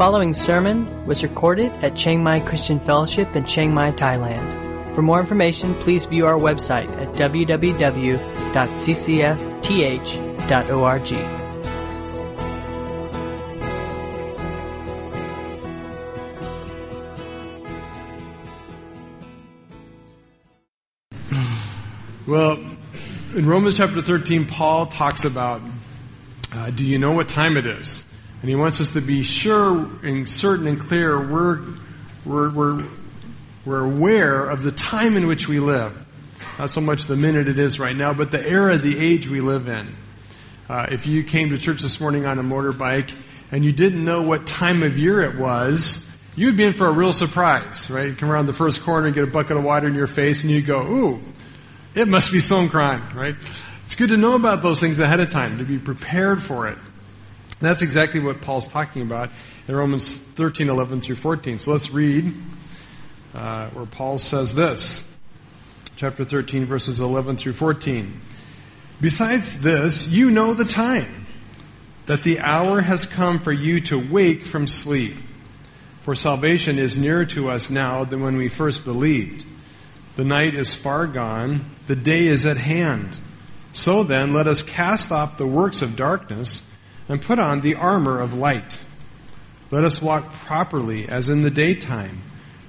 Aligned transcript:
following 0.00 0.32
sermon 0.32 0.88
was 1.06 1.22
recorded 1.22 1.70
at 1.84 1.94
Chiang 1.94 2.22
Mai 2.22 2.40
Christian 2.40 2.80
Fellowship 2.80 3.36
in 3.36 3.44
Chiang 3.44 3.74
Mai, 3.74 3.90
Thailand. 3.90 4.94
For 4.94 5.02
more 5.02 5.20
information, 5.20 5.74
please 5.74 6.06
view 6.06 6.24
our 6.26 6.38
website 6.38 6.88
at 6.96 7.08
www.ccfth.org. 7.16 8.16
Well, 22.26 22.58
in 23.34 23.46
Romans 23.46 23.76
chapter 23.76 24.00
13, 24.00 24.46
Paul 24.46 24.86
talks 24.86 25.26
about 25.26 25.60
uh, 26.54 26.70
do 26.70 26.84
you 26.84 26.98
know 26.98 27.12
what 27.12 27.28
time 27.28 27.58
it 27.58 27.66
is? 27.66 28.02
And 28.40 28.48
he 28.48 28.56
wants 28.56 28.80
us 28.80 28.92
to 28.92 29.00
be 29.00 29.22
sure 29.22 29.88
and 30.02 30.28
certain 30.28 30.66
and 30.66 30.80
clear 30.80 31.20
we're, 31.20 31.60
we're, 32.24 32.50
we're, 32.50 32.84
we're 33.66 33.84
aware 33.84 34.48
of 34.48 34.62
the 34.62 34.72
time 34.72 35.16
in 35.16 35.26
which 35.26 35.46
we 35.46 35.60
live. 35.60 35.92
Not 36.58 36.70
so 36.70 36.80
much 36.80 37.06
the 37.06 37.16
minute 37.16 37.48
it 37.48 37.58
is 37.58 37.78
right 37.78 37.94
now, 37.94 38.14
but 38.14 38.30
the 38.30 38.46
era, 38.46 38.78
the 38.78 38.98
age 38.98 39.28
we 39.28 39.40
live 39.40 39.68
in. 39.68 39.94
Uh, 40.68 40.86
if 40.90 41.06
you 41.06 41.24
came 41.24 41.50
to 41.50 41.58
church 41.58 41.82
this 41.82 42.00
morning 42.00 42.26
on 42.26 42.38
a 42.38 42.42
motorbike 42.42 43.14
and 43.50 43.64
you 43.64 43.72
didn't 43.72 44.04
know 44.04 44.22
what 44.22 44.46
time 44.46 44.82
of 44.82 44.98
year 44.98 45.20
it 45.20 45.36
was, 45.36 46.04
you'd 46.36 46.56
be 46.56 46.64
in 46.64 46.72
for 46.72 46.86
a 46.86 46.92
real 46.92 47.12
surprise, 47.12 47.90
right? 47.90 48.08
You 48.08 48.14
come 48.14 48.30
around 48.30 48.46
the 48.46 48.52
first 48.52 48.82
corner 48.82 49.06
and 49.06 49.14
get 49.14 49.24
a 49.24 49.26
bucket 49.26 49.56
of 49.56 49.64
water 49.64 49.88
in 49.88 49.94
your 49.94 50.06
face 50.06 50.42
and 50.42 50.50
you 50.50 50.62
go, 50.62 50.80
ooh, 50.82 51.20
it 51.94 52.08
must 52.08 52.32
be 52.32 52.38
Songkran, 52.38 53.14
right? 53.14 53.36
It's 53.84 53.96
good 53.96 54.10
to 54.10 54.16
know 54.16 54.34
about 54.34 54.62
those 54.62 54.80
things 54.80 55.00
ahead 55.00 55.20
of 55.20 55.30
time, 55.30 55.58
to 55.58 55.64
be 55.64 55.78
prepared 55.78 56.40
for 56.40 56.68
it. 56.68 56.78
That's 57.60 57.82
exactly 57.82 58.20
what 58.20 58.40
Paul's 58.40 58.66
talking 58.68 59.02
about 59.02 59.30
in 59.68 59.76
Romans 59.76 60.16
13, 60.16 60.70
11 60.70 61.02
through 61.02 61.16
14. 61.16 61.58
So 61.58 61.72
let's 61.72 61.90
read 61.90 62.34
uh, 63.34 63.68
where 63.68 63.84
Paul 63.84 64.18
says 64.18 64.54
this. 64.54 65.04
Chapter 65.96 66.24
13, 66.24 66.64
verses 66.64 67.00
11 67.00 67.36
through 67.36 67.52
14. 67.52 68.18
Besides 68.98 69.58
this, 69.58 70.08
you 70.08 70.30
know 70.30 70.54
the 70.54 70.64
time, 70.64 71.26
that 72.06 72.22
the 72.22 72.40
hour 72.40 72.80
has 72.80 73.04
come 73.04 73.38
for 73.38 73.52
you 73.52 73.82
to 73.82 74.10
wake 74.10 74.46
from 74.46 74.66
sleep. 74.66 75.16
For 76.00 76.14
salvation 76.14 76.78
is 76.78 76.96
nearer 76.96 77.26
to 77.26 77.50
us 77.50 77.68
now 77.68 78.04
than 78.04 78.22
when 78.22 78.38
we 78.38 78.48
first 78.48 78.86
believed. 78.86 79.44
The 80.16 80.24
night 80.24 80.54
is 80.54 80.74
far 80.74 81.06
gone, 81.06 81.66
the 81.86 81.96
day 81.96 82.26
is 82.26 82.46
at 82.46 82.56
hand. 82.56 83.18
So 83.74 84.02
then, 84.02 84.32
let 84.32 84.46
us 84.46 84.62
cast 84.62 85.12
off 85.12 85.36
the 85.36 85.46
works 85.46 85.82
of 85.82 85.94
darkness 85.94 86.62
and 87.10 87.20
put 87.20 87.40
on 87.40 87.60
the 87.60 87.74
armor 87.74 88.20
of 88.20 88.32
light. 88.32 88.78
Let 89.72 89.82
us 89.82 90.00
walk 90.00 90.32
properly 90.32 91.08
as 91.08 91.28
in 91.28 91.42
the 91.42 91.50
daytime, 91.50 92.22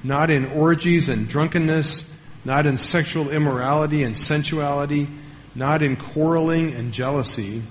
not 0.04 0.32
in 0.32 0.48
orgies 0.48 1.10
and 1.10 1.30
drunkenness, 1.30 2.06
not 2.44 2.66
in 2.66 2.80
sexual 2.80 3.30
immorality 3.30 4.02
and 4.02 4.18
sensuality, 4.18 5.08
not 5.54 5.84
in 5.84 5.96
quarreling 5.96 6.74
and 6.74 6.92
jealousy, 6.92 7.62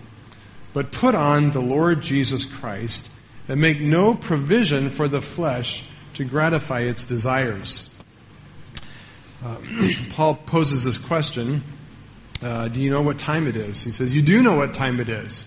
but 0.72 0.92
put 0.92 1.16
on 1.16 1.50
the 1.50 1.60
Lord 1.60 2.02
Jesus 2.02 2.44
Christ 2.44 3.10
and 3.48 3.60
make 3.60 3.80
no 3.80 4.14
provision 4.14 4.90
for 4.90 5.08
the 5.08 5.20
flesh 5.20 5.84
to 6.14 6.24
gratify 6.24 6.82
its 6.82 7.02
desires. 7.02 7.90
Uh, 9.44 9.58
Paul 10.10 10.36
poses 10.36 10.84
this 10.84 10.98
question 10.98 11.64
uh, 12.42 12.68
Do 12.68 12.80
you 12.80 12.90
know 12.90 13.02
what 13.02 13.18
time 13.18 13.48
it 13.48 13.56
is? 13.56 13.82
He 13.82 13.90
says, 13.90 14.14
You 14.14 14.22
do 14.22 14.40
know 14.40 14.54
what 14.54 14.72
time 14.72 15.00
it 15.00 15.08
is. 15.08 15.46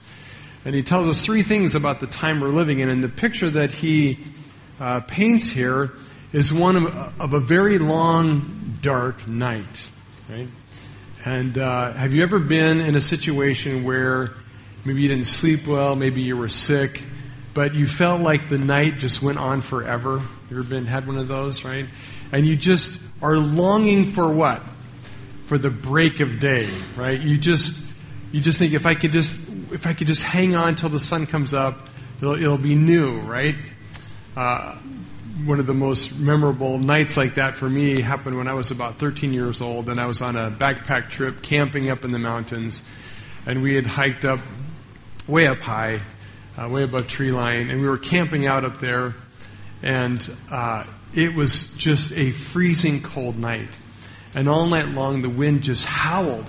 And 0.66 0.73
he 0.73 0.81
tells 0.81 1.08
us 1.08 1.25
three 1.25 1.44
things 1.44 1.75
about 1.75 2.00
the 2.00 2.08
time 2.08 2.39
we're 2.39 2.47
living 2.47 2.80
in. 2.80 2.89
And 2.89 3.03
the 3.03 3.09
picture 3.09 3.50
that 3.50 3.72
he 3.72 4.19
uh, 4.79 5.01
paints 5.01 5.50
here 5.50 5.91
is 6.31 6.53
one 6.53 6.75
of, 6.75 7.22
of, 7.22 7.34
a 7.34 7.40
very 7.40 7.78
long, 7.78 8.78
dark 8.81 9.28
night. 9.28 9.90
Right? 10.29 10.47
And 11.25 11.57
uh, 11.57 11.94
have 11.94 12.13
you 12.13 12.23
ever 12.23 12.40
been 12.40 12.79
in 12.79 12.96
a 12.96 13.02
situation 13.02 13.84
where 13.84 14.31
maybe 14.85 15.02
you 15.02 15.09
didn't 15.09 15.28
sleep 15.28 15.68
well, 15.68 15.96
maybe 15.96 16.22
you 16.22 16.38
were 16.38 16.50
sick, 16.50 17.03
but 17.53 17.75
you 17.75 17.85
felt 17.85 18.22
like 18.22 18.50
the 18.50 18.57
night 18.57 19.00
just 19.00 19.22
went 19.22 19.38
on 19.40 19.62
forever? 19.62 20.22
You 20.50 20.59
ever 20.59 20.63
been 20.63 20.85
had 20.85 21.06
one 21.07 21.18
of 21.18 21.28
those, 21.28 21.63
right? 21.63 21.85
And 22.31 22.47
you 22.47 22.56
just 22.56 23.00
are 23.22 23.38
longing 23.38 24.06
for 24.07 24.31
what? 24.31 24.63
For 25.46 25.57
the 25.57 25.69
break 25.69 26.19
of 26.19 26.40
day, 26.40 26.69
right? 26.96 27.19
You 27.19 27.38
just 27.38 27.84
you 28.31 28.41
just 28.41 28.57
think 28.57 28.73
if 28.73 28.88
I 28.88 28.96
could 28.96 29.12
just 29.12 29.35
if 29.72 29.88
I 29.88 29.94
could 29.94 30.07
just 30.07 30.24
hang 30.24 30.56
on 30.56 30.75
till 30.75 30.90
the 30.90 31.00
sun 31.00 31.25
comes 31.28 31.53
up, 31.53 31.90
it'll, 32.18 32.35
it'll 32.35 32.57
be 32.57 32.75
new, 32.75 33.19
right? 33.19 33.56
Uh, 34.35 34.78
one 35.46 35.59
of 35.59 35.66
the 35.66 35.74
most 35.74 36.16
memorable 36.16 36.78
nights 36.78 37.18
like 37.18 37.35
that 37.35 37.56
for 37.56 37.68
me 37.68 38.02
happened 38.02 38.38
when 38.38 38.47
I 38.47 38.53
was 38.53 38.72
about 38.72 39.00
13 39.00 39.34
years 39.34 39.62
old, 39.62 39.90
and 39.90 40.00
I 40.00 40.06
was 40.06 40.22
on 40.22 40.35
a 40.35 40.52
backpack 40.52 41.09
trip 41.09 41.41
camping 41.41 41.90
up 41.90 42.06
in 42.06 42.12
the 42.12 42.19
mountains, 42.19 42.84
and 43.46 43.62
we 43.62 43.75
had 43.75 43.85
hiked 43.85 44.25
up 44.25 44.40
way 45.28 45.47
up 45.47 45.59
high, 45.59 46.02
uh, 46.57 46.69
way 46.69 46.84
above 46.84 47.07
tree 47.07 47.31
line, 47.31 47.69
and 47.69 47.81
we 47.81 47.88
were 47.88 47.97
camping 47.97 48.46
out 48.46 48.63
up 48.63 48.79
there, 48.79 49.16
and 49.81 50.35
uh, 50.52 50.85
it 51.13 51.34
was 51.34 51.68
just 51.78 52.12
a 52.13 52.31
freezing 52.31 53.02
cold 53.02 53.38
night, 53.38 53.78
and 54.35 54.47
all 54.47 54.68
night 54.68 54.88
long 54.90 55.22
the 55.22 55.29
wind 55.29 55.63
just 55.63 55.85
howled, 55.85 56.46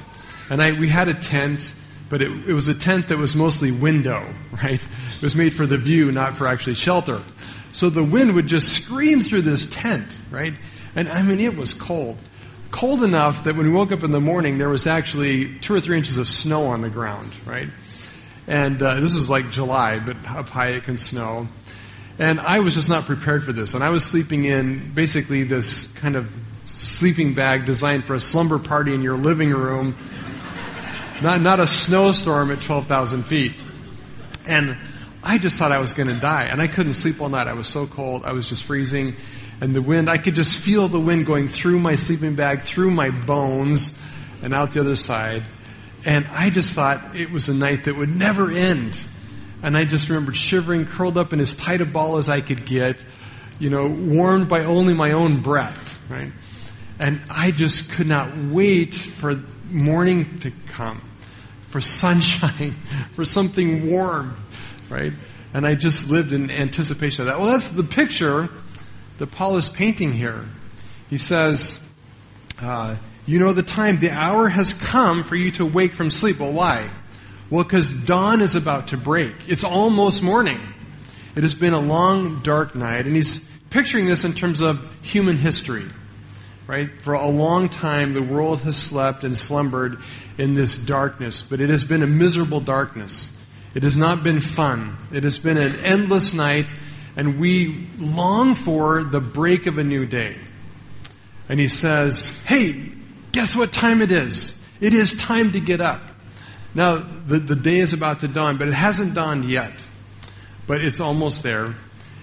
and 0.50 0.62
I 0.62 0.72
we 0.72 0.88
had 0.88 1.08
a 1.08 1.14
tent 1.14 1.74
but 2.08 2.22
it, 2.22 2.30
it 2.48 2.52
was 2.52 2.68
a 2.68 2.74
tent 2.74 3.08
that 3.08 3.18
was 3.18 3.34
mostly 3.34 3.70
window, 3.70 4.26
right? 4.62 4.82
It 4.82 5.22
was 5.22 5.34
made 5.34 5.54
for 5.54 5.66
the 5.66 5.78
view, 5.78 6.12
not 6.12 6.36
for 6.36 6.46
actually 6.46 6.74
shelter. 6.74 7.20
So 7.72 7.90
the 7.90 8.04
wind 8.04 8.34
would 8.34 8.46
just 8.46 8.72
scream 8.72 9.20
through 9.20 9.42
this 9.42 9.66
tent, 9.66 10.16
right? 10.30 10.54
And 10.94 11.08
I 11.08 11.22
mean, 11.22 11.40
it 11.40 11.56
was 11.56 11.74
cold. 11.74 12.18
Cold 12.70 13.02
enough 13.02 13.44
that 13.44 13.56
when 13.56 13.66
we 13.66 13.72
woke 13.72 13.92
up 13.92 14.02
in 14.02 14.10
the 14.10 14.20
morning, 14.20 14.58
there 14.58 14.68
was 14.68 14.86
actually 14.86 15.58
two 15.58 15.74
or 15.74 15.80
three 15.80 15.96
inches 15.96 16.18
of 16.18 16.28
snow 16.28 16.66
on 16.66 16.82
the 16.82 16.90
ground, 16.90 17.32
right? 17.46 17.68
And 18.46 18.82
uh, 18.82 19.00
this 19.00 19.14
is 19.14 19.30
like 19.30 19.50
July, 19.50 19.98
but 19.98 20.16
up 20.28 20.48
high 20.48 20.70
it 20.70 20.84
can 20.84 20.98
snow. 20.98 21.48
And 22.18 22.38
I 22.38 22.60
was 22.60 22.74
just 22.74 22.88
not 22.88 23.06
prepared 23.06 23.42
for 23.42 23.52
this. 23.52 23.74
And 23.74 23.82
I 23.82 23.90
was 23.90 24.04
sleeping 24.04 24.44
in 24.44 24.92
basically 24.92 25.44
this 25.44 25.88
kind 25.96 26.14
of 26.14 26.30
sleeping 26.66 27.34
bag 27.34 27.66
designed 27.66 28.04
for 28.04 28.14
a 28.14 28.20
slumber 28.20 28.58
party 28.58 28.94
in 28.94 29.02
your 29.02 29.16
living 29.16 29.50
room 29.50 29.96
not, 31.22 31.40
not 31.40 31.60
a 31.60 31.66
snowstorm 31.66 32.50
at 32.50 32.60
12,000 32.60 33.24
feet. 33.24 33.54
And 34.46 34.76
I 35.22 35.38
just 35.38 35.58
thought 35.58 35.72
I 35.72 35.78
was 35.78 35.92
going 35.92 36.08
to 36.08 36.14
die. 36.14 36.44
And 36.44 36.60
I 36.60 36.66
couldn't 36.66 36.94
sleep 36.94 37.20
all 37.20 37.28
night. 37.28 37.46
I 37.46 37.54
was 37.54 37.68
so 37.68 37.86
cold. 37.86 38.24
I 38.24 38.32
was 38.32 38.48
just 38.48 38.64
freezing. 38.64 39.16
And 39.60 39.74
the 39.74 39.82
wind, 39.82 40.10
I 40.10 40.18
could 40.18 40.34
just 40.34 40.58
feel 40.58 40.88
the 40.88 41.00
wind 41.00 41.26
going 41.26 41.48
through 41.48 41.78
my 41.78 41.94
sleeping 41.94 42.34
bag, 42.34 42.62
through 42.62 42.90
my 42.90 43.10
bones, 43.10 43.94
and 44.42 44.52
out 44.52 44.72
the 44.72 44.80
other 44.80 44.96
side. 44.96 45.44
And 46.04 46.26
I 46.30 46.50
just 46.50 46.74
thought 46.74 47.16
it 47.16 47.30
was 47.30 47.48
a 47.48 47.54
night 47.54 47.84
that 47.84 47.96
would 47.96 48.10
never 48.10 48.50
end. 48.50 48.98
And 49.62 49.76
I 49.76 49.84
just 49.84 50.10
remembered 50.10 50.36
shivering, 50.36 50.84
curled 50.84 51.16
up 51.16 51.32
in 51.32 51.40
as 51.40 51.54
tight 51.54 51.80
a 51.80 51.86
ball 51.86 52.18
as 52.18 52.28
I 52.28 52.42
could 52.42 52.66
get, 52.66 53.04
you 53.58 53.70
know, 53.70 53.88
warmed 53.88 54.48
by 54.48 54.64
only 54.64 54.92
my 54.92 55.12
own 55.12 55.40
breath, 55.40 55.98
right? 56.10 56.30
And 56.98 57.22
I 57.30 57.50
just 57.50 57.90
could 57.90 58.06
not 58.06 58.36
wait 58.36 58.94
for 58.94 59.42
morning 59.70 60.38
to 60.40 60.52
come, 60.68 61.02
for 61.68 61.80
sunshine, 61.80 62.72
for 63.12 63.24
something 63.24 63.90
warm, 63.90 64.36
right? 64.88 65.12
And 65.52 65.66
I 65.66 65.74
just 65.74 66.08
lived 66.08 66.32
in 66.32 66.50
anticipation 66.50 67.22
of 67.22 67.26
that. 67.26 67.38
Well, 67.38 67.52
that's 67.52 67.68
the 67.68 67.84
picture 67.84 68.48
that 69.18 69.28
Paul 69.28 69.56
is 69.56 69.68
painting 69.68 70.12
here. 70.12 70.44
He 71.10 71.18
says, 71.18 71.78
uh, 72.60 72.96
You 73.26 73.38
know 73.38 73.52
the 73.52 73.62
time, 73.62 73.98
the 73.98 74.10
hour 74.10 74.48
has 74.48 74.74
come 74.74 75.22
for 75.22 75.36
you 75.36 75.50
to 75.52 75.66
wake 75.66 75.94
from 75.94 76.10
sleep. 76.10 76.40
Well, 76.40 76.52
why? 76.52 76.90
Well, 77.50 77.62
because 77.62 77.90
dawn 77.90 78.40
is 78.40 78.56
about 78.56 78.88
to 78.88 78.96
break. 78.96 79.48
It's 79.48 79.64
almost 79.64 80.22
morning. 80.22 80.60
It 81.36 81.42
has 81.42 81.54
been 81.54 81.74
a 81.74 81.80
long, 81.80 82.42
dark 82.42 82.74
night. 82.74 83.06
And 83.06 83.14
he's 83.14 83.40
picturing 83.70 84.06
this 84.06 84.24
in 84.24 84.32
terms 84.32 84.60
of 84.60 84.88
human 85.02 85.36
history 85.36 85.88
right? 86.66 86.90
For 87.02 87.14
a 87.14 87.28
long 87.28 87.68
time, 87.68 88.14
the 88.14 88.22
world 88.22 88.60
has 88.60 88.76
slept 88.76 89.24
and 89.24 89.36
slumbered 89.36 89.98
in 90.38 90.54
this 90.54 90.78
darkness, 90.78 91.42
but 91.42 91.60
it 91.60 91.70
has 91.70 91.84
been 91.84 92.02
a 92.02 92.06
miserable 92.06 92.60
darkness. 92.60 93.30
It 93.74 93.82
has 93.82 93.96
not 93.96 94.22
been 94.22 94.40
fun. 94.40 94.96
It 95.12 95.24
has 95.24 95.38
been 95.38 95.56
an 95.56 95.76
endless 95.84 96.32
night, 96.32 96.72
and 97.16 97.38
we 97.38 97.88
long 97.98 98.54
for 98.54 99.02
the 99.02 99.20
break 99.20 99.66
of 99.66 99.78
a 99.78 99.84
new 99.84 100.06
day. 100.06 100.36
And 101.48 101.60
he 101.60 101.68
says, 101.68 102.42
Hey, 102.44 102.92
guess 103.32 103.54
what 103.54 103.72
time 103.72 104.00
it 104.00 104.10
is? 104.10 104.54
It 104.80 104.94
is 104.94 105.14
time 105.14 105.52
to 105.52 105.60
get 105.60 105.80
up. 105.80 106.00
Now, 106.74 106.96
the, 106.96 107.38
the 107.38 107.56
day 107.56 107.78
is 107.78 107.92
about 107.92 108.20
to 108.20 108.28
dawn, 108.28 108.56
but 108.56 108.68
it 108.68 108.74
hasn't 108.74 109.14
dawned 109.14 109.44
yet. 109.44 109.86
But 110.66 110.80
it's 110.80 111.00
almost 111.00 111.42
there. 111.42 111.74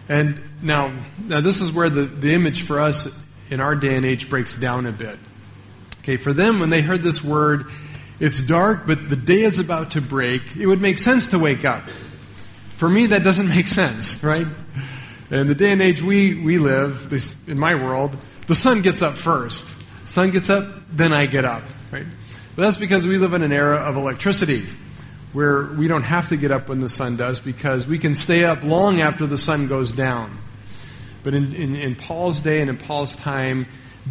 And 0.09 0.41
now, 0.61 0.93
now 1.19 1.41
this 1.41 1.61
is 1.61 1.71
where 1.71 1.89
the, 1.89 2.03
the 2.03 2.33
image 2.33 2.63
for 2.63 2.81
us 2.81 3.07
in 3.51 3.59
our 3.59 3.75
day 3.75 3.95
and 3.95 4.05
age 4.05 4.29
breaks 4.29 4.55
down 4.55 4.87
a 4.87 4.91
bit. 4.91 5.19
Okay, 5.99 6.17
for 6.17 6.33
them, 6.33 6.59
when 6.59 6.71
they 6.71 6.81
heard 6.81 7.03
this 7.03 7.23
word, 7.23 7.67
it's 8.19 8.41
dark, 8.41 8.87
but 8.87 9.09
the 9.09 9.15
day 9.15 9.41
is 9.41 9.59
about 9.59 9.91
to 9.91 10.01
break, 10.01 10.55
it 10.55 10.65
would 10.65 10.81
make 10.81 10.97
sense 10.97 11.27
to 11.27 11.39
wake 11.39 11.65
up. 11.65 11.89
For 12.77 12.89
me, 12.89 13.07
that 13.07 13.23
doesn't 13.23 13.49
make 13.49 13.67
sense, 13.67 14.23
right? 14.23 14.47
In 15.29 15.47
the 15.47 15.55
day 15.55 15.71
and 15.71 15.81
age 15.81 16.01
we, 16.01 16.33
we 16.33 16.57
live, 16.57 17.13
in 17.47 17.59
my 17.59 17.75
world, 17.75 18.17
the 18.47 18.55
sun 18.55 18.81
gets 18.81 19.01
up 19.01 19.15
first. 19.15 19.67
Sun 20.05 20.31
gets 20.31 20.49
up, 20.49 20.67
then 20.91 21.13
I 21.13 21.25
get 21.25 21.45
up, 21.45 21.63
right? 21.91 22.05
But 22.55 22.63
that's 22.63 22.77
because 22.77 23.05
we 23.05 23.17
live 23.17 23.33
in 23.33 23.43
an 23.43 23.53
era 23.53 23.77
of 23.77 23.95
electricity 23.95 24.65
where 25.33 25.63
we 25.63 25.87
don't 25.87 26.03
have 26.03 26.29
to 26.29 26.37
get 26.37 26.51
up 26.51 26.67
when 26.67 26.81
the 26.81 26.89
sun 26.89 27.15
does 27.15 27.39
because 27.39 27.87
we 27.87 27.97
can 27.97 28.13
stay 28.15 28.43
up 28.43 28.63
long 28.63 28.99
after 28.99 29.25
the 29.25 29.37
sun 29.37 29.67
goes 29.67 29.93
down. 29.93 30.37
But 31.23 31.33
in, 31.33 31.53
in, 31.53 31.75
in 31.75 31.95
Paul's 31.95 32.41
day 32.41 32.61
and 32.61 32.69
in 32.69 32.77
Paul's 32.77 33.15
time, 33.15 33.67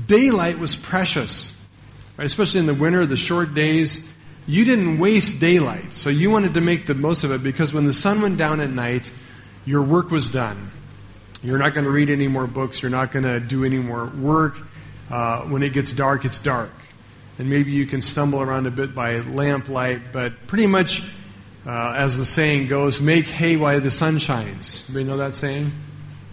daylight 0.06 0.58
was 0.58 0.76
precious. 0.76 1.52
Right? 2.16 2.26
Especially 2.26 2.60
in 2.60 2.66
the 2.66 2.74
winter, 2.74 3.06
the 3.06 3.16
short 3.16 3.54
days, 3.54 4.04
you 4.46 4.64
didn't 4.64 4.98
waste 4.98 5.40
daylight. 5.40 5.94
So 5.94 6.10
you 6.10 6.30
wanted 6.30 6.54
to 6.54 6.60
make 6.60 6.86
the 6.86 6.94
most 6.94 7.24
of 7.24 7.30
it 7.30 7.42
because 7.42 7.72
when 7.72 7.86
the 7.86 7.92
sun 7.92 8.22
went 8.22 8.36
down 8.36 8.60
at 8.60 8.70
night, 8.70 9.10
your 9.64 9.82
work 9.82 10.10
was 10.10 10.28
done. 10.28 10.70
You're 11.42 11.58
not 11.58 11.74
going 11.74 11.84
to 11.84 11.90
read 11.90 12.10
any 12.10 12.28
more 12.28 12.46
books. 12.46 12.82
You're 12.82 12.90
not 12.90 13.12
going 13.12 13.24
to 13.24 13.40
do 13.40 13.64
any 13.64 13.78
more 13.78 14.06
work. 14.06 14.56
Uh, 15.10 15.42
when 15.42 15.62
it 15.62 15.72
gets 15.72 15.92
dark, 15.92 16.24
it's 16.24 16.38
dark. 16.38 16.72
And 17.38 17.48
maybe 17.48 17.72
you 17.72 17.86
can 17.86 18.02
stumble 18.02 18.42
around 18.42 18.66
a 18.66 18.70
bit 18.70 18.94
by 18.94 19.20
lamplight, 19.20 20.12
but 20.12 20.46
pretty 20.46 20.66
much, 20.66 21.02
uh, 21.66 21.94
as 21.96 22.16
the 22.16 22.24
saying 22.24 22.68
goes, 22.68 23.00
make 23.00 23.26
hay 23.26 23.56
while 23.56 23.80
the 23.80 23.90
sun 23.90 24.18
shines. 24.18 24.84
Anybody 24.88 25.04
know 25.04 25.16
that 25.16 25.34
saying? 25.34 25.72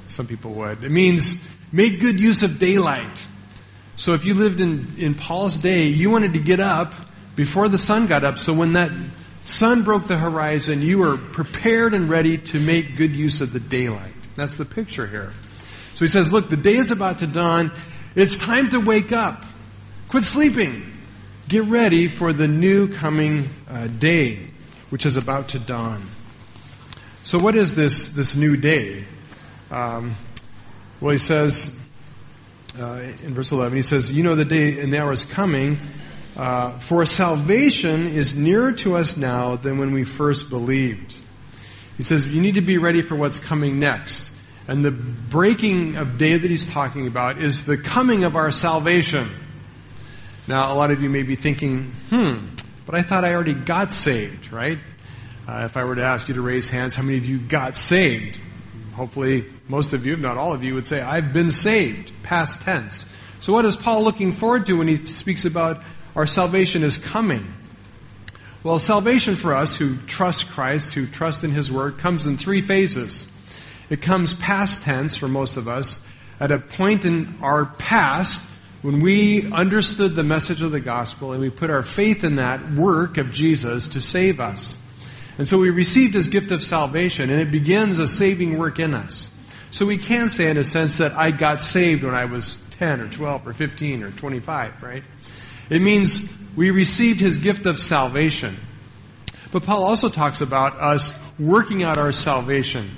Some 0.07 0.27
people 0.27 0.53
would. 0.55 0.83
It 0.83 0.91
means 0.91 1.41
make 1.71 1.99
good 1.99 2.19
use 2.19 2.43
of 2.43 2.59
daylight. 2.59 3.27
So 3.95 4.13
if 4.13 4.25
you 4.25 4.33
lived 4.33 4.61
in, 4.61 4.95
in 4.97 5.15
Paul's 5.15 5.57
day, 5.57 5.87
you 5.87 6.09
wanted 6.09 6.33
to 6.33 6.39
get 6.39 6.59
up 6.59 6.93
before 7.35 7.67
the 7.67 7.77
sun 7.77 8.07
got 8.07 8.23
up. 8.23 8.37
So 8.37 8.53
when 8.53 8.73
that 8.73 8.91
sun 9.43 9.83
broke 9.83 10.07
the 10.07 10.17
horizon, 10.17 10.81
you 10.81 10.99
were 10.99 11.17
prepared 11.17 11.93
and 11.93 12.09
ready 12.09 12.37
to 12.37 12.59
make 12.59 12.95
good 12.95 13.15
use 13.15 13.41
of 13.41 13.53
the 13.53 13.59
daylight. 13.59 14.13
That's 14.35 14.57
the 14.57 14.65
picture 14.65 15.07
here. 15.07 15.33
So 15.95 16.05
he 16.05 16.09
says, 16.09 16.31
look, 16.31 16.49
the 16.49 16.57
day 16.57 16.75
is 16.75 16.91
about 16.91 17.19
to 17.19 17.27
dawn. 17.27 17.71
It's 18.15 18.37
time 18.37 18.69
to 18.69 18.79
wake 18.79 19.11
up. 19.11 19.43
Quit 20.09 20.23
sleeping. 20.23 20.93
Get 21.47 21.63
ready 21.63 22.07
for 22.07 22.33
the 22.33 22.47
new 22.47 22.93
coming 22.93 23.49
uh, 23.67 23.87
day, 23.87 24.47
which 24.89 25.05
is 25.05 25.17
about 25.17 25.49
to 25.49 25.59
dawn. 25.59 26.03
So 27.23 27.39
what 27.39 27.55
is 27.55 27.73
this, 27.73 28.09
this 28.09 28.35
new 28.35 28.57
day? 28.57 29.05
Um, 29.71 30.15
well, 31.01 31.11
he 31.11 31.17
says, 31.17 31.75
uh, 32.77 33.11
in 33.23 33.33
verse 33.33 33.51
11, 33.51 33.75
he 33.75 33.81
says, 33.81 34.11
You 34.11 34.23
know 34.23 34.35
the 34.35 34.45
day 34.45 34.79
and 34.79 34.91
the 34.91 35.01
hour 35.01 35.13
is 35.13 35.25
coming 35.25 35.79
uh, 36.37 36.77
for 36.77 37.03
salvation 37.05 38.05
is 38.05 38.35
nearer 38.35 38.71
to 38.71 38.95
us 38.95 39.17
now 39.17 39.55
than 39.55 39.79
when 39.79 39.91
we 39.91 40.03
first 40.03 40.51
believed. 40.51 41.15
He 41.97 42.03
says 42.03 42.27
you 42.27 42.41
need 42.41 42.55
to 42.55 42.61
be 42.61 42.77
ready 42.77 43.01
for 43.01 43.15
what's 43.15 43.39
coming 43.39 43.79
next. 43.79 44.29
And 44.67 44.85
the 44.85 44.91
breaking 44.91 45.95
of 45.95 46.19
day 46.19 46.37
that 46.37 46.51
he's 46.51 46.67
talking 46.67 47.07
about 47.07 47.41
is 47.41 47.65
the 47.65 47.77
coming 47.77 48.23
of 48.23 48.35
our 48.35 48.51
salvation. 48.51 49.31
Now, 50.47 50.71
a 50.71 50.75
lot 50.75 50.91
of 50.91 51.01
you 51.01 51.09
may 51.09 51.23
be 51.23 51.35
thinking, 51.35 51.91
hmm, 52.09 52.49
but 52.85 52.93
I 52.93 53.01
thought 53.01 53.25
I 53.25 53.33
already 53.33 53.53
got 53.53 53.91
saved, 53.91 54.51
right? 54.51 54.77
Uh, 55.47 55.63
if 55.65 55.75
I 55.75 55.85
were 55.85 55.95
to 55.95 56.03
ask 56.03 56.27
you 56.27 56.35
to 56.35 56.41
raise 56.41 56.69
hands, 56.69 56.95
how 56.95 57.01
many 57.03 57.17
of 57.17 57.25
you 57.25 57.39
got 57.39 57.75
saved? 57.75 58.39
Hopefully, 58.97 59.45
most 59.69 59.93
of 59.93 60.05
you, 60.05 60.13
if 60.13 60.19
not 60.19 60.37
all 60.37 60.53
of 60.53 60.63
you, 60.63 60.73
would 60.73 60.85
say, 60.85 60.99
I've 60.99 61.31
been 61.31 61.51
saved, 61.51 62.11
past 62.23 62.61
tense. 62.61 63.05
So 63.39 63.53
what 63.53 63.63
is 63.63 63.77
Paul 63.77 64.03
looking 64.03 64.33
forward 64.33 64.65
to 64.65 64.73
when 64.73 64.89
he 64.89 64.97
speaks 65.05 65.45
about 65.45 65.81
our 66.17 66.25
salvation 66.25 66.83
is 66.83 66.97
coming. 66.97 67.45
Well, 68.63 68.79
salvation 68.79 69.35
for 69.35 69.53
us 69.53 69.75
who 69.75 69.97
trust 70.07 70.49
Christ, 70.49 70.95
who 70.95 71.05
trust 71.05 71.43
in 71.43 71.51
His 71.51 71.71
Word, 71.71 71.99
comes 71.99 72.25
in 72.25 72.39
three 72.39 72.61
phases. 72.61 73.27
It 73.91 74.01
comes 74.01 74.33
past 74.33 74.81
tense 74.81 75.15
for 75.15 75.27
most 75.27 75.57
of 75.57 75.67
us, 75.67 75.99
at 76.39 76.51
a 76.51 76.57
point 76.57 77.05
in 77.05 77.35
our 77.39 77.67
past 77.67 78.41
when 78.81 78.99
we 78.99 79.51
understood 79.51 80.15
the 80.15 80.23
message 80.23 80.63
of 80.63 80.71
the 80.71 80.79
gospel 80.79 81.33
and 81.33 81.41
we 81.41 81.51
put 81.51 81.69
our 81.69 81.83
faith 81.83 82.23
in 82.23 82.35
that 82.35 82.71
work 82.71 83.19
of 83.19 83.31
Jesus 83.31 83.87
to 83.89 84.01
save 84.01 84.39
us. 84.39 84.79
And 85.37 85.47
so 85.47 85.59
we 85.59 85.69
received 85.69 86.13
His 86.13 86.27
gift 86.27 86.51
of 86.51 86.63
salvation 86.63 87.29
and 87.29 87.39
it 87.39 87.51
begins 87.51 87.99
a 87.99 88.07
saving 88.07 88.57
work 88.57 88.79
in 88.79 88.93
us. 88.93 89.29
So 89.69 89.85
we 89.85 89.97
can 89.97 90.29
say 90.29 90.49
in 90.49 90.57
a 90.57 90.63
sense 90.63 90.97
that 90.97 91.13
I 91.13 91.31
got 91.31 91.61
saved 91.61 92.03
when 92.03 92.15
I 92.15 92.25
was 92.25 92.57
10 92.71 93.01
or 93.01 93.09
12 93.09 93.47
or 93.47 93.53
15 93.53 94.03
or 94.03 94.11
25, 94.11 94.81
right? 94.81 95.03
It 95.69 95.81
means 95.81 96.23
we 96.55 96.71
received 96.71 97.19
his 97.19 97.37
gift 97.37 97.65
of 97.65 97.79
salvation. 97.79 98.57
But 99.51 99.63
Paul 99.63 99.83
also 99.83 100.09
talks 100.09 100.41
about 100.41 100.77
us 100.79 101.13
working 101.39 101.83
out 101.83 101.97
our 101.97 102.11
salvation. 102.11 102.97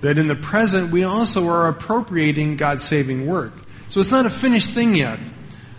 That 0.00 0.18
in 0.18 0.28
the 0.28 0.36
present, 0.36 0.92
we 0.92 1.04
also 1.04 1.48
are 1.48 1.68
appropriating 1.68 2.56
God's 2.56 2.84
saving 2.84 3.26
work. 3.26 3.52
So 3.88 4.00
it's 4.00 4.12
not 4.12 4.26
a 4.26 4.30
finished 4.30 4.72
thing 4.72 4.94
yet. 4.94 5.18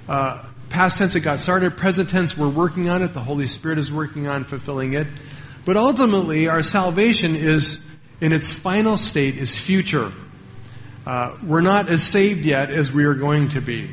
Uh, 0.07 0.45
past 0.69 0.97
tense, 0.97 1.15
it 1.15 1.21
got 1.21 1.39
started. 1.39 1.77
Present 1.77 2.09
tense, 2.09 2.37
we're 2.37 2.49
working 2.49 2.89
on 2.89 3.01
it. 3.01 3.13
The 3.13 3.21
Holy 3.21 3.47
Spirit 3.47 3.77
is 3.77 3.93
working 3.93 4.27
on 4.27 4.43
fulfilling 4.43 4.93
it. 4.93 5.07
But 5.65 5.77
ultimately, 5.77 6.47
our 6.47 6.63
salvation 6.63 7.35
is, 7.35 7.81
in 8.21 8.31
its 8.31 8.51
final 8.51 8.97
state, 8.97 9.37
is 9.37 9.57
future. 9.57 10.11
Uh, 11.05 11.35
we're 11.43 11.61
not 11.61 11.89
as 11.89 12.03
saved 12.03 12.45
yet 12.45 12.71
as 12.71 12.91
we 12.91 13.05
are 13.05 13.13
going 13.13 13.49
to 13.49 13.61
be. 13.61 13.89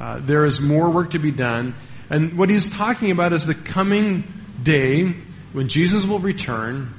Uh, 0.00 0.20
there 0.20 0.44
is 0.44 0.60
more 0.60 0.90
work 0.90 1.10
to 1.10 1.18
be 1.18 1.30
done. 1.30 1.74
And 2.10 2.36
what 2.36 2.50
he's 2.50 2.68
talking 2.68 3.10
about 3.10 3.32
is 3.32 3.46
the 3.46 3.54
coming 3.54 4.24
day 4.62 5.14
when 5.52 5.68
Jesus 5.68 6.04
will 6.04 6.18
return 6.18 6.92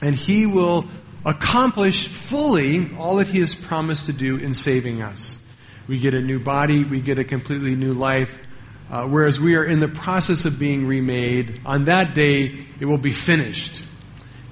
and 0.00 0.14
he 0.14 0.46
will 0.46 0.86
accomplish 1.24 2.08
fully 2.08 2.94
all 2.96 3.16
that 3.16 3.28
he 3.28 3.38
has 3.38 3.54
promised 3.54 4.06
to 4.06 4.12
do 4.12 4.36
in 4.36 4.54
saving 4.54 5.02
us. 5.02 5.38
We 5.86 5.98
get 5.98 6.14
a 6.14 6.20
new 6.20 6.40
body, 6.40 6.84
we 6.84 7.00
get 7.00 7.18
a 7.18 7.24
completely 7.24 7.76
new 7.76 7.92
life, 7.92 8.38
uh, 8.92 9.08
whereas 9.08 9.40
we 9.40 9.56
are 9.56 9.64
in 9.64 9.80
the 9.80 9.88
process 9.88 10.44
of 10.44 10.58
being 10.58 10.86
remade. 10.86 11.62
On 11.64 11.86
that 11.86 12.14
day, 12.14 12.58
it 12.78 12.84
will 12.84 12.98
be 12.98 13.10
finished. 13.10 13.82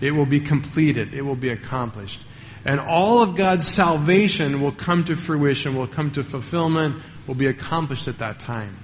It 0.00 0.12
will 0.12 0.24
be 0.24 0.40
completed. 0.40 1.12
It 1.12 1.20
will 1.20 1.36
be 1.36 1.50
accomplished. 1.50 2.20
And 2.64 2.80
all 2.80 3.22
of 3.22 3.36
God's 3.36 3.68
salvation 3.68 4.62
will 4.62 4.72
come 4.72 5.04
to 5.04 5.14
fruition, 5.14 5.76
will 5.76 5.86
come 5.86 6.10
to 6.12 6.24
fulfillment, 6.24 7.02
will 7.26 7.34
be 7.34 7.46
accomplished 7.46 8.08
at 8.08 8.18
that 8.18 8.40
time. 8.40 8.78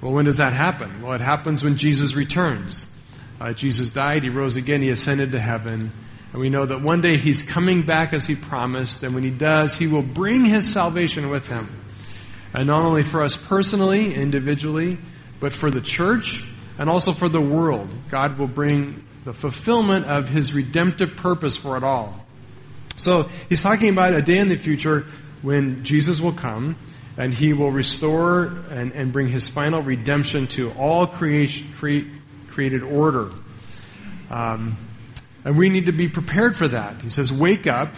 Well, 0.00 0.12
when 0.12 0.24
does 0.24 0.38
that 0.38 0.54
happen? 0.54 1.02
Well, 1.02 1.12
it 1.12 1.20
happens 1.20 1.62
when 1.62 1.76
Jesus 1.76 2.14
returns. 2.14 2.86
Uh, 3.38 3.52
Jesus 3.52 3.90
died, 3.90 4.22
he 4.22 4.30
rose 4.30 4.56
again, 4.56 4.80
he 4.80 4.88
ascended 4.88 5.32
to 5.32 5.40
heaven, 5.40 5.92
and 6.32 6.40
we 6.40 6.48
know 6.48 6.64
that 6.66 6.80
one 6.80 7.00
day 7.00 7.16
he's 7.16 7.42
coming 7.42 7.82
back 7.82 8.12
as 8.12 8.26
he 8.26 8.34
promised, 8.34 9.02
and 9.02 9.14
when 9.14 9.24
he 9.24 9.30
does, 9.30 9.76
he 9.76 9.86
will 9.86 10.02
bring 10.02 10.44
his 10.44 10.70
salvation 10.70 11.28
with 11.30 11.48
him. 11.48 11.68
And 12.52 12.66
not 12.66 12.82
only 12.82 13.02
for 13.02 13.22
us 13.22 13.36
personally, 13.36 14.14
individually, 14.14 14.98
but 15.38 15.52
for 15.52 15.70
the 15.70 15.80
church 15.80 16.44
and 16.78 16.88
also 16.90 17.12
for 17.12 17.28
the 17.28 17.40
world. 17.40 17.88
God 18.10 18.38
will 18.38 18.46
bring 18.46 19.04
the 19.24 19.32
fulfillment 19.32 20.06
of 20.06 20.28
his 20.28 20.54
redemptive 20.54 21.16
purpose 21.16 21.56
for 21.56 21.76
it 21.76 21.84
all. 21.84 22.24
So 22.96 23.28
he's 23.48 23.62
talking 23.62 23.90
about 23.90 24.12
a 24.12 24.22
day 24.22 24.38
in 24.38 24.48
the 24.48 24.56
future 24.56 25.06
when 25.42 25.84
Jesus 25.84 26.20
will 26.20 26.32
come 26.32 26.76
and 27.16 27.32
he 27.32 27.52
will 27.52 27.70
restore 27.70 28.46
and, 28.70 28.92
and 28.92 29.12
bring 29.12 29.28
his 29.28 29.48
final 29.48 29.82
redemption 29.82 30.46
to 30.48 30.72
all 30.72 31.06
creation, 31.06 31.72
cre- 31.76 32.08
created 32.48 32.82
order. 32.82 33.30
Um, 34.30 34.76
and 35.44 35.56
we 35.56 35.70
need 35.70 35.86
to 35.86 35.92
be 35.92 36.08
prepared 36.08 36.56
for 36.56 36.68
that. 36.68 37.00
He 37.00 37.08
says, 37.08 37.32
wake 37.32 37.66
up 37.66 37.94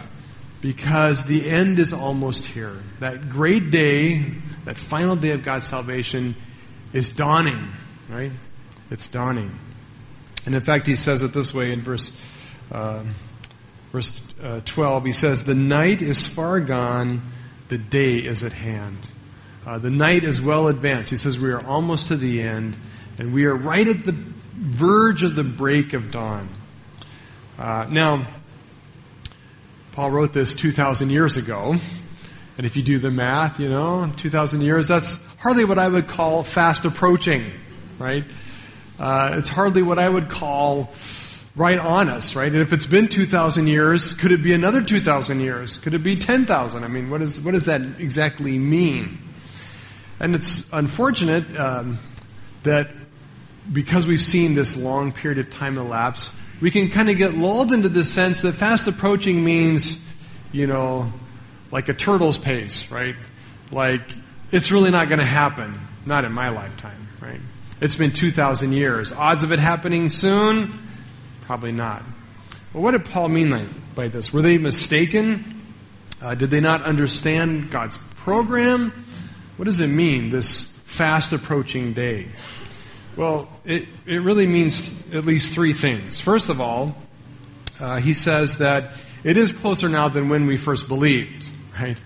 because 0.62 1.25
the 1.25 1.50
end 1.50 1.81
is 1.81 1.92
almost 1.92 2.47
here. 2.47 2.78
That 3.00 3.28
great 3.28 3.71
day, 3.71 4.25
that 4.64 4.78
final 4.78 5.16
day 5.16 5.33
of 5.33 5.42
God's 5.42 5.66
salvation 5.66 6.37
is 6.92 7.11
dawning, 7.11 7.73
right? 8.09 8.33
It's 8.90 9.09
dawning. 9.09 9.59
And 10.47 10.54
in 10.54 10.61
fact, 10.61 10.87
he 10.87 10.97
says 10.97 11.23
it 11.23 11.33
this 11.33 11.52
way 11.52 11.73
in 11.73 11.83
verse, 11.83 12.12
uh, 12.71 13.04
verse 13.90 14.12
uh, 14.40 14.61
12. 14.64 15.04
He 15.04 15.12
says, 15.12 15.42
the 15.42 15.57
night 15.57 16.00
is 16.00 16.26
far 16.26 16.61
gone 16.61 17.23
the 17.69 17.78
day 17.78 18.19
is 18.19 18.45
at 18.45 18.52
hand. 18.52 19.11
Uh, 19.66 19.78
the 19.78 19.90
night 19.90 20.23
is 20.23 20.40
well 20.40 20.69
advanced. 20.69 21.11
He 21.11 21.16
says 21.16 21.38
we 21.38 21.50
are 21.50 21.64
almost 21.64 22.09
to 22.09 22.16
the 22.16 22.40
end, 22.40 22.76
and 23.19 23.33
we 23.33 23.47
are 23.47 23.57
right 23.57 23.87
at 23.87 24.04
the 24.04 24.14
verge 24.52 25.23
of 25.23 25.35
the 25.35 25.45
break 25.45 25.92
of 25.92 26.11
dawn. 26.11 26.49
Uh, 27.59 27.87
now, 27.88 28.26
Paul 29.92 30.11
wrote 30.11 30.32
this 30.32 30.54
2,000 30.54 31.11
years 31.11 31.37
ago, 31.37 31.76
and 32.56 32.66
if 32.66 32.76
you 32.78 32.82
do 32.82 32.99
the 32.99 33.11
math, 33.11 33.61
you 33.61 33.68
know, 33.68 34.11
2,000 34.16 34.62
years, 34.62 34.88
that's 34.88 35.18
hardly 35.37 35.66
what 35.66 35.78
I 35.78 35.87
would 35.87 36.08
call 36.08 36.42
fast 36.42 36.87
approaching, 36.87 37.52
right? 37.99 38.25
Uh, 38.99 39.34
it's 39.37 39.50
hardly 39.50 39.82
what 39.82 39.99
I 39.99 40.08
would 40.08 40.30
call 40.30 40.90
right 41.54 41.78
on 41.78 42.08
us, 42.08 42.34
right? 42.34 42.50
And 42.50 42.62
if 42.62 42.72
it's 42.72 42.87
been 42.87 43.08
2,000 43.08 43.66
years, 43.66 44.14
could 44.14 44.32
it 44.32 44.42
be 44.42 44.54
another 44.54 44.82
2,000 44.82 45.40
years? 45.40 45.76
Could 45.76 45.92
it 45.92 46.02
be 46.02 46.16
10,000? 46.16 46.84
I 46.84 46.88
mean, 46.88 47.11
what, 47.11 47.20
is, 47.20 47.42
what 47.42 47.52
does 47.52 47.66
that 47.66 47.82
exactly 47.99 48.56
mean? 48.58 49.18
And 50.18 50.34
it's 50.34 50.66
unfortunate 50.72 51.54
um, 51.61 51.99
that 52.62 52.88
because 53.70 54.06
we've 54.06 54.22
seen 54.22 54.54
this 54.54 54.75
long 54.75 55.12
period 55.12 55.38
of 55.38 55.50
time 55.50 55.76
elapse, 55.76 56.32
we 56.62 56.71
can 56.71 56.88
kind 56.88 57.11
of 57.11 57.19
get 57.19 57.35
lulled 57.35 57.73
into 57.73 57.90
this 57.90 58.11
sense 58.11 58.40
that 58.40 58.54
fast 58.54 58.87
approaching 58.87 59.45
means 59.45 59.99
you 60.52 60.66
know, 60.66 61.11
like 61.71 61.88
a 61.88 61.95
turtle's 61.95 62.38
pace, 62.38 62.90
right? 62.90 63.16
Like, 63.71 64.02
it's 64.52 64.71
really 64.71 64.90
not 64.90 65.09
going 65.09 65.19
to 65.19 65.25
happen. 65.25 65.81
Not 66.04 66.25
in 66.25 66.33
my 66.33 66.50
lifetime, 66.50 67.09
right? 67.21 67.40
It's 67.81 67.97
been 67.97 68.12
2,000 68.12 68.73
years. 68.73 69.12
Odds 69.12 69.45
of 69.45 69.52
it 69.52 69.59
happening 69.59 70.11
soon? 70.11 70.78
Probably 71.40 71.73
not. 71.73 72.02
Well, 72.73 72.83
what 72.83 72.90
did 72.92 73.04
Paul 73.07 73.28
mean 73.28 73.69
by 73.95 74.09
this? 74.09 74.33
Were 74.33 74.42
they 74.42 74.59
mistaken? 74.59 75.62
Uh, 76.21 76.35
did 76.35 76.50
they 76.50 76.61
not 76.61 76.83
understand 76.83 77.71
God's 77.71 77.99
program? 78.16 78.92
What 79.57 79.64
does 79.64 79.81
it 79.81 79.88
mean, 79.88 80.31
this 80.31 80.64
fast 80.85 81.33
approaching 81.33 81.92
day? 81.92 82.28
Well, 83.16 83.49
it, 83.64 83.88
it 84.07 84.23
really 84.23 84.47
means 84.47 84.95
at 85.12 85.25
least 85.25 85.52
three 85.52 85.73
things. 85.75 86.19
First 86.19 86.49
of 86.49 86.61
all, 86.61 86.97
uh, 87.78 87.99
he 87.99 88.14
says 88.14 88.59
that 88.59 88.92
it 89.23 89.37
is 89.37 89.52
closer 89.52 89.88
now 89.88 90.09
than 90.09 90.28
when 90.28 90.47
we 90.47 90.57
first 90.57 90.88
believed, 90.88 91.47
right? 91.81 92.00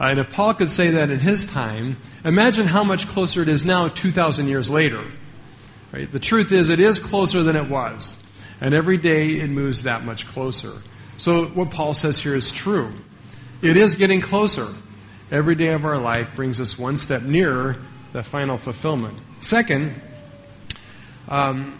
Uh, 0.00 0.04
and 0.04 0.20
if 0.20 0.32
Paul 0.32 0.54
could 0.54 0.70
say 0.70 0.90
that 0.90 1.10
in 1.10 1.18
his 1.18 1.44
time, 1.44 1.96
imagine 2.24 2.66
how 2.68 2.84
much 2.84 3.08
closer 3.08 3.42
it 3.42 3.48
is 3.48 3.64
now 3.64 3.88
2,000 3.88 4.46
years 4.46 4.70
later. 4.70 5.04
Right? 5.92 6.10
The 6.10 6.20
truth 6.20 6.52
is, 6.52 6.68
it 6.68 6.78
is 6.78 7.00
closer 7.00 7.42
than 7.42 7.56
it 7.56 7.68
was. 7.68 8.16
And 8.60 8.74
every 8.74 8.96
day 8.96 9.40
it 9.40 9.48
moves 9.50 9.84
that 9.84 10.04
much 10.04 10.26
closer. 10.28 10.82
So 11.16 11.46
what 11.46 11.70
Paul 11.70 11.94
says 11.94 12.18
here 12.18 12.36
is 12.36 12.52
true. 12.52 12.92
It 13.60 13.76
is 13.76 13.96
getting 13.96 14.20
closer. 14.20 14.72
Every 15.30 15.56
day 15.56 15.72
of 15.72 15.84
our 15.84 15.98
life 15.98 16.28
brings 16.36 16.60
us 16.60 16.78
one 16.78 16.96
step 16.96 17.22
nearer 17.22 17.76
the 18.12 18.22
final 18.22 18.56
fulfillment. 18.56 19.18
Second, 19.40 20.00
um, 21.28 21.78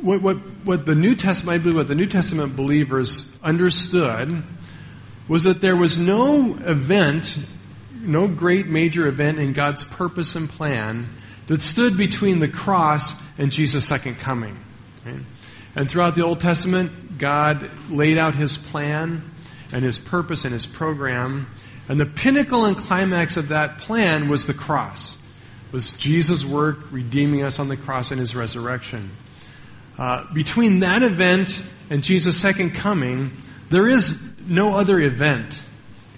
what, 0.00 0.22
what, 0.22 0.36
what 0.64 0.86
the 0.86 0.94
New 0.94 1.14
Testament, 1.14 1.54
I 1.54 1.58
believe 1.58 1.76
what 1.76 1.88
the 1.88 1.94
New 1.94 2.06
Testament 2.06 2.56
believers 2.56 3.28
understood 3.42 4.42
was 5.28 5.44
that 5.44 5.60
there 5.60 5.76
was 5.76 5.98
no 5.98 6.56
event, 6.60 7.36
no 7.92 8.28
great 8.28 8.66
major 8.66 9.06
event 9.06 9.38
in 9.38 9.52
God's 9.52 9.84
purpose 9.84 10.34
and 10.36 10.48
plan 10.48 11.08
that 11.46 11.60
stood 11.60 11.96
between 11.96 12.38
the 12.38 12.48
cross 12.48 13.14
and 13.38 13.50
Jesus' 13.50 13.86
second 13.86 14.16
coming. 14.18 14.56
Right? 15.04 15.20
And 15.74 15.90
throughout 15.90 16.14
the 16.14 16.22
Old 16.22 16.40
Testament, 16.40 17.18
God 17.18 17.70
laid 17.90 18.18
out 18.18 18.34
His 18.34 18.56
plan 18.56 19.30
and 19.72 19.84
His 19.84 19.98
purpose 19.98 20.44
and 20.44 20.54
His 20.54 20.66
program. 20.66 21.48
And 21.88 22.00
the 22.00 22.06
pinnacle 22.06 22.64
and 22.64 22.76
climax 22.76 23.36
of 23.36 23.48
that 23.48 23.78
plan 23.78 24.28
was 24.28 24.46
the 24.46 24.54
cross. 24.54 25.18
Was 25.76 25.92
Jesus' 25.92 26.42
work 26.42 26.90
redeeming 26.90 27.42
us 27.42 27.58
on 27.58 27.68
the 27.68 27.76
cross 27.76 28.10
and 28.10 28.18
His 28.18 28.34
resurrection. 28.34 29.10
Uh, 29.98 30.24
between 30.32 30.80
that 30.80 31.02
event 31.02 31.62
and 31.90 32.02
Jesus' 32.02 32.40
second 32.40 32.70
coming, 32.70 33.30
there 33.68 33.86
is 33.86 34.18
no 34.46 34.74
other 34.74 34.98
event. 34.98 35.62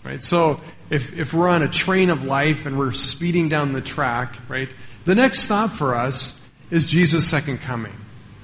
Right? 0.04 0.22
So 0.22 0.60
if, 0.90 1.12
if 1.18 1.34
we're 1.34 1.48
on 1.48 1.62
a 1.62 1.68
train 1.68 2.10
of 2.10 2.24
life 2.24 2.66
and 2.66 2.78
we're 2.78 2.92
speeding 2.92 3.48
down 3.48 3.72
the 3.72 3.80
track, 3.80 4.36
right, 4.48 4.68
the 5.04 5.16
next 5.16 5.40
stop 5.40 5.70
for 5.72 5.96
us 5.96 6.38
is 6.70 6.86
Jesus' 6.86 7.26
second 7.26 7.60
coming. 7.60 7.96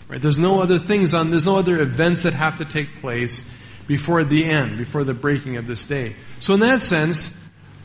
Right? 0.08 0.20
There's 0.20 0.40
no 0.40 0.60
other 0.60 0.80
things 0.80 1.14
on, 1.14 1.30
there's 1.30 1.46
no 1.46 1.58
other 1.58 1.80
events 1.80 2.24
that 2.24 2.34
have 2.34 2.56
to 2.56 2.64
take 2.64 2.96
place 2.96 3.44
before 3.86 4.24
the 4.24 4.46
end, 4.46 4.78
before 4.78 5.04
the 5.04 5.14
breaking 5.14 5.58
of 5.58 5.68
this 5.68 5.84
day. 5.84 6.16
So 6.40 6.54
in 6.54 6.60
that 6.60 6.80
sense, 6.80 7.30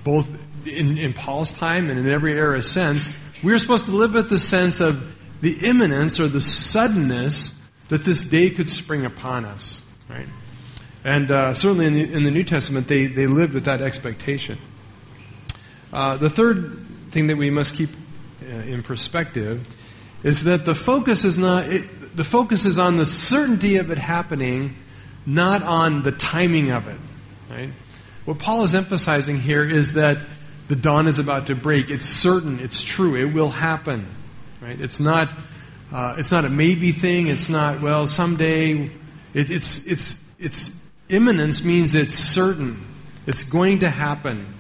both 0.04 0.28
in, 0.66 0.98
in 0.98 1.14
Paul's 1.14 1.54
time 1.54 1.90
and 1.90 2.00
in 2.00 2.10
every 2.10 2.34
era 2.38 2.62
since, 2.62 3.16
we're 3.44 3.60
supposed 3.60 3.86
to 3.86 3.92
live 3.92 4.14
with 4.14 4.30
the 4.30 4.40
sense 4.40 4.80
of 4.80 5.02
the 5.42 5.68
imminence 5.68 6.20
or 6.20 6.28
the 6.28 6.42
suddenness 6.42 7.54
that 7.90 8.04
this 8.04 8.22
day 8.22 8.50
could 8.50 8.70
spring 8.70 9.06
upon 9.06 9.46
us. 9.46 9.82
Right? 10.10 10.28
And 11.04 11.32
uh, 11.32 11.54
certainly 11.54 11.86
in 11.86 11.94
the, 11.94 12.14
in 12.14 12.24
the, 12.24 12.32
New 12.32 12.44
Testament, 12.44 12.88
they, 12.88 13.08
they 13.08 13.28
lived 13.28 13.54
with 13.54 13.66
that 13.66 13.82
expectation. 13.82 14.58
Uh, 15.92 16.18
the 16.18 16.30
third 16.30 16.86
thing 17.12 17.28
that 17.28 17.38
we 17.38 17.50
must 17.50 17.76
keep 17.76 17.90
uh, 18.44 18.46
in 18.46 18.84
perspective 18.84 19.68
is 20.24 20.44
that 20.44 20.66
the 20.66 20.76
focus 20.76 21.24
is 21.24 21.38
not 21.38 21.66
it, 21.66 22.16
the 22.16 22.24
focus 22.24 22.66
is 22.66 22.78
on 22.78 22.98
the 22.98 23.06
certainty 23.06 23.78
of 23.78 23.92
it 23.92 23.98
happening, 23.98 24.76
not 25.26 25.64
on 25.64 26.02
the 26.02 26.12
timing 26.12 26.72
of 26.72 26.88
it. 26.88 27.00
Right? 27.50 27.72
What 28.26 28.40
Paul 28.40 28.64
is 28.64 28.76
emphasizing 28.76 29.38
here 29.38 29.64
is 29.64 29.94
that 29.94 30.26
the 30.70 30.76
dawn 30.76 31.08
is 31.08 31.20
about 31.20 31.48
to 31.48 31.56
break. 31.56 31.90
It's 31.90 32.06
certain. 32.06 32.60
It's 32.60 32.84
true. 32.84 33.16
It 33.16 33.34
will 33.34 33.50
happen. 33.50 34.08
Right? 34.62 34.80
It's 34.80 35.00
not. 35.00 35.36
Uh, 35.92 36.16
it's 36.20 36.32
not 36.32 36.46
a 36.46 36.50
maybe 36.50 36.92
thing. 36.92 37.28
It's 37.28 37.50
not 37.50 37.82
well 37.82 38.06
someday. 38.08 38.92
It, 39.34 39.50
it's 39.50 39.86
it's 39.86 40.20
it's 40.38 40.72
imminence 41.10 41.64
means 41.64 41.96
it's 41.96 42.14
certain. 42.14 42.86
It's 43.26 43.44
going 43.44 43.80
to 43.80 43.90
happen. 43.90 44.54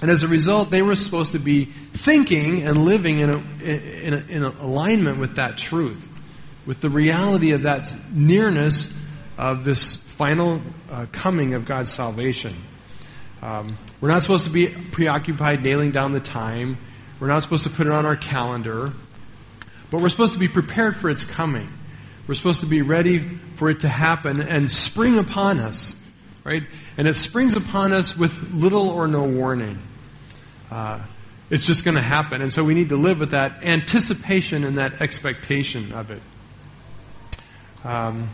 And 0.00 0.10
as 0.10 0.22
a 0.22 0.28
result, 0.28 0.70
they 0.70 0.82
were 0.82 0.96
supposed 0.96 1.32
to 1.32 1.38
be 1.38 1.66
thinking 1.66 2.62
and 2.62 2.84
living 2.84 3.20
in, 3.20 3.30
a, 3.30 3.36
in, 3.62 4.14
a, 4.14 4.18
in 4.28 4.42
alignment 4.42 5.18
with 5.18 5.36
that 5.36 5.56
truth, 5.56 6.06
with 6.66 6.80
the 6.80 6.90
reality 6.90 7.52
of 7.52 7.62
that 7.62 7.94
nearness 8.12 8.92
of 9.38 9.64
this 9.64 9.96
final 9.96 10.60
uh, 10.90 11.06
coming 11.12 11.54
of 11.54 11.64
God's 11.64 11.92
salvation. 11.92 12.56
Um, 13.44 13.76
we're 14.00 14.08
not 14.08 14.22
supposed 14.22 14.46
to 14.46 14.50
be 14.50 14.68
preoccupied 14.68 15.62
nailing 15.62 15.90
down 15.90 16.12
the 16.12 16.20
time. 16.20 16.78
We're 17.20 17.26
not 17.26 17.42
supposed 17.42 17.64
to 17.64 17.70
put 17.70 17.86
it 17.86 17.92
on 17.92 18.06
our 18.06 18.16
calendar. 18.16 18.94
But 19.90 20.00
we're 20.00 20.08
supposed 20.08 20.32
to 20.32 20.38
be 20.38 20.48
prepared 20.48 20.96
for 20.96 21.10
its 21.10 21.24
coming. 21.24 21.68
We're 22.26 22.36
supposed 22.36 22.60
to 22.60 22.66
be 22.66 22.80
ready 22.80 23.18
for 23.56 23.68
it 23.68 23.80
to 23.80 23.88
happen 23.88 24.40
and 24.40 24.70
spring 24.70 25.18
upon 25.18 25.58
us, 25.58 25.94
right? 26.42 26.62
And 26.96 27.06
it 27.06 27.16
springs 27.16 27.54
upon 27.54 27.92
us 27.92 28.16
with 28.16 28.50
little 28.50 28.88
or 28.88 29.06
no 29.06 29.24
warning. 29.24 29.78
Uh, 30.70 31.04
it's 31.50 31.64
just 31.64 31.84
going 31.84 31.96
to 31.96 32.02
happen. 32.02 32.40
And 32.40 32.50
so 32.50 32.64
we 32.64 32.72
need 32.72 32.88
to 32.88 32.96
live 32.96 33.20
with 33.20 33.32
that 33.32 33.62
anticipation 33.62 34.64
and 34.64 34.78
that 34.78 35.02
expectation 35.02 35.92
of 35.92 36.10
it. 36.10 36.22
Um, 37.84 38.30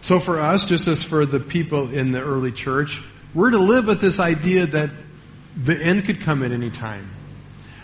so 0.00 0.18
for 0.20 0.38
us, 0.38 0.64
just 0.64 0.88
as 0.88 1.04
for 1.04 1.26
the 1.26 1.38
people 1.38 1.92
in 1.92 2.12
the 2.12 2.22
early 2.22 2.50
church, 2.50 3.02
we're 3.34 3.50
to 3.50 3.58
live 3.58 3.86
with 3.86 4.00
this 4.00 4.18
idea 4.18 4.66
that 4.66 4.90
the 5.56 5.76
end 5.76 6.04
could 6.04 6.20
come 6.20 6.42
at 6.42 6.52
any 6.52 6.70
time. 6.70 7.10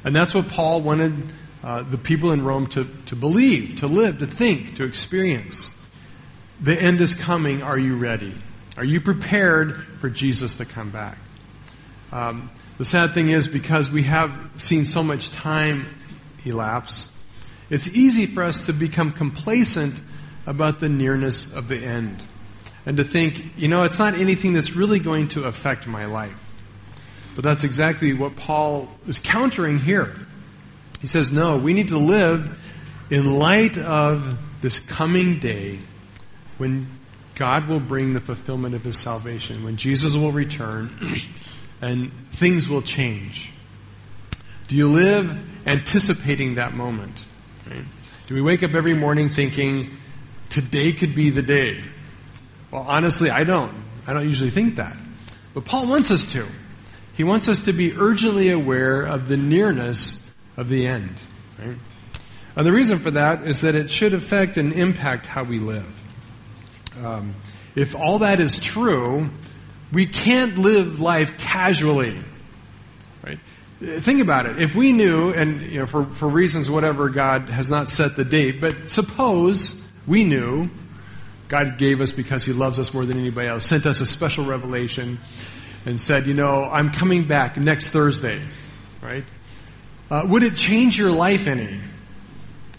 And 0.04 0.14
that's 0.14 0.34
what 0.34 0.48
Paul 0.48 0.80
wanted 0.82 1.14
uh, 1.62 1.82
the 1.82 1.98
people 1.98 2.32
in 2.32 2.44
Rome 2.44 2.66
to, 2.68 2.86
to 3.06 3.16
believe, 3.16 3.78
to 3.78 3.86
live, 3.86 4.18
to 4.18 4.26
think, 4.26 4.76
to 4.76 4.84
experience. 4.84 5.70
The 6.60 6.80
end 6.80 7.00
is 7.00 7.14
coming. 7.14 7.62
Are 7.62 7.78
you 7.78 7.96
ready? 7.96 8.34
Are 8.76 8.84
you 8.84 9.00
prepared 9.00 9.76
for 9.98 10.10
Jesus 10.10 10.56
to 10.56 10.64
come 10.64 10.90
back? 10.90 11.16
Um, 12.12 12.50
the 12.76 12.84
sad 12.84 13.14
thing 13.14 13.28
is, 13.28 13.48
because 13.48 13.90
we 13.90 14.02
have 14.04 14.32
seen 14.56 14.84
so 14.84 15.02
much 15.02 15.30
time 15.30 15.86
elapse, 16.44 17.08
it's 17.70 17.88
easy 17.88 18.26
for 18.26 18.42
us 18.42 18.66
to 18.66 18.72
become 18.72 19.12
complacent 19.12 20.00
about 20.46 20.80
the 20.80 20.88
nearness 20.88 21.50
of 21.52 21.68
the 21.68 21.78
end. 21.78 22.22
And 22.86 22.96
to 22.98 23.04
think, 23.04 23.58
you 23.58 23.68
know, 23.68 23.84
it's 23.84 23.98
not 23.98 24.14
anything 24.14 24.52
that's 24.52 24.76
really 24.76 24.98
going 24.98 25.28
to 25.28 25.44
affect 25.44 25.86
my 25.86 26.04
life. 26.04 26.38
But 27.34 27.44
that's 27.44 27.64
exactly 27.64 28.12
what 28.12 28.36
Paul 28.36 28.88
is 29.06 29.18
countering 29.18 29.78
here. 29.78 30.14
He 31.00 31.06
says, 31.06 31.32
no, 31.32 31.58
we 31.58 31.72
need 31.72 31.88
to 31.88 31.98
live 31.98 32.58
in 33.10 33.38
light 33.38 33.76
of 33.76 34.38
this 34.60 34.78
coming 34.78 35.38
day 35.38 35.80
when 36.58 36.88
God 37.34 37.66
will 37.66 37.80
bring 37.80 38.14
the 38.14 38.20
fulfillment 38.20 38.74
of 38.74 38.84
his 38.84 38.98
salvation, 38.98 39.64
when 39.64 39.76
Jesus 39.76 40.14
will 40.14 40.32
return 40.32 40.96
and 41.82 42.12
things 42.30 42.68
will 42.68 42.82
change. 42.82 43.50
Do 44.68 44.76
you 44.76 44.88
live 44.88 45.38
anticipating 45.66 46.54
that 46.54 46.74
moment? 46.74 47.24
Right? 47.68 47.84
Do 48.26 48.34
we 48.34 48.40
wake 48.40 48.62
up 48.62 48.74
every 48.74 48.94
morning 48.94 49.28
thinking, 49.28 49.90
today 50.48 50.92
could 50.92 51.14
be 51.14 51.30
the 51.30 51.42
day? 51.42 51.84
Well, 52.74 52.84
honestly, 52.88 53.30
I 53.30 53.44
don't. 53.44 53.72
I 54.04 54.12
don't 54.12 54.26
usually 54.26 54.50
think 54.50 54.76
that. 54.76 54.96
But 55.54 55.64
Paul 55.64 55.86
wants 55.86 56.10
us 56.10 56.26
to. 56.32 56.44
He 57.12 57.22
wants 57.22 57.48
us 57.48 57.60
to 57.60 57.72
be 57.72 57.96
urgently 57.96 58.50
aware 58.50 59.02
of 59.02 59.28
the 59.28 59.36
nearness 59.36 60.18
of 60.56 60.68
the 60.68 60.88
end. 60.88 61.14
Right? 61.56 61.76
And 62.56 62.66
the 62.66 62.72
reason 62.72 62.98
for 62.98 63.12
that 63.12 63.44
is 63.44 63.60
that 63.60 63.76
it 63.76 63.90
should 63.90 64.12
affect 64.12 64.56
and 64.56 64.72
impact 64.72 65.26
how 65.26 65.44
we 65.44 65.60
live. 65.60 65.86
Um, 67.00 67.36
if 67.76 67.94
all 67.94 68.18
that 68.18 68.40
is 68.40 68.58
true, 68.58 69.30
we 69.92 70.06
can't 70.06 70.58
live 70.58 71.00
life 71.00 71.38
casually. 71.38 72.18
Right? 73.24 73.38
Think 74.00 74.20
about 74.20 74.46
it. 74.46 74.60
If 74.60 74.74
we 74.74 74.90
knew, 74.90 75.32
and 75.32 75.62
you 75.62 75.78
know, 75.78 75.86
for, 75.86 76.06
for 76.06 76.28
reasons 76.28 76.68
whatever, 76.68 77.08
God 77.08 77.50
has 77.50 77.70
not 77.70 77.88
set 77.88 78.16
the 78.16 78.24
date, 78.24 78.60
but 78.60 78.90
suppose 78.90 79.80
we 80.08 80.24
knew 80.24 80.70
God 81.48 81.78
gave 81.78 82.00
us 82.00 82.12
because 82.12 82.44
He 82.44 82.52
loves 82.52 82.78
us 82.78 82.94
more 82.94 83.04
than 83.04 83.18
anybody 83.18 83.48
else, 83.48 83.66
sent 83.66 83.86
us 83.86 84.00
a 84.00 84.06
special 84.06 84.44
revelation, 84.44 85.18
and 85.86 86.00
said, 86.00 86.26
you 86.26 86.34
know, 86.34 86.64
I'm 86.64 86.90
coming 86.90 87.24
back 87.24 87.56
next 87.56 87.90
Thursday, 87.90 88.42
right? 89.02 89.24
Uh, 90.10 90.26
would 90.28 90.42
it 90.42 90.56
change 90.56 90.98
your 90.98 91.10
life 91.10 91.46
any? 91.46 91.80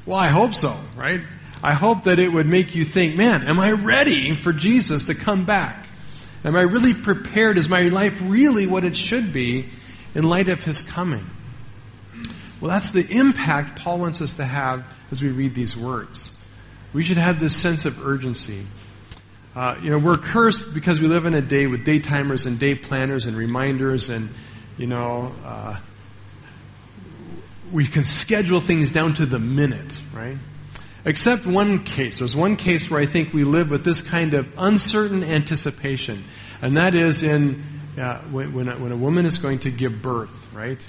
Well, 0.05 0.17
I 0.17 0.27
hope 0.27 0.53
so, 0.53 0.77
right? 0.95 1.22
I 1.63 1.74
hope 1.74 2.03
that 2.03 2.19
it 2.19 2.31
would 2.31 2.45
make 2.45 2.75
you 2.75 2.86
think, 2.86 3.15
man, 3.15 3.43
am 3.43 3.60
I 3.60 3.72
ready 3.72 4.36
for 4.36 4.53
Jesus 4.53 5.05
to 5.05 5.15
come 5.15 5.45
back? 5.45 5.88
Am 6.43 6.55
I 6.55 6.62
really 6.62 6.93
prepared? 6.93 7.57
Is 7.57 7.67
my 7.67 7.84
life 7.84 8.22
really 8.24 8.67
what 8.67 8.84
it 8.84 8.95
should 8.95 9.34
be 9.34 9.69
in 10.13 10.24
light 10.24 10.48
of 10.48 10.63
his 10.63 10.81
coming? 10.81 11.27
Well, 12.62 12.69
that's 12.69 12.91
the 12.91 13.05
impact 13.10 13.79
Paul 13.79 14.00
wants 14.00 14.22
us 14.22 14.34
to 14.34 14.45
have 14.45 14.86
as 15.12 15.22
we 15.22 15.29
read 15.29 15.55
these 15.55 15.75
words. 15.75 16.31
We 16.96 17.04
should 17.04 17.18
have 17.18 17.42
this 17.42 17.54
sense 17.54 17.86
of 17.86 18.08
urgency. 18.08 18.66
Uh, 19.54 19.78
you 19.84 19.90
know, 19.90 20.00
we're 20.00 20.16
cursed 20.16 20.74
because 20.74 21.02
we 21.02 21.10
live 21.10 21.25
in 21.25 21.34
a 21.34 21.42
day 21.42 21.68
with 21.68 21.84
day 21.84 22.00
timers 22.00 22.46
and 22.46 22.58
day 22.58 22.74
planners 22.74 23.25
and 23.25 23.36
reminders 23.36 24.08
and, 24.08 24.30
you 24.78 24.88
know, 24.88 25.34
uh, 25.44 25.75
we 27.74 27.86
can 27.86 28.06
schedule 28.06 28.62
things 28.62 28.92
down 28.92 29.14
to 29.16 29.25
the 29.25 29.40
minute, 29.40 30.02
right? 30.14 30.38
Except 31.04 31.46
one 31.46 31.84
case. 31.84 32.20
There's 32.20 32.34
one 32.34 32.56
case 32.56 32.90
where 32.90 33.02
I 33.02 33.06
think 33.06 33.34
we 33.34 33.44
live 33.44 33.72
with 33.72 33.84
this 33.84 34.02
kind 34.02 34.34
of 34.34 34.48
uncertain 34.58 35.22
anticipation, 35.22 36.24
and 36.62 36.78
that 36.78 36.96
is 36.96 37.24
in 37.24 37.62
uh, 38.00 38.22
when, 38.22 38.70
a, 38.70 38.78
when 38.78 38.94
a 38.94 38.98
woman 38.98 39.25
is 39.25 39.38
going 39.38 39.60
to 39.60 39.70
give 39.70 40.02
birth, 40.02 40.48
right? 40.54 40.80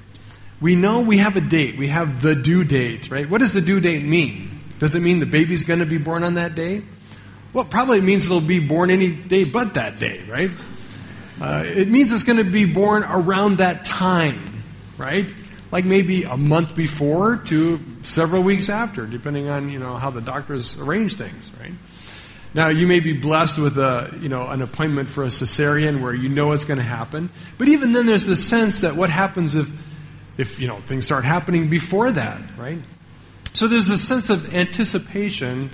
We 0.60 0.76
know 0.76 1.00
we 1.00 1.18
have 1.18 1.34
a 1.34 1.40
date. 1.40 1.76
We 1.76 1.88
have 1.88 2.22
the 2.22 2.36
due 2.36 2.62
date, 2.62 3.10
right? 3.10 3.28
What 3.28 3.38
does 3.38 3.52
the 3.52 3.60
due 3.60 3.80
date 3.80 4.04
mean? 4.04 4.55
Does 4.78 4.94
it 4.94 5.00
mean 5.00 5.20
the 5.20 5.26
baby's 5.26 5.64
going 5.64 5.80
to 5.80 5.86
be 5.86 5.98
born 5.98 6.22
on 6.22 6.34
that 6.34 6.54
day? 6.54 6.82
Well, 7.52 7.64
probably 7.64 8.00
means 8.00 8.26
it'll 8.26 8.40
be 8.40 8.58
born 8.58 8.90
any 8.90 9.10
day 9.10 9.44
but 9.44 9.74
that 9.74 9.98
day, 9.98 10.22
right? 10.28 10.50
Uh, 11.40 11.64
it 11.66 11.88
means 11.88 12.12
it's 12.12 12.22
going 12.22 12.38
to 12.38 12.44
be 12.44 12.64
born 12.64 13.02
around 13.02 13.58
that 13.58 13.84
time, 13.84 14.62
right? 14.98 15.32
Like 15.70 15.84
maybe 15.84 16.24
a 16.24 16.36
month 16.36 16.74
before 16.74 17.36
to 17.36 17.80
several 18.02 18.42
weeks 18.42 18.68
after, 18.68 19.06
depending 19.06 19.48
on 19.48 19.68
you 19.68 19.78
know 19.78 19.96
how 19.96 20.10
the 20.10 20.20
doctors 20.20 20.78
arrange 20.78 21.16
things, 21.16 21.50
right? 21.60 21.72
Now 22.54 22.68
you 22.68 22.86
may 22.86 23.00
be 23.00 23.12
blessed 23.12 23.58
with 23.58 23.76
a 23.76 24.16
you 24.20 24.28
know 24.28 24.48
an 24.48 24.62
appointment 24.62 25.08
for 25.08 25.24
a 25.24 25.28
cesarean 25.28 26.00
where 26.00 26.14
you 26.14 26.28
know 26.28 26.52
it's 26.52 26.64
going 26.64 26.78
to 26.78 26.84
happen, 26.84 27.30
but 27.58 27.68
even 27.68 27.92
then 27.92 28.06
there's 28.06 28.24
the 28.24 28.36
sense 28.36 28.80
that 28.80 28.96
what 28.96 29.10
happens 29.10 29.56
if 29.56 29.70
if 30.38 30.60
you 30.60 30.68
know 30.68 30.78
things 30.80 31.04
start 31.04 31.24
happening 31.24 31.68
before 31.68 32.10
that, 32.10 32.40
right? 32.56 32.78
So 33.56 33.68
there's 33.68 33.88
a 33.88 33.96
sense 33.96 34.28
of 34.28 34.52
anticipation 34.52 35.70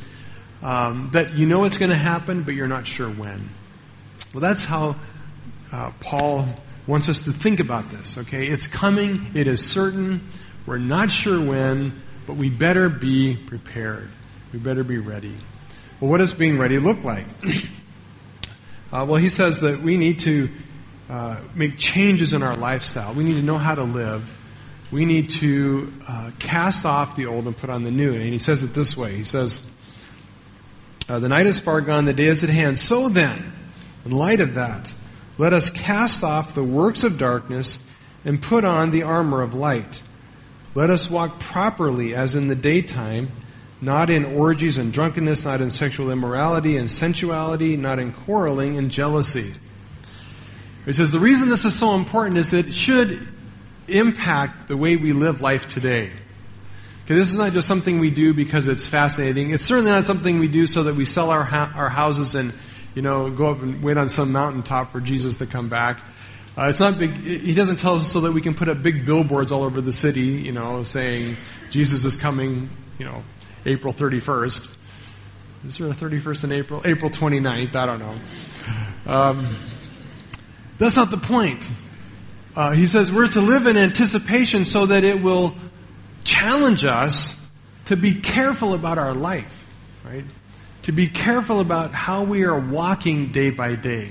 um, 0.63 1.11
that 1.15 1.35
you 1.35 1.49
know 1.49 1.65
it's 1.65 1.79
going 1.79 1.91
to 1.91 1.97
happen, 1.97 2.45
but 2.45 2.55
you're 2.55 2.69
not 2.69 2.87
sure 2.87 3.11
when. 3.11 3.51
Well, 4.33 4.41
that's 4.41 4.65
how 4.65 4.95
uh, 5.73 5.91
Paul 5.99 6.47
wants 6.87 7.09
us 7.09 7.23
to 7.23 7.33
think 7.33 7.59
about 7.59 7.91
this. 7.91 8.17
Okay, 8.19 8.47
it's 8.47 8.69
coming. 8.69 9.33
It 9.35 9.49
is 9.49 9.69
certain. 9.69 10.25
We're 10.65 10.79
not 10.79 11.11
sure 11.11 11.45
when, 11.45 12.01
but 12.25 12.37
we 12.37 12.51
better 12.51 12.89
be 12.89 13.35
prepared. 13.35 14.09
We 14.53 14.61
better 14.61 14.85
be 14.85 14.99
ready. 14.99 15.35
Well, 15.99 16.09
what 16.09 16.19
does 16.19 16.35
being 16.35 16.59
ready 16.59 16.79
look 16.79 17.03
like? 17.03 17.27
uh, 18.93 19.07
well, 19.09 19.17
he 19.17 19.29
says 19.29 19.59
that 19.63 19.83
we 19.83 19.97
need 19.97 20.21
to 20.21 20.49
uh, 21.11 21.41
make 21.57 21.79
changes 21.79 22.33
in 22.33 22.45
our 22.45 22.55
lifestyle. 22.55 23.13
We 23.13 23.25
need 23.25 23.39
to 23.39 23.43
know 23.43 23.59
how 23.59 23.75
to 23.75 23.83
live 23.83 24.39
we 24.93 25.07
need 25.07 25.31
to 25.31 25.91
uh, 26.07 26.31
cast 26.39 26.85
off 26.85 27.17
the 27.17 27.27
old 27.27 27.47
and 27.47 27.57
put 27.57 27.71
on 27.71 27.83
the 27.83 27.91
new. 27.91 28.13
And 28.13 28.23
he 28.23 28.39
says 28.39 28.63
it 28.63 28.75
this 28.75 28.95
way. 28.95 29.17
He 29.17 29.25
says, 29.25 29.59
uh, 31.09 31.19
the 31.19 31.29
night 31.29 31.47
is 31.47 31.59
far 31.59 31.81
gone, 31.81 32.05
the 32.05 32.13
day 32.13 32.27
is 32.27 32.45
at 32.45 32.51
hand. 32.51 32.79
So 32.79 33.09
then, 33.09 33.53
in 34.05 34.11
light 34.11 34.43
of 34.43 34.55
that, 34.55 34.93
let 35.39 35.55
us 35.55 35.71
cast 35.71 36.23
off 36.23 36.55
the 36.55 36.63
works 36.63 37.05
of 37.05 37.17
darkness 37.17 37.79
and 38.25 38.41
put 38.41 38.65
on 38.65 38.91
the 38.91 39.03
armor 39.03 39.41
of 39.41 39.55
light. 39.55 40.03
Let 40.75 40.91
us 40.91 41.11
walk 41.11 41.41
properly 41.41 42.15
as 42.15 42.37
in 42.37 42.49
the 42.49 42.55
daytime, 42.55 43.33
not 43.81 44.11
in 44.11 44.25
orgies 44.25 44.77
and 44.77 44.93
drunkenness, 44.93 45.47
not 45.47 45.63
in 45.63 45.71
sexual 45.71 46.11
immorality 46.11 46.77
and 46.77 46.91
sensuality, 46.91 47.77
not 47.79 47.99
in 47.99 48.13
quarreling 48.13 48.77
and 48.77 48.91
jealousy. 48.91 49.55
He 50.85 50.93
says 50.93 51.13
the 51.13 51.19
reason 51.19 51.49
this 51.49 51.65
is 51.65 51.79
so 51.79 51.95
important 51.95 52.37
is 52.37 52.53
it 52.53 52.73
should 52.75 53.29
impact 53.89 54.69
the 54.69 54.77
way 54.77 54.97
we 54.97 55.13
live 55.13 55.41
life 55.41 55.67
today. 55.67 56.11
Okay, 57.05 57.15
this 57.15 57.29
is 57.29 57.37
not 57.37 57.53
just 57.53 57.67
something 57.67 57.99
we 57.99 58.11
do 58.11 58.33
because 58.33 58.69
it's 58.69 58.87
fascinating. 58.87 59.51
It's 59.51 59.65
certainly 59.65 59.91
not 59.91 60.05
something 60.05 60.39
we 60.39 60.49
do 60.49 60.67
so 60.67 60.85
that 60.85 60.95
we 60.95 61.05
sell 61.05 61.31
our 61.31 61.43
ha- 61.43 61.73
our 61.75 61.89
houses 61.89 62.35
and 62.35 62.55
you 62.95 63.03
know 63.03 63.29
go 63.31 63.47
up 63.47 63.61
and 63.61 63.83
wait 63.83 63.97
on 63.97 64.09
some 64.09 64.31
mountaintop 64.31 64.93
for 64.93 65.01
Jesus 65.01 65.37
to 65.37 65.47
come 65.47 65.69
back. 65.69 66.01
Uh, 66.57 66.67
it's 66.69 66.81
not 66.81 66.99
big. 66.99 67.15
He 67.15 67.55
doesn't 67.55 67.77
tell 67.77 67.95
us 67.95 68.11
so 68.11 68.21
that 68.21 68.33
we 68.33 68.41
can 68.41 68.55
put 68.55 68.69
up 68.69 68.83
big 68.83 69.05
billboards 69.07 69.51
all 69.51 69.65
over 69.65 69.81
the 69.81 69.93
city, 69.93 70.21
you 70.21 70.53
know, 70.53 70.85
saying 70.85 71.37
Jesus 71.71 72.05
is 72.05 72.17
coming, 72.17 72.69
you 72.99 73.07
know, 73.07 73.25
April 73.65 73.93
31st. 73.93 74.69
Is 75.67 75.79
there 75.79 75.87
a 75.87 75.91
31st 75.91 76.45
in 76.45 76.53
April? 76.53 76.83
April 76.85 77.11
29th. 77.11 77.75
I 77.75 77.87
don't 77.87 77.99
know. 78.01 78.15
Um, 79.07 79.49
that's 80.79 80.97
not 80.97 81.11
the 81.11 81.19
point. 81.19 81.67
Uh, 82.55 82.73
he 82.73 82.87
says 82.87 83.11
we're 83.11 83.29
to 83.29 83.41
live 83.41 83.67
in 83.67 83.77
anticipation 83.77 84.65
so 84.65 84.87
that 84.87 85.05
it 85.05 85.23
will 85.23 85.55
challenge 86.25 86.85
us 86.85 87.37
to 87.87 87.97
be 87.97 88.13
careful 88.13 88.75
about 88.75 88.99
our 88.99 89.15
life, 89.15 89.67
right? 90.05 90.25
To 90.83 90.93
be 90.93 91.07
careful 91.09 91.61
about 91.61 91.95
how 91.95 92.25
we 92.25 92.45
are 92.45 92.59
walking 92.59 93.33
day 93.33 93.51
by 93.51 93.75
day. 93.77 94.11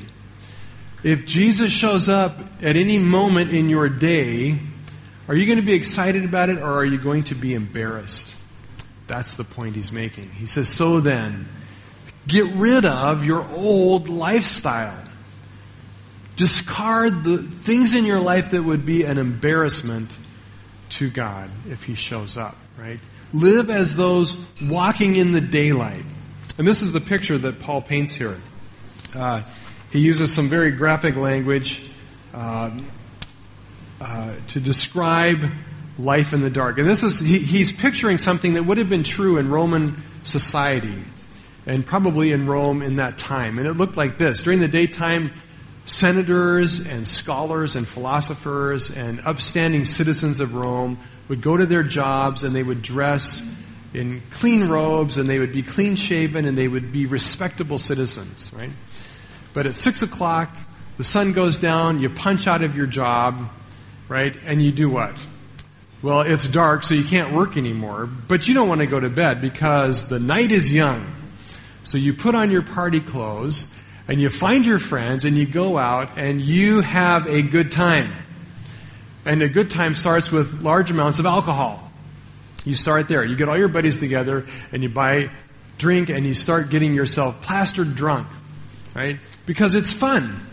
If 1.03 1.25
Jesus 1.25 1.71
shows 1.71 2.09
up 2.09 2.39
at 2.63 2.75
any 2.75 2.99
moment 2.99 3.51
in 3.51 3.69
your 3.69 3.89
day, 3.89 4.59
are 5.27 5.35
you 5.35 5.45
going 5.45 5.59
to 5.59 5.65
be 5.65 5.73
excited 5.73 6.25
about 6.25 6.49
it 6.49 6.57
or 6.57 6.71
are 6.71 6.85
you 6.85 6.97
going 6.97 7.23
to 7.25 7.35
be 7.35 7.53
embarrassed? 7.53 8.35
That's 9.07 9.35
the 9.35 9.43
point 9.43 9.75
he's 9.75 9.91
making. 9.91 10.31
He 10.31 10.45
says, 10.45 10.69
so 10.69 10.99
then, 10.99 11.47
get 12.27 12.45
rid 12.53 12.85
of 12.85 13.25
your 13.25 13.47
old 13.49 14.09
lifestyle. 14.09 14.97
Discard 16.35 17.23
the 17.23 17.37
things 17.39 17.93
in 17.93 18.05
your 18.05 18.19
life 18.19 18.51
that 18.51 18.63
would 18.63 18.85
be 18.85 19.03
an 19.03 19.17
embarrassment 19.17 20.17
to 20.91 21.09
God 21.09 21.49
if 21.69 21.83
He 21.83 21.95
shows 21.95 22.37
up, 22.37 22.55
right? 22.77 22.99
Live 23.33 23.69
as 23.69 23.95
those 23.95 24.35
walking 24.63 25.15
in 25.15 25.33
the 25.33 25.41
daylight. 25.41 26.03
And 26.57 26.67
this 26.67 26.81
is 26.81 26.91
the 26.91 27.01
picture 27.01 27.37
that 27.37 27.59
Paul 27.59 27.81
paints 27.81 28.15
here. 28.15 28.39
Uh, 29.15 29.41
he 29.91 29.99
uses 29.99 30.33
some 30.33 30.49
very 30.49 30.71
graphic 30.71 31.15
language 31.15 31.81
uh, 32.33 32.71
uh, 33.99 34.35
to 34.47 34.59
describe 34.59 35.51
life 35.99 36.33
in 36.33 36.41
the 36.41 36.49
dark. 36.49 36.77
And 36.77 36.87
this 36.87 37.03
is, 37.03 37.19
he, 37.19 37.39
he's 37.39 37.71
picturing 37.71 38.17
something 38.17 38.53
that 38.53 38.63
would 38.63 38.77
have 38.77 38.89
been 38.89 39.03
true 39.03 39.37
in 39.37 39.49
Roman 39.49 40.01
society 40.23 41.03
and 41.65 41.85
probably 41.85 42.31
in 42.31 42.47
Rome 42.47 42.81
in 42.81 42.95
that 42.97 43.17
time. 43.17 43.57
And 43.57 43.67
it 43.67 43.73
looked 43.73 43.97
like 43.97 44.17
this. 44.17 44.43
During 44.43 44.59
the 44.59 44.67
daytime, 44.67 45.31
senators 45.85 46.79
and 46.79 47.07
scholars 47.07 47.75
and 47.75 47.87
philosophers 47.87 48.89
and 48.89 49.19
upstanding 49.21 49.85
citizens 49.85 50.39
of 50.39 50.53
Rome 50.53 50.99
would 51.27 51.41
go 51.41 51.57
to 51.57 51.65
their 51.65 51.83
jobs 51.83 52.43
and 52.43 52.55
they 52.55 52.63
would 52.63 52.81
dress 52.81 53.41
in 53.93 54.21
clean 54.29 54.67
robes 54.69 55.17
and 55.17 55.29
they 55.29 55.39
would 55.39 55.51
be 55.51 55.63
clean 55.63 55.95
shaven 55.95 56.45
and 56.45 56.57
they 56.57 56.67
would 56.67 56.91
be 56.91 57.05
respectable 57.05 57.79
citizens, 57.79 58.51
right? 58.53 58.71
But 59.53 59.65
at 59.65 59.75
six 59.75 60.01
o'clock, 60.01 60.55
the 60.97 61.03
sun 61.03 61.33
goes 61.33 61.57
down, 61.57 61.99
you 61.99 62.09
punch 62.09 62.47
out 62.47 62.61
of 62.61 62.75
your 62.75 62.85
job, 62.85 63.49
right? 64.07 64.35
And 64.45 64.61
you 64.61 64.71
do 64.71 64.89
what? 64.89 65.15
Well, 66.01 66.21
it's 66.21 66.47
dark, 66.47 66.83
so 66.83 66.95
you 66.95 67.03
can't 67.03 67.33
work 67.33 67.57
anymore, 67.57 68.05
but 68.05 68.47
you 68.47 68.53
don't 68.53 68.67
want 68.67 68.81
to 68.81 68.87
go 68.87 68.99
to 68.99 69.09
bed 69.09 69.41
because 69.41 70.07
the 70.07 70.19
night 70.19 70.51
is 70.51 70.71
young. 70.71 71.15
So 71.83 71.97
you 71.97 72.13
put 72.13 72.33
on 72.33 72.51
your 72.51 72.61
party 72.61 72.99
clothes 72.99 73.65
and 74.07 74.19
you 74.19 74.29
find 74.29 74.65
your 74.65 74.79
friends 74.79 75.25
and 75.25 75.37
you 75.37 75.45
go 75.45 75.77
out 75.77 76.17
and 76.17 76.41
you 76.41 76.81
have 76.81 77.27
a 77.27 77.41
good 77.41 77.71
time. 77.71 78.13
And 79.25 79.43
a 79.43 79.49
good 79.49 79.69
time 79.69 79.95
starts 79.95 80.31
with 80.31 80.61
large 80.61 80.89
amounts 80.89 81.19
of 81.19 81.25
alcohol. 81.25 81.91
You 82.65 82.75
start 82.75 83.07
there. 83.07 83.23
You 83.23 83.35
get 83.35 83.49
all 83.49 83.57
your 83.57 83.67
buddies 83.67 83.99
together 83.99 84.45
and 84.71 84.83
you 84.83 84.89
buy 84.89 85.29
drink 85.77 86.09
and 86.09 86.25
you 86.25 86.33
start 86.33 86.69
getting 86.69 86.93
yourself 86.93 87.41
plastered 87.41 87.95
drunk, 87.95 88.27
right? 88.95 89.19
Because 89.45 89.75
it's 89.75 89.93
fun. 89.93 90.43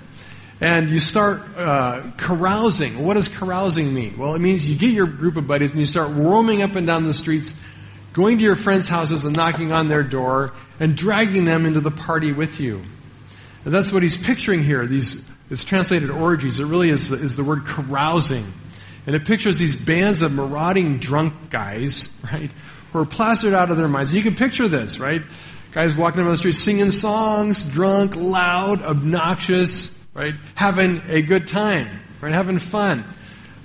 And 0.61 0.91
you 0.91 0.99
start 0.99 1.43
uh, 1.57 2.11
carousing. 2.17 3.05
What 3.05 3.15
does 3.15 3.29
carousing 3.29 3.95
mean? 3.95 4.19
Well, 4.19 4.35
it 4.35 4.41
means 4.41 4.69
you 4.69 4.77
get 4.77 4.93
your 4.93 5.07
group 5.07 5.37
of 5.37 5.47
buddies 5.47 5.71
and 5.71 5.79
you 5.79 5.87
start 5.87 6.11
roaming 6.13 6.63
up 6.63 6.75
and 6.75 6.87
down 6.87 7.07
the 7.07 7.15
streets, 7.15 7.55
going 8.13 8.39
to 8.39 8.45
your 8.45 8.57
friends' 8.57 8.89
houses 8.89 9.25
and 9.25 9.37
knocking 9.37 9.71
on 9.71 9.89
their 9.89 10.03
door 10.03 10.53
and 10.81 10.97
dragging 10.97 11.45
them 11.45 11.65
into 11.65 11.81
the 11.81 11.93
party 11.93 12.33
with 12.33 12.59
you. 12.59 12.83
And 13.69 13.75
that's 13.75 13.93
what 13.93 14.03
he's 14.03 14.17
picturing 14.17 14.63
here. 14.63 14.87
These, 14.87 15.23
it's 15.51 15.63
translated 15.63 16.09
orgies. 16.09 16.59
It 16.59 16.65
really 16.65 16.89
is 16.89 17.11
the, 17.11 17.17
is 17.17 17.37
the 17.37 17.45
word 17.45 17.67
carousing. 17.67 18.51
And 19.05 19.15
it 19.15 19.27
pictures 19.27 19.59
these 19.59 19.77
bands 19.77 20.23
of 20.23 20.33
marauding 20.33 21.01
drunk 21.01 21.51
guys, 21.51 22.09
right, 22.33 22.51
who 22.91 22.99
are 22.99 23.05
plastered 23.05 23.53
out 23.53 23.71
of 23.71 23.77
their 23.77 23.87
minds. 23.87 24.15
You 24.15 24.23
can 24.23 24.37
picture 24.37 24.69
this, 24.69 24.99
right? 24.99 25.21
Guys 25.73 25.99
walking 25.99 26.23
down 26.23 26.31
the 26.31 26.39
street 26.39 26.55
singing 26.55 26.91
songs, 26.91 27.67
drunk, 27.67 28.17
loud, 28.17 28.83
obnoxious, 28.83 29.95
right? 30.15 30.35
Having 30.55 31.03
a 31.07 31.21
good 31.21 31.47
time, 31.47 32.01
right? 32.23 32.33
Having 32.33 32.61
fun. 32.61 33.05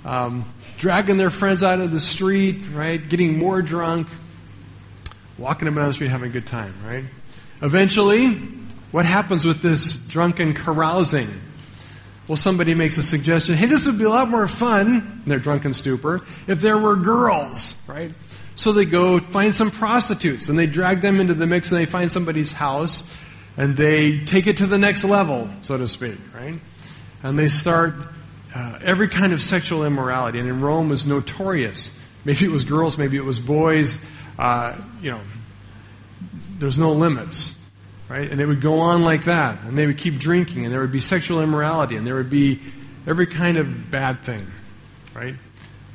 Um, 0.04 0.46
dragging 0.76 1.16
their 1.16 1.30
friends 1.30 1.62
out 1.62 1.80
of 1.80 1.92
the 1.92 1.98
street, 1.98 2.66
right? 2.74 3.08
Getting 3.08 3.38
more 3.38 3.62
drunk. 3.62 4.08
walking 5.38 5.64
down 5.64 5.88
the 5.88 5.94
street 5.94 6.10
having 6.10 6.28
a 6.28 6.32
good 6.34 6.46
time, 6.46 6.74
right? 6.84 7.04
Eventually, 7.62 8.63
what 8.94 9.06
happens 9.06 9.44
with 9.44 9.60
this 9.60 9.94
drunken 9.94 10.54
carousing? 10.54 11.28
Well, 12.28 12.36
somebody 12.36 12.74
makes 12.76 12.96
a 12.96 13.02
suggestion, 13.02 13.56
hey, 13.56 13.66
this 13.66 13.86
would 13.86 13.98
be 13.98 14.04
a 14.04 14.08
lot 14.08 14.28
more 14.28 14.46
fun, 14.46 15.20
in 15.24 15.28
their 15.28 15.40
drunken 15.40 15.74
stupor, 15.74 16.22
if 16.46 16.60
there 16.60 16.78
were 16.78 16.94
girls, 16.94 17.76
right? 17.88 18.14
So 18.54 18.70
they 18.70 18.84
go 18.84 19.18
find 19.18 19.52
some 19.52 19.72
prostitutes 19.72 20.48
and 20.48 20.56
they 20.56 20.68
drag 20.68 21.00
them 21.00 21.18
into 21.18 21.34
the 21.34 21.44
mix 21.44 21.72
and 21.72 21.80
they 21.80 21.86
find 21.86 22.08
somebody's 22.08 22.52
house 22.52 23.02
and 23.56 23.76
they 23.76 24.20
take 24.20 24.46
it 24.46 24.58
to 24.58 24.66
the 24.66 24.78
next 24.78 25.02
level, 25.02 25.48
so 25.62 25.76
to 25.76 25.88
speak, 25.88 26.20
right? 26.32 26.60
And 27.24 27.36
they 27.36 27.48
start 27.48 27.94
uh, 28.54 28.78
every 28.80 29.08
kind 29.08 29.32
of 29.32 29.42
sexual 29.42 29.84
immorality. 29.84 30.38
And 30.38 30.48
in 30.48 30.60
Rome 30.60 30.88
was 30.88 31.04
notorious. 31.04 31.90
Maybe 32.24 32.44
it 32.44 32.52
was 32.52 32.62
girls, 32.62 32.96
maybe 32.96 33.16
it 33.16 33.24
was 33.24 33.40
boys. 33.40 33.98
Uh, 34.38 34.76
you 35.02 35.10
know, 35.10 35.20
there's 36.60 36.78
no 36.78 36.92
limits, 36.92 37.56
right? 38.08 38.30
And 38.30 38.40
it 38.40 38.46
would 38.46 38.60
go 38.60 38.80
on 38.80 39.02
like 39.02 39.24
that. 39.24 39.62
And 39.64 39.76
they 39.76 39.86
would 39.86 39.98
keep 39.98 40.18
drinking, 40.18 40.64
and 40.64 40.72
there 40.72 40.80
would 40.80 40.92
be 40.92 41.00
sexual 41.00 41.40
immorality, 41.40 41.96
and 41.96 42.06
there 42.06 42.14
would 42.14 42.30
be 42.30 42.60
every 43.06 43.26
kind 43.26 43.56
of 43.56 43.90
bad 43.90 44.22
thing, 44.22 44.46
right? 45.14 45.34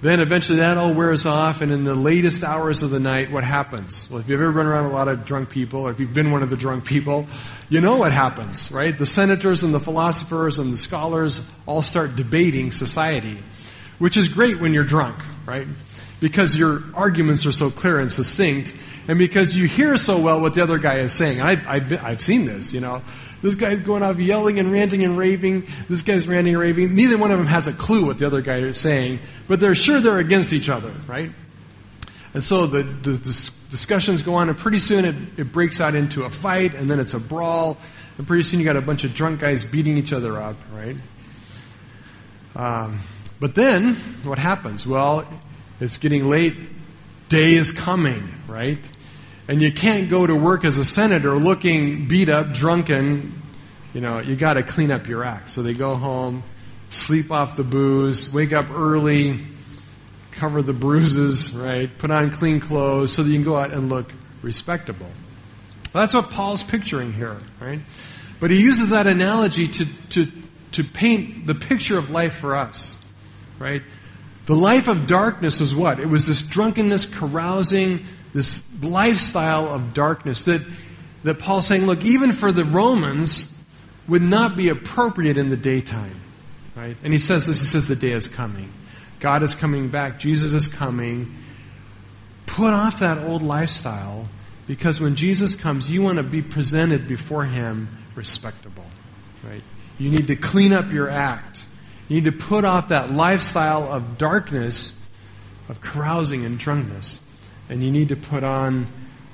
Then 0.01 0.21
eventually 0.21 0.59
that 0.59 0.77
all 0.77 0.93
wears 0.93 1.25
off, 1.25 1.61
and 1.61 1.73
in 1.73 1.83
the 1.83 1.95
latest 1.95 2.43
hours 2.43 2.83
of 2.83 2.89
the 2.89 3.01
night, 3.01 3.31
what 3.31 3.43
happens? 3.43 4.09
Well, 4.09 4.21
if 4.21 4.29
you've 4.29 4.39
ever 4.39 4.49
run 4.49 4.65
around 4.65 4.85
a 4.85 4.91
lot 4.91 5.09
of 5.09 5.25
drunk 5.25 5.49
people, 5.49 5.81
or 5.81 5.91
if 5.91 5.99
you've 5.99 6.13
been 6.13 6.31
one 6.31 6.41
of 6.41 6.49
the 6.49 6.55
drunk 6.55 6.85
people, 6.85 7.27
you 7.67 7.81
know 7.81 7.97
what 7.97 8.13
happens, 8.13 8.71
right? 8.71 8.97
The 8.97 9.05
senators 9.05 9.63
and 9.63 9.73
the 9.73 9.79
philosophers 9.79 10.57
and 10.57 10.71
the 10.71 10.77
scholars 10.77 11.41
all 11.65 11.81
start 11.81 12.15
debating 12.15 12.71
society, 12.71 13.43
which 13.97 14.15
is 14.15 14.29
great 14.29 14.61
when 14.61 14.73
you're 14.73 14.85
drunk, 14.85 15.19
right? 15.45 15.67
Because 16.21 16.55
your 16.55 16.81
arguments 16.93 17.45
are 17.45 17.51
so 17.51 17.69
clear 17.69 17.99
and 17.99 18.09
succinct, 18.09 18.73
and 19.09 19.17
because 19.17 19.55
you 19.55 19.65
hear 19.65 19.97
so 19.97 20.19
well 20.19 20.39
what 20.39 20.53
the 20.53 20.61
other 20.61 20.77
guy 20.77 20.99
is 20.99 21.13
saying. 21.13 21.41
I've, 21.41 21.65
I've, 21.65 22.03
I've 22.03 22.21
seen 22.21 22.45
this, 22.45 22.71
you 22.71 22.79
know. 22.79 23.01
This 23.41 23.55
guy's 23.55 23.79
going 23.79 24.03
off 24.03 24.19
yelling 24.19 24.59
and 24.59 24.71
ranting 24.71 25.03
and 25.03 25.17
raving. 25.17 25.65
This 25.89 26.03
guy's 26.03 26.27
ranting 26.27 26.53
and 26.53 26.61
raving. 26.61 26.93
Neither 26.93 27.17
one 27.17 27.31
of 27.31 27.39
them 27.39 27.47
has 27.47 27.67
a 27.67 27.73
clue 27.73 28.05
what 28.05 28.19
the 28.19 28.27
other 28.27 28.41
guy 28.41 28.59
is 28.59 28.79
saying, 28.79 29.17
but 29.47 29.59
they're 29.59 29.73
sure 29.73 29.99
they're 29.99 30.19
against 30.19 30.53
each 30.53 30.69
other, 30.69 30.93
right? 31.07 31.31
And 32.35 32.43
so 32.43 32.67
the, 32.67 32.83
the, 32.83 33.13
the 33.13 33.51
discussions 33.71 34.21
go 34.21 34.35
on, 34.35 34.47
and 34.47 34.55
pretty 34.55 34.77
soon 34.77 35.05
it, 35.05 35.15
it 35.39 35.51
breaks 35.51 35.81
out 35.81 35.95
into 35.95 36.25
a 36.25 36.29
fight, 36.29 36.75
and 36.75 36.87
then 36.87 36.99
it's 36.99 37.15
a 37.15 37.19
brawl, 37.19 37.79
and 38.19 38.27
pretty 38.27 38.43
soon 38.43 38.59
you 38.59 38.65
got 38.65 38.75
a 38.75 38.81
bunch 38.81 39.05
of 39.05 39.15
drunk 39.15 39.39
guys 39.39 39.63
beating 39.63 39.97
each 39.97 40.13
other 40.13 40.39
up, 40.39 40.57
right? 40.71 40.97
Um, 42.55 42.99
but 43.39 43.55
then, 43.55 43.95
what 44.21 44.37
happens? 44.37 44.85
Well, 44.85 45.27
it's 45.79 45.97
getting 45.97 46.27
late. 46.27 46.55
Day 47.27 47.55
is 47.55 47.71
coming, 47.71 48.31
right? 48.47 48.77
And 49.49 49.63
you 49.63 49.71
can't 49.71 50.11
go 50.11 50.27
to 50.27 50.35
work 50.35 50.63
as 50.63 50.77
a 50.77 50.83
senator 50.83 51.33
looking 51.33 52.07
beat 52.07 52.29
up, 52.29 52.53
drunken. 52.53 53.41
You 53.95 54.01
know, 54.01 54.19
you 54.19 54.35
got 54.35 54.53
to 54.53 54.63
clean 54.63 54.91
up 54.91 55.07
your 55.07 55.23
act. 55.23 55.49
So 55.51 55.63
they 55.63 55.73
go 55.73 55.95
home, 55.95 56.43
sleep 56.91 57.31
off 57.31 57.55
the 57.55 57.63
booze, 57.63 58.31
wake 58.31 58.53
up 58.53 58.69
early, 58.69 59.39
cover 60.29 60.61
the 60.61 60.73
bruises, 60.73 61.51
right? 61.51 61.89
Put 61.97 62.11
on 62.11 62.29
clean 62.29 62.59
clothes 62.59 63.11
so 63.11 63.23
that 63.23 63.29
you 63.29 63.37
can 63.37 63.43
go 63.43 63.55
out 63.55 63.73
and 63.73 63.89
look 63.89 64.11
respectable. 64.43 65.09
That's 65.93 66.13
what 66.13 66.29
Paul's 66.29 66.61
picturing 66.61 67.11
here, 67.11 67.37
right? 67.59 67.79
But 68.39 68.51
he 68.51 68.61
uses 68.61 68.91
that 68.91 69.07
analogy 69.07 69.67
to, 69.67 69.87
to, 70.11 70.27
to 70.73 70.83
paint 70.83 71.47
the 71.47 71.55
picture 71.55 71.97
of 71.97 72.11
life 72.11 72.35
for 72.35 72.55
us, 72.55 72.99
right? 73.57 73.81
The 74.45 74.55
life 74.55 74.87
of 74.87 75.07
darkness 75.07 75.59
was 75.59 75.73
what? 75.73 75.99
It 75.99 76.07
was 76.07 76.27
this 76.27 76.43
drunkenness, 76.43 77.07
carousing, 77.07 78.05
this 78.33 78.61
lifestyle 78.81 79.73
of 79.73 79.93
darkness 79.93 80.43
that, 80.43 80.61
that 81.23 81.39
Paul's 81.39 81.67
saying, 81.67 81.85
look, 81.85 82.03
even 82.05 82.31
for 82.31 82.51
the 82.51 82.65
Romans, 82.65 83.51
would 84.07 84.21
not 84.21 84.55
be 84.55 84.69
appropriate 84.69 85.37
in 85.37 85.49
the 85.49 85.57
daytime. 85.57 86.19
Right? 86.75 86.95
And 87.03 87.11
he 87.11 87.19
says 87.19 87.45
this, 87.45 87.59
he 87.59 87.67
says 87.67 87.87
the 87.87 87.95
day 87.95 88.11
is 88.11 88.27
coming. 88.27 88.71
God 89.19 89.43
is 89.43 89.55
coming 89.55 89.89
back. 89.89 90.19
Jesus 90.19 90.53
is 90.53 90.67
coming. 90.67 91.35
Put 92.45 92.73
off 92.73 92.99
that 92.99 93.19
old 93.19 93.41
lifestyle 93.43 94.29
because 94.65 95.01
when 95.01 95.15
Jesus 95.15 95.55
comes, 95.55 95.91
you 95.91 96.01
want 96.01 96.17
to 96.17 96.23
be 96.23 96.41
presented 96.41 97.07
before 97.07 97.45
him 97.45 97.89
respectable. 98.15 98.85
Right? 99.43 99.63
You 99.97 100.09
need 100.11 100.27
to 100.27 100.35
clean 100.35 100.73
up 100.73 100.91
your 100.91 101.09
act. 101.09 101.65
You 102.07 102.21
need 102.21 102.31
to 102.31 102.37
put 102.37 102.65
off 102.65 102.89
that 102.89 103.11
lifestyle 103.11 103.91
of 103.91 104.17
darkness, 104.17 104.93
of 105.67 105.81
carousing 105.81 106.45
and 106.45 106.57
drunkenness 106.57 107.19
and 107.69 107.83
you 107.83 107.91
need 107.91 108.09
to 108.09 108.15
put 108.15 108.43
on 108.43 108.87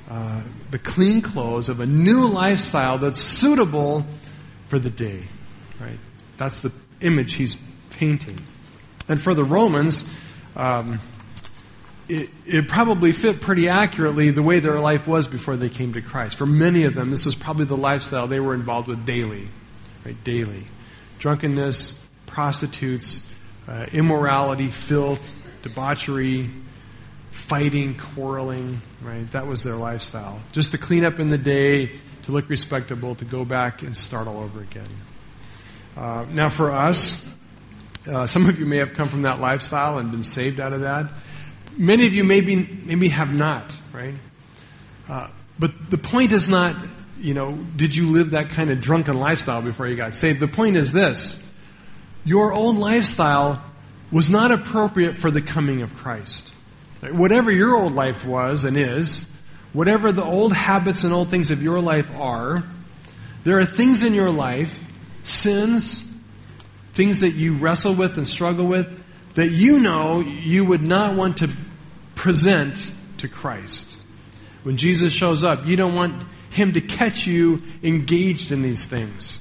uh, 0.10 0.42
the 0.72 0.80
clean 0.80 1.22
clothes 1.22 1.70
of 1.70 1.80
a 1.80 1.86
new 1.86 2.28
lifestyle 2.28 2.98
that's 2.98 3.20
suitable 3.20 4.06
for 4.68 4.78
the 4.78 4.90
day. 4.90 5.24
Right? 5.80 5.98
That's 6.38 6.62
the 6.62 6.72
image 7.02 7.34
he's 7.34 7.58
painting. 7.92 8.40
And 9.08 9.20
for 9.20 9.34
the 9.34 9.44
Romans, 9.44 10.08
um, 10.56 11.00
it, 12.08 12.30
it, 12.46 12.68
probably 12.68 13.12
fit 13.12 13.42
pretty 13.42 13.68
accurately 13.70 14.32
the 14.32 14.44
way 14.44 14.60
their 14.60 14.80
life 14.80 15.08
was 15.08 15.28
before 15.28 15.56
they 15.56 15.70
came 15.70 15.94
to 15.94 16.02
Christ. 16.02 16.38
For 16.38 16.46
many 16.46 16.84
of 16.84 16.94
them, 16.94 17.12
this 17.12 17.26
is 17.26 17.36
probably 17.36 17.66
the 17.66 17.78
lifestyle 17.78 18.28
they 18.28 18.40
were 18.40 18.54
involved 18.54 18.88
with 18.88 19.06
daily, 19.06 19.48
right? 20.06 20.22
Daily, 20.24 20.66
drunkenness, 21.20 21.98
prostitutes, 22.28 23.22
uh, 23.68 23.88
immorality, 23.92 24.70
filth, 24.70 25.34
debauchery, 25.64 26.52
fighting, 27.36 27.96
quarreling, 27.96 28.82
right? 29.04 29.30
That 29.32 29.46
was 29.46 29.62
their 29.62 29.76
lifestyle. 29.76 30.42
Just 30.54 30.72
to 30.72 30.78
clean 30.78 31.04
up 31.04 31.20
in 31.20 31.28
the 31.28 31.38
day, 31.38 31.92
to 32.24 32.32
look 32.32 32.50
respectable, 32.50 33.14
to 33.16 33.26
go 33.26 33.46
back 33.46 33.84
and 33.84 33.96
start 33.96 34.28
all 34.28 34.40
over 34.40 34.62
again. 34.62 34.90
Uh, 35.96 36.26
now, 36.32 36.50
for 36.50 36.72
us, 36.72 37.24
uh, 38.08 38.26
some 38.26 38.50
of 38.50 38.58
you 38.58 38.66
may 38.66 38.78
have 38.78 38.94
come 38.94 39.10
from 39.10 39.24
that 39.24 39.40
lifestyle 39.40 40.00
and 40.00 40.12
been 40.12 40.24
saved 40.24 40.60
out 40.60 40.74
of 40.74 40.82
that. 40.82 41.12
Many 41.78 42.08
of 42.08 42.14
you 42.14 42.24
maybe 42.24 42.56
maybe 42.56 43.10
have 43.10 43.36
not, 43.36 43.70
right? 43.94 44.16
Uh, 45.08 45.28
but 45.60 45.92
the 45.92 45.98
point 45.98 46.32
is 46.32 46.50
not, 46.50 46.76
you 47.20 47.34
know, 47.34 47.54
did 47.76 47.96
you 47.96 48.08
live 48.08 48.32
that 48.32 48.50
kind 48.50 48.72
of 48.72 48.82
drunken 48.82 49.20
lifestyle 49.20 49.62
before 49.62 49.88
you 49.88 49.96
got 49.96 50.16
saved? 50.16 50.40
The 50.40 50.48
point 50.48 50.78
is 50.78 50.94
this: 50.94 51.38
your 52.24 52.54
own 52.54 52.80
lifestyle 52.80 53.62
was 54.12 54.30
not 54.30 54.52
appropriate 54.52 55.18
for 55.18 55.30
the 55.30 55.42
coming 55.42 55.82
of 55.82 55.96
Christ. 55.96 56.55
Whatever 57.12 57.52
your 57.52 57.76
old 57.76 57.94
life 57.94 58.26
was 58.26 58.66
and 58.66 58.78
is, 58.78 59.26
whatever 59.74 60.12
the 60.12 60.24
old 60.24 60.54
habits 60.54 61.04
and 61.04 61.14
old 61.14 61.30
things 61.30 61.52
of 61.52 61.62
your 61.62 61.80
life 61.80 62.10
are, 62.16 62.64
there 63.44 63.60
are 63.60 63.66
things 63.66 64.04
in 64.04 64.14
your 64.14 64.30
life, 64.30 64.80
sins, 65.24 66.04
things 66.94 67.20
that 67.20 67.32
you 67.32 67.56
wrestle 67.56 67.94
with 67.94 68.18
and 68.18 68.28
struggle 68.28 68.66
with, 68.66 69.04
that 69.36 69.52
you 69.52 69.80
know 69.80 70.22
you 70.22 70.66
would 70.66 70.82
not 70.82 71.16
want 71.16 71.38
to 71.38 71.50
present 72.16 72.92
to 73.18 73.28
Christ. 73.28 73.86
When 74.64 74.78
Jesus 74.78 75.14
shows 75.14 75.44
up, 75.44 75.66
you 75.66 75.76
don't 75.76 75.94
want 75.94 76.24
Him 76.50 76.74
to 76.74 76.82
catch 76.82 77.28
you 77.28 77.62
engaged 77.84 78.52
in 78.52 78.62
these 78.62 78.86
things. 78.86 79.40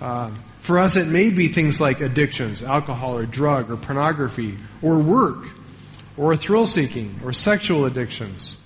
Uh, 0.00 0.32
for 0.60 0.78
us, 0.78 0.96
it 0.96 1.06
may 1.06 1.30
be 1.30 1.48
things 1.48 1.80
like 1.80 2.00
addictions, 2.00 2.62
alcohol 2.62 3.16
or 3.16 3.24
drug 3.24 3.70
or 3.70 3.76
pornography 3.76 4.58
or 4.82 4.98
work 4.98 5.46
or 6.16 6.36
thrill 6.36 6.66
seeking 6.66 7.20
or 7.24 7.32
sexual 7.32 7.84
addictions. 7.84 8.56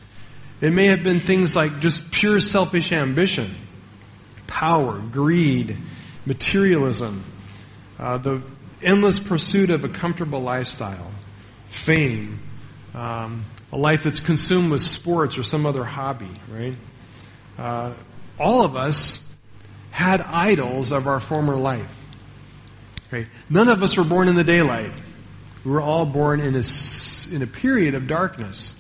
It 0.61 0.73
may 0.73 0.87
have 0.87 1.03
been 1.03 1.21
things 1.21 1.57
like 1.57 1.81
just 1.81 2.11
pure 2.11 2.41
selfish 2.41 2.93
ambition, 2.93 3.55
power, 4.47 4.99
greed, 4.99 5.77
materialism, 6.27 7.25
uh, 7.99 8.19
the 8.19 8.43
endless 8.83 9.19
pursuit 9.19 9.71
of 9.71 9.85
a 9.85 9.89
comfortable 9.89 10.41
lifestyle, 10.41 11.11
fame, 11.69 12.41
um, 12.95 13.45
a 13.73 13.77
life 13.77 14.03
that's 14.05 14.21
consumed 14.21 14.73
with 14.73 14.83
sports 14.83 15.39
or 15.39 15.43
some 15.43 15.65
other 15.65 15.85
hobby, 15.85 16.31
right? 16.51 16.75
Uh, 17.59 17.93
all 18.39 18.65
of 18.65 18.77
us 18.77 19.25
had 19.91 20.21
idols 20.23 20.93
of 20.93 21.07
our 21.07 21.21
former 21.21 21.57
life. 21.57 21.97
Okay? 23.09 23.29
None 23.49 23.69
of 23.69 23.83
us 23.83 23.97
were 23.97 24.05
born 24.05 24.29
in 24.29 24.35
the 24.35 24.45
daylight. 24.45 24.93
We 25.65 25.71
were 25.71 25.81
all 25.81 26.07
born 26.07 26.41
in 26.41 26.55
a 26.55 26.65
in 27.31 27.43
a 27.43 27.47
period 27.47 27.95
of 27.95 28.07
darkness. 28.07 28.75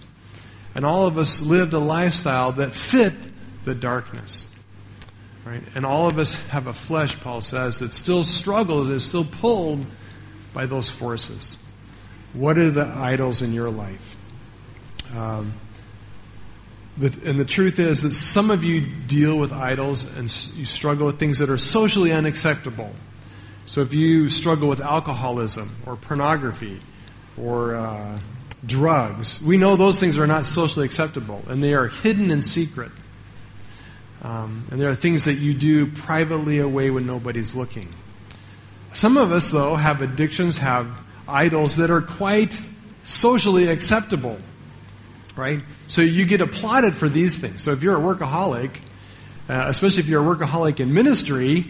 And 0.74 0.84
all 0.84 1.06
of 1.06 1.18
us 1.18 1.40
lived 1.40 1.74
a 1.74 1.78
lifestyle 1.78 2.52
that 2.52 2.74
fit 2.74 3.12
the 3.64 3.74
darkness. 3.74 4.48
Right? 5.44 5.62
And 5.74 5.84
all 5.84 6.06
of 6.06 6.18
us 6.18 6.34
have 6.46 6.66
a 6.66 6.72
flesh, 6.72 7.18
Paul 7.20 7.40
says, 7.40 7.80
that 7.80 7.92
still 7.92 8.24
struggles, 8.24 8.88
is 8.88 9.04
still 9.04 9.24
pulled 9.24 9.84
by 10.52 10.66
those 10.66 10.88
forces. 10.88 11.56
What 12.32 12.58
are 12.58 12.70
the 12.70 12.86
idols 12.86 13.42
in 13.42 13.52
your 13.52 13.70
life? 13.70 14.16
Um, 15.16 15.52
the, 16.96 17.18
and 17.24 17.40
the 17.40 17.44
truth 17.44 17.78
is 17.78 18.02
that 18.02 18.12
some 18.12 18.50
of 18.50 18.62
you 18.62 18.80
deal 18.80 19.38
with 19.38 19.52
idols 19.52 20.04
and 20.04 20.32
you 20.54 20.64
struggle 20.64 21.06
with 21.06 21.18
things 21.18 21.38
that 21.38 21.50
are 21.50 21.58
socially 21.58 22.12
unacceptable. 22.12 22.94
So 23.70 23.82
if 23.82 23.94
you 23.94 24.30
struggle 24.30 24.68
with 24.68 24.80
alcoholism 24.80 25.76
or 25.86 25.94
pornography 25.94 26.80
or 27.38 27.76
uh, 27.76 28.18
drugs. 28.66 29.40
We 29.40 29.58
know 29.58 29.76
those 29.76 30.00
things 30.00 30.18
are 30.18 30.26
not 30.26 30.44
socially 30.44 30.84
acceptable, 30.84 31.44
and 31.46 31.62
they 31.62 31.74
are 31.74 31.86
hidden 31.86 32.32
in 32.32 32.42
secret. 32.42 32.90
Um, 34.22 34.62
and 34.72 34.80
there 34.80 34.90
are 34.90 34.96
things 34.96 35.24
that 35.26 35.34
you 35.34 35.54
do 35.54 35.86
privately 35.86 36.58
away 36.58 36.90
when 36.90 37.06
nobody's 37.06 37.54
looking. 37.54 37.94
Some 38.92 39.16
of 39.16 39.30
us, 39.30 39.50
though, 39.50 39.76
have 39.76 40.02
addictions, 40.02 40.58
have 40.58 40.90
idols 41.28 41.76
that 41.76 41.92
are 41.92 42.02
quite 42.02 42.60
socially 43.04 43.68
acceptable, 43.68 44.40
right? 45.36 45.60
So 45.86 46.02
you 46.02 46.26
get 46.26 46.40
applauded 46.40 46.96
for 46.96 47.08
these 47.08 47.38
things. 47.38 47.62
So 47.62 47.70
if 47.70 47.84
you're 47.84 47.96
a 47.96 48.00
workaholic, 48.00 48.72
uh, 49.48 49.66
especially 49.68 50.02
if 50.02 50.08
you're 50.08 50.28
a 50.28 50.36
workaholic 50.36 50.80
in 50.80 50.92
ministry, 50.92 51.66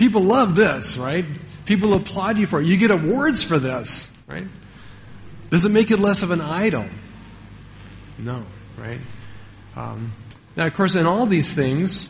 people 0.00 0.22
love 0.22 0.56
this, 0.56 0.96
right? 0.96 1.26
People 1.66 1.92
applaud 1.92 2.38
you 2.38 2.46
for 2.46 2.60
it. 2.60 2.66
You 2.66 2.78
get 2.78 2.90
awards 2.90 3.42
for 3.42 3.58
this, 3.58 4.10
right? 4.26 4.46
Does 5.50 5.66
it 5.66 5.68
make 5.68 5.90
it 5.90 5.98
less 5.98 6.22
of 6.22 6.30
an 6.30 6.40
idol? 6.40 6.86
No, 8.18 8.46
right? 8.78 8.98
Um, 9.76 10.12
now, 10.56 10.66
of 10.66 10.74
course, 10.74 10.94
in 10.94 11.06
all 11.06 11.26
these 11.26 11.52
things, 11.52 12.08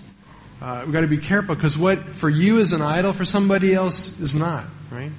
uh, 0.62 0.83
we've 0.85 0.92
got 0.92 1.00
to 1.00 1.09
be 1.09 1.18
careful 1.18 1.57
because 1.57 1.76
what 1.76 1.98
for 2.11 2.31
you 2.31 2.59
is 2.59 2.72
an 2.72 2.81
idol, 2.81 3.12
for 3.12 3.24
somebody 3.24 3.74
else 3.74 4.18
is 4.20 4.37
not, 4.37 4.66
right? 4.90 5.11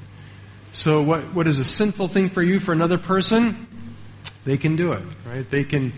So 0.72 1.02
what, 1.02 1.34
what 1.34 1.48
is 1.48 1.60
a 1.60 1.66
sinful 1.66 2.08
thing 2.08 2.30
for 2.30 2.42
you, 2.42 2.58
for 2.60 2.72
another 2.72 2.98
person, 2.98 3.68
they 4.46 4.58
can 4.58 4.78
do 4.78 4.94
it, 4.94 5.04
right? 5.26 5.48
They 5.48 5.66
can, 5.66 5.92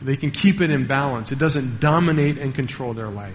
they 0.00 0.16
can 0.16 0.30
keep 0.30 0.60
it 0.60 0.70
in 0.70 0.86
balance. 0.86 1.32
It 1.32 1.40
doesn't 1.40 1.80
dominate 1.80 2.38
and 2.38 2.54
control 2.54 2.94
their 2.94 3.08
life. 3.08 3.34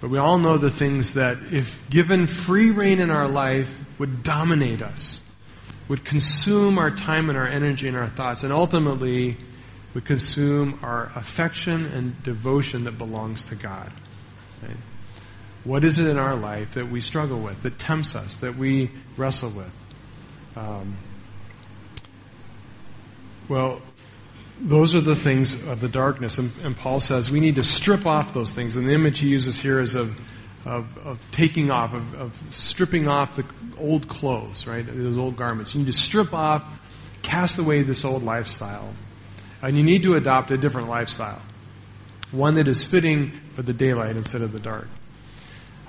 But 0.00 0.10
we 0.10 0.18
all 0.18 0.38
know 0.38 0.58
the 0.58 0.70
things 0.70 1.14
that, 1.14 1.38
if 1.52 1.82
given 1.88 2.26
free 2.26 2.70
rein 2.70 3.00
in 3.00 3.10
our 3.10 3.28
life, 3.28 3.78
would 3.98 4.22
dominate 4.22 4.82
us, 4.82 5.22
would 5.88 6.04
consume 6.04 6.78
our 6.78 6.90
time 6.90 7.30
and 7.30 7.38
our 7.38 7.46
energy 7.46 7.88
and 7.88 7.96
our 7.96 8.08
thoughts, 8.08 8.42
and 8.42 8.52
ultimately 8.52 9.36
would 9.94 10.04
consume 10.04 10.78
our 10.82 11.10
affection 11.14 11.86
and 11.86 12.22
devotion 12.22 12.84
that 12.84 12.98
belongs 12.98 13.46
to 13.46 13.54
God. 13.54 13.90
Okay? 14.62 14.74
What 15.64 15.82
is 15.84 15.98
it 15.98 16.08
in 16.08 16.18
our 16.18 16.36
life 16.36 16.74
that 16.74 16.90
we 16.90 17.00
struggle 17.00 17.40
with, 17.40 17.62
that 17.62 17.78
tempts 17.78 18.14
us, 18.14 18.36
that 18.36 18.56
we 18.56 18.90
wrestle 19.16 19.50
with? 19.50 19.72
Um, 20.54 20.98
well, 23.48 23.80
those 24.60 24.94
are 24.94 25.00
the 25.00 25.16
things 25.16 25.54
of 25.66 25.80
the 25.80 25.88
darkness. 25.88 26.38
And, 26.38 26.50
and, 26.62 26.76
Paul 26.76 27.00
says 27.00 27.30
we 27.30 27.40
need 27.40 27.56
to 27.56 27.64
strip 27.64 28.06
off 28.06 28.32
those 28.32 28.52
things. 28.52 28.76
And 28.76 28.88
the 28.88 28.94
image 28.94 29.18
he 29.18 29.28
uses 29.28 29.58
here 29.58 29.80
is 29.80 29.94
of, 29.94 30.18
of, 30.64 30.98
of 30.98 31.22
taking 31.32 31.70
off, 31.70 31.92
of, 31.92 32.14
of, 32.14 32.42
stripping 32.50 33.06
off 33.06 33.36
the 33.36 33.44
old 33.78 34.08
clothes, 34.08 34.66
right? 34.66 34.84
Those 34.86 35.18
old 35.18 35.36
garments. 35.36 35.74
You 35.74 35.80
need 35.80 35.86
to 35.86 35.92
strip 35.92 36.32
off, 36.32 36.64
cast 37.22 37.58
away 37.58 37.82
this 37.82 38.04
old 38.04 38.22
lifestyle. 38.22 38.94
And 39.62 39.76
you 39.76 39.82
need 39.82 40.02
to 40.04 40.14
adopt 40.14 40.50
a 40.50 40.58
different 40.58 40.88
lifestyle. 40.88 41.42
One 42.30 42.54
that 42.54 42.68
is 42.68 42.84
fitting 42.84 43.32
for 43.54 43.62
the 43.62 43.72
daylight 43.72 44.16
instead 44.16 44.42
of 44.42 44.52
the 44.52 44.60
dark. 44.60 44.88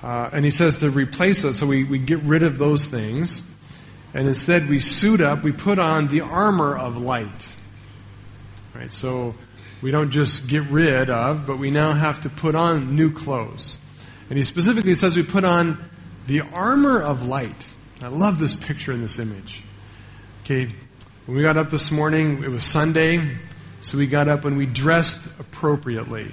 Uh, 0.02 0.30
and 0.32 0.44
he 0.44 0.50
says 0.50 0.76
to 0.78 0.90
replace 0.90 1.44
us, 1.44 1.58
so 1.58 1.66
we, 1.66 1.84
we 1.84 1.98
get 1.98 2.22
rid 2.22 2.42
of 2.42 2.58
those 2.58 2.86
things. 2.86 3.42
And 4.14 4.28
instead 4.28 4.68
we 4.68 4.80
suit 4.80 5.20
up, 5.20 5.42
we 5.42 5.52
put 5.52 5.78
on 5.78 6.08
the 6.08 6.20
armor 6.20 6.76
of 6.76 6.96
light. 6.96 7.56
Right? 8.78 8.92
So 8.92 9.34
we 9.82 9.90
don't 9.90 10.10
just 10.10 10.46
get 10.46 10.62
rid 10.70 11.10
of, 11.10 11.46
but 11.46 11.58
we 11.58 11.72
now 11.72 11.92
have 11.92 12.20
to 12.22 12.30
put 12.30 12.54
on 12.54 12.94
new 12.94 13.12
clothes. 13.12 13.76
And 14.30 14.38
he 14.38 14.44
specifically 14.44 14.94
says 14.94 15.16
we 15.16 15.24
put 15.24 15.44
on 15.44 15.84
the 16.28 16.42
armor 16.42 17.02
of 17.02 17.26
light. 17.26 17.66
I 18.00 18.08
love 18.08 18.38
this 18.38 18.54
picture 18.54 18.92
in 18.92 19.02
this 19.02 19.18
image. 19.18 19.64
Okay, 20.44 20.72
when 21.26 21.36
we 21.36 21.42
got 21.42 21.56
up 21.56 21.70
this 21.70 21.90
morning, 21.90 22.44
it 22.44 22.50
was 22.50 22.62
Sunday, 22.62 23.36
so 23.80 23.98
we 23.98 24.06
got 24.06 24.28
up 24.28 24.44
and 24.44 24.56
we 24.56 24.66
dressed 24.66 25.18
appropriately 25.40 26.30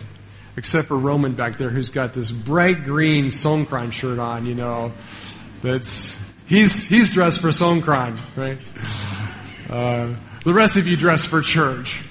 except 0.58 0.88
for 0.88 0.98
Roman 0.98 1.34
back 1.34 1.58
there 1.58 1.70
who's 1.70 1.90
got 1.90 2.14
this 2.14 2.32
bright 2.32 2.84
green 2.84 3.26
Songkran 3.26 3.92
shirt 3.92 4.20
on, 4.20 4.46
you 4.46 4.56
know, 4.56 4.94
that's, 5.62 6.18
he's, 6.46 6.84
he's 6.86 7.12
dressed 7.12 7.42
for 7.42 7.50
Songkran, 7.50 8.18
right? 8.36 8.58
Uh, 9.70 10.16
the 10.44 10.54
rest 10.54 10.78
of 10.78 10.88
you 10.88 10.96
dress 10.96 11.26
for 11.26 11.42
church. 11.42 12.04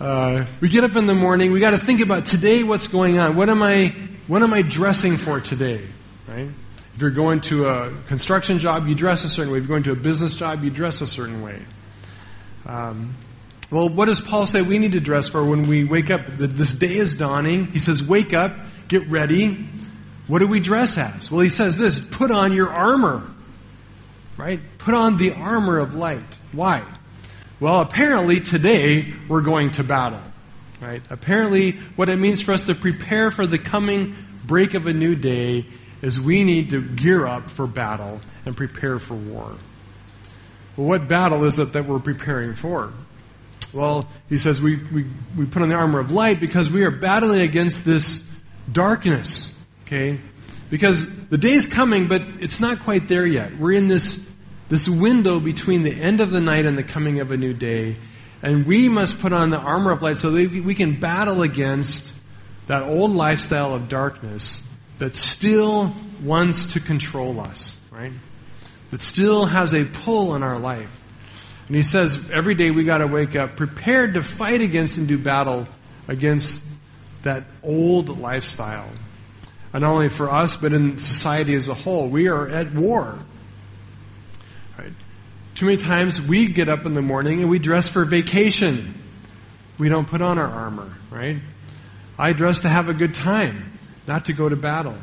Uh, 0.00 0.46
we 0.60 0.68
get 0.68 0.82
up 0.82 0.96
in 0.96 1.06
the 1.06 1.14
morning, 1.14 1.52
we 1.52 1.60
gotta 1.60 1.78
think 1.78 2.00
about 2.00 2.26
today 2.26 2.64
what's 2.64 2.88
going 2.88 3.18
on. 3.18 3.36
What 3.36 3.48
am 3.48 3.62
I, 3.62 3.94
what 4.26 4.42
am 4.42 4.52
I 4.52 4.62
dressing 4.62 5.16
for 5.16 5.40
today, 5.40 5.86
right? 6.26 6.48
If 6.94 7.00
you're 7.00 7.10
going 7.10 7.40
to 7.42 7.68
a 7.68 7.96
construction 8.08 8.58
job, 8.58 8.86
you 8.88 8.94
dress 8.94 9.24
a 9.24 9.28
certain 9.28 9.52
way. 9.52 9.58
If 9.58 9.64
you're 9.64 9.68
going 9.68 9.84
to 9.84 9.92
a 9.92 9.96
business 9.96 10.36
job, 10.36 10.64
you 10.64 10.70
dress 10.70 11.00
a 11.00 11.06
certain 11.06 11.40
way. 11.40 11.62
Um, 12.66 13.14
well, 13.70 13.88
what 13.88 14.04
does 14.06 14.20
Paul 14.20 14.46
say 14.46 14.60
we 14.60 14.78
need 14.78 14.92
to 14.92 15.00
dress 15.00 15.28
for 15.28 15.44
when 15.44 15.66
we 15.66 15.84
wake 15.84 16.10
up? 16.10 16.26
This 16.26 16.74
day 16.74 16.94
is 16.94 17.14
dawning. 17.14 17.66
He 17.68 17.78
says, 17.78 18.04
wake 18.04 18.34
up, 18.34 18.54
get 18.88 19.08
ready. 19.08 19.68
What 20.26 20.40
do 20.40 20.46
we 20.46 20.60
dress 20.60 20.98
as? 20.98 21.30
Well, 21.30 21.40
he 21.40 21.48
says 21.48 21.78
this, 21.78 21.98
put 21.98 22.30
on 22.30 22.52
your 22.52 22.68
armor. 22.68 23.26
Right? 24.36 24.60
Put 24.78 24.94
on 24.94 25.16
the 25.16 25.32
armor 25.32 25.78
of 25.78 25.94
light. 25.94 26.20
Why? 26.52 26.82
Well, 27.62 27.80
apparently 27.80 28.40
today 28.40 29.14
we're 29.28 29.42
going 29.42 29.70
to 29.72 29.84
battle. 29.84 30.20
Right? 30.80 31.00
Apparently 31.10 31.78
what 31.94 32.08
it 32.08 32.16
means 32.16 32.42
for 32.42 32.50
us 32.50 32.64
to 32.64 32.74
prepare 32.74 33.30
for 33.30 33.46
the 33.46 33.56
coming 33.56 34.16
break 34.44 34.74
of 34.74 34.88
a 34.88 34.92
new 34.92 35.14
day 35.14 35.66
is 36.02 36.20
we 36.20 36.42
need 36.42 36.70
to 36.70 36.82
gear 36.82 37.24
up 37.24 37.48
for 37.48 37.68
battle 37.68 38.20
and 38.44 38.56
prepare 38.56 38.98
for 38.98 39.14
war. 39.14 39.54
Well, 40.76 40.88
what 40.88 41.06
battle 41.06 41.44
is 41.44 41.60
it 41.60 41.74
that 41.74 41.86
we're 41.86 42.00
preparing 42.00 42.56
for? 42.56 42.92
Well, 43.72 44.08
he 44.28 44.38
says 44.38 44.60
we, 44.60 44.78
we, 44.92 45.06
we 45.36 45.46
put 45.46 45.62
on 45.62 45.68
the 45.68 45.76
armor 45.76 46.00
of 46.00 46.10
light 46.10 46.40
because 46.40 46.68
we 46.68 46.84
are 46.84 46.90
battling 46.90 47.42
against 47.42 47.84
this 47.84 48.24
darkness. 48.72 49.52
Okay? 49.86 50.18
Because 50.68 51.06
the 51.28 51.38
day's 51.38 51.68
coming, 51.68 52.08
but 52.08 52.22
it's 52.40 52.58
not 52.58 52.80
quite 52.80 53.06
there 53.06 53.24
yet. 53.24 53.56
We're 53.56 53.74
in 53.74 53.86
this, 53.86 54.20
this 54.72 54.88
window 54.88 55.38
between 55.38 55.82
the 55.82 55.92
end 55.92 56.22
of 56.22 56.30
the 56.30 56.40
night 56.40 56.64
and 56.64 56.78
the 56.78 56.82
coming 56.82 57.20
of 57.20 57.30
a 57.30 57.36
new 57.36 57.52
day. 57.52 57.94
And 58.40 58.66
we 58.66 58.88
must 58.88 59.20
put 59.20 59.34
on 59.34 59.50
the 59.50 59.58
armor 59.58 59.90
of 59.90 60.00
light 60.00 60.16
so 60.16 60.30
that 60.30 60.50
we 60.50 60.74
can 60.74 60.98
battle 60.98 61.42
against 61.42 62.10
that 62.68 62.84
old 62.84 63.10
lifestyle 63.10 63.74
of 63.74 63.90
darkness 63.90 64.62
that 64.96 65.14
still 65.14 65.94
wants 66.22 66.72
to 66.72 66.80
control 66.80 67.38
us, 67.38 67.76
right? 67.90 68.14
That 68.92 69.02
still 69.02 69.44
has 69.44 69.74
a 69.74 69.84
pull 69.84 70.34
in 70.36 70.42
our 70.42 70.58
life. 70.58 71.02
And 71.66 71.76
he 71.76 71.82
says 71.82 72.18
every 72.32 72.54
day 72.54 72.70
we 72.70 72.84
got 72.84 72.98
to 72.98 73.06
wake 73.06 73.36
up 73.36 73.56
prepared 73.56 74.14
to 74.14 74.22
fight 74.22 74.62
against 74.62 74.96
and 74.96 75.06
do 75.06 75.18
battle 75.18 75.68
against 76.08 76.62
that 77.24 77.44
old 77.62 78.18
lifestyle. 78.18 78.88
And 79.74 79.82
not 79.82 79.92
only 79.92 80.08
for 80.08 80.30
us, 80.30 80.56
but 80.56 80.72
in 80.72 80.98
society 80.98 81.54
as 81.56 81.68
a 81.68 81.74
whole, 81.74 82.08
we 82.08 82.28
are 82.28 82.48
at 82.48 82.72
war. 82.72 83.18
Too 85.54 85.66
many 85.66 85.78
times 85.78 86.20
we 86.20 86.46
get 86.46 86.68
up 86.68 86.86
in 86.86 86.94
the 86.94 87.02
morning 87.02 87.40
and 87.40 87.50
we 87.50 87.58
dress 87.58 87.88
for 87.88 88.04
vacation. 88.04 88.94
We 89.78 89.88
don't 89.88 90.06
put 90.06 90.22
on 90.22 90.38
our 90.38 90.48
armor, 90.48 90.94
right? 91.10 91.38
I 92.18 92.32
dress 92.32 92.60
to 92.60 92.68
have 92.68 92.88
a 92.88 92.94
good 92.94 93.14
time, 93.14 93.78
not 94.06 94.26
to 94.26 94.32
go 94.32 94.48
to 94.48 94.56
battle. 94.56 94.96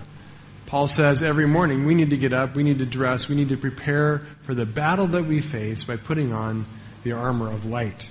Paul 0.66 0.88
says 0.88 1.24
every 1.24 1.48
morning 1.48 1.86
we 1.86 1.96
need 1.96 2.12
to 2.12 2.18
get 2.18 2.32
up, 2.32 2.56
we 2.56 2.64
need 2.64 2.78
to 2.78 2.86
dress, 2.86 3.28
we 3.28 3.36
need 3.36 3.50
to 3.50 3.58
prepare 3.58 4.22
for 4.44 4.54
the 4.54 4.66
battle 4.66 5.08
that 5.08 5.26
we 5.26 5.42
face 5.42 5.84
by 5.84 5.98
putting 5.98 6.32
on 6.32 6.66
the 7.04 7.14
armor 7.14 7.52
of 7.52 7.66
light. 7.66 8.08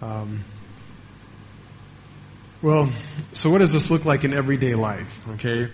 Um, 0.00 0.44
well, 2.62 2.90
so 3.34 3.50
what 3.50 3.58
does 3.58 3.72
this 3.72 3.90
look 3.90 4.06
like 4.06 4.24
in 4.24 4.32
everyday 4.32 4.74
life? 4.74 5.20
Okay, 5.34 5.70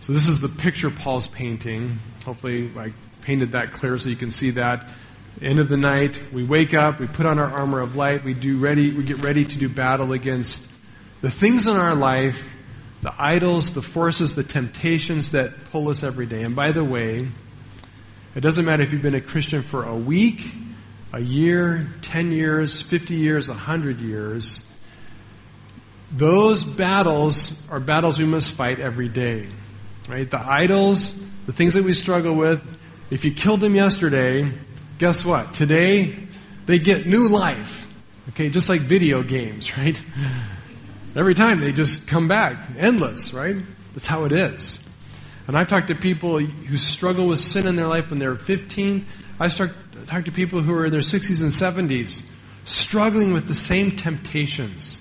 so 0.00 0.12
this 0.12 0.28
is 0.28 0.38
the 0.38 0.48
picture 0.48 0.90
Paul's 0.90 1.26
painting. 1.26 1.98
Hopefully, 2.24 2.70
I 2.76 2.92
painted 3.26 3.52
that 3.52 3.72
clear 3.72 3.98
so 3.98 4.08
you 4.08 4.16
can 4.16 4.30
see 4.30 4.50
that. 4.50 4.88
End 5.42 5.58
of 5.58 5.68
the 5.68 5.76
night, 5.76 6.18
we 6.32 6.44
wake 6.44 6.72
up, 6.72 7.00
we 7.00 7.08
put 7.08 7.26
on 7.26 7.40
our 7.40 7.52
armor 7.52 7.80
of 7.80 7.96
light, 7.96 8.24
we 8.24 8.32
do 8.32 8.56
ready, 8.56 8.92
we 8.92 9.02
get 9.02 9.22
ready 9.22 9.44
to 9.44 9.58
do 9.58 9.68
battle 9.68 10.12
against 10.12 10.66
the 11.20 11.30
things 11.30 11.66
in 11.66 11.76
our 11.76 11.94
life 11.94 12.48
the 13.02 13.12
idols, 13.18 13.72
the 13.72 13.82
forces, 13.82 14.34
the 14.34 14.42
temptations 14.42 15.32
that 15.32 15.66
pull 15.66 15.90
us 15.90 16.02
every 16.02 16.26
day. 16.26 16.42
And 16.42 16.56
by 16.56 16.72
the 16.72 16.82
way, 16.82 17.28
it 18.34 18.40
doesn't 18.40 18.64
matter 18.64 18.82
if 18.82 18.92
you've 18.92 19.02
been 19.02 19.14
a 19.14 19.20
Christian 19.20 19.62
for 19.62 19.84
a 19.84 19.94
week, 19.94 20.42
a 21.12 21.20
year, 21.20 21.88
10 22.02 22.32
years, 22.32 22.80
50 22.82 23.14
years, 23.14 23.48
100 23.48 24.00
years. 24.00 24.62
Those 26.10 26.64
battles 26.64 27.54
are 27.68 27.80
battles 27.80 28.18
we 28.18 28.24
must 28.24 28.52
fight 28.52 28.80
every 28.80 29.08
day. 29.08 29.48
Right? 30.08 30.28
The 30.28 30.40
idols, 30.40 31.12
the 31.44 31.52
things 31.52 31.74
that 31.74 31.84
we 31.84 31.92
struggle 31.92 32.34
with, 32.34 32.60
if 33.10 33.24
you 33.24 33.32
killed 33.32 33.60
them 33.60 33.74
yesterday, 33.74 34.50
guess 34.98 35.24
what? 35.24 35.54
Today, 35.54 36.16
they 36.66 36.78
get 36.78 37.06
new 37.06 37.28
life. 37.28 37.92
Okay, 38.30 38.48
just 38.48 38.68
like 38.68 38.82
video 38.82 39.22
games, 39.22 39.76
right? 39.78 40.00
Every 41.14 41.34
time 41.34 41.60
they 41.60 41.72
just 41.72 42.06
come 42.06 42.28
back, 42.28 42.68
endless, 42.76 43.32
right? 43.32 43.56
That's 43.94 44.06
how 44.06 44.24
it 44.24 44.32
is. 44.32 44.80
And 45.46 45.56
I've 45.56 45.68
talked 45.68 45.88
to 45.88 45.94
people 45.94 46.38
who 46.38 46.76
struggle 46.76 47.28
with 47.28 47.38
sin 47.38 47.66
in 47.66 47.76
their 47.76 47.86
life 47.86 48.10
when 48.10 48.18
they're 48.18 48.34
15 48.34 49.06
I 49.38 49.48
start 49.48 49.72
talk 50.06 50.24
to 50.24 50.32
people 50.32 50.62
who 50.62 50.72
are 50.74 50.86
in 50.86 50.92
their 50.92 51.00
60s 51.00 51.42
and 51.42 51.90
70s, 51.90 52.22
struggling 52.64 53.32
with 53.32 53.46
the 53.48 53.54
same 53.54 53.96
temptations. 53.96 55.00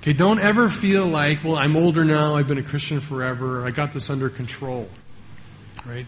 Okay, 0.00 0.12
don't 0.12 0.40
ever 0.40 0.68
feel 0.68 1.06
like, 1.06 1.42
well, 1.42 1.56
I'm 1.56 1.76
older 1.76 2.04
now, 2.04 2.36
I've 2.36 2.48
been 2.48 2.58
a 2.58 2.62
Christian 2.62 3.00
forever, 3.00 3.64
I 3.64 3.70
got 3.70 3.92
this 3.92 4.10
under 4.10 4.28
control. 4.28 4.88
Right? 5.86 6.06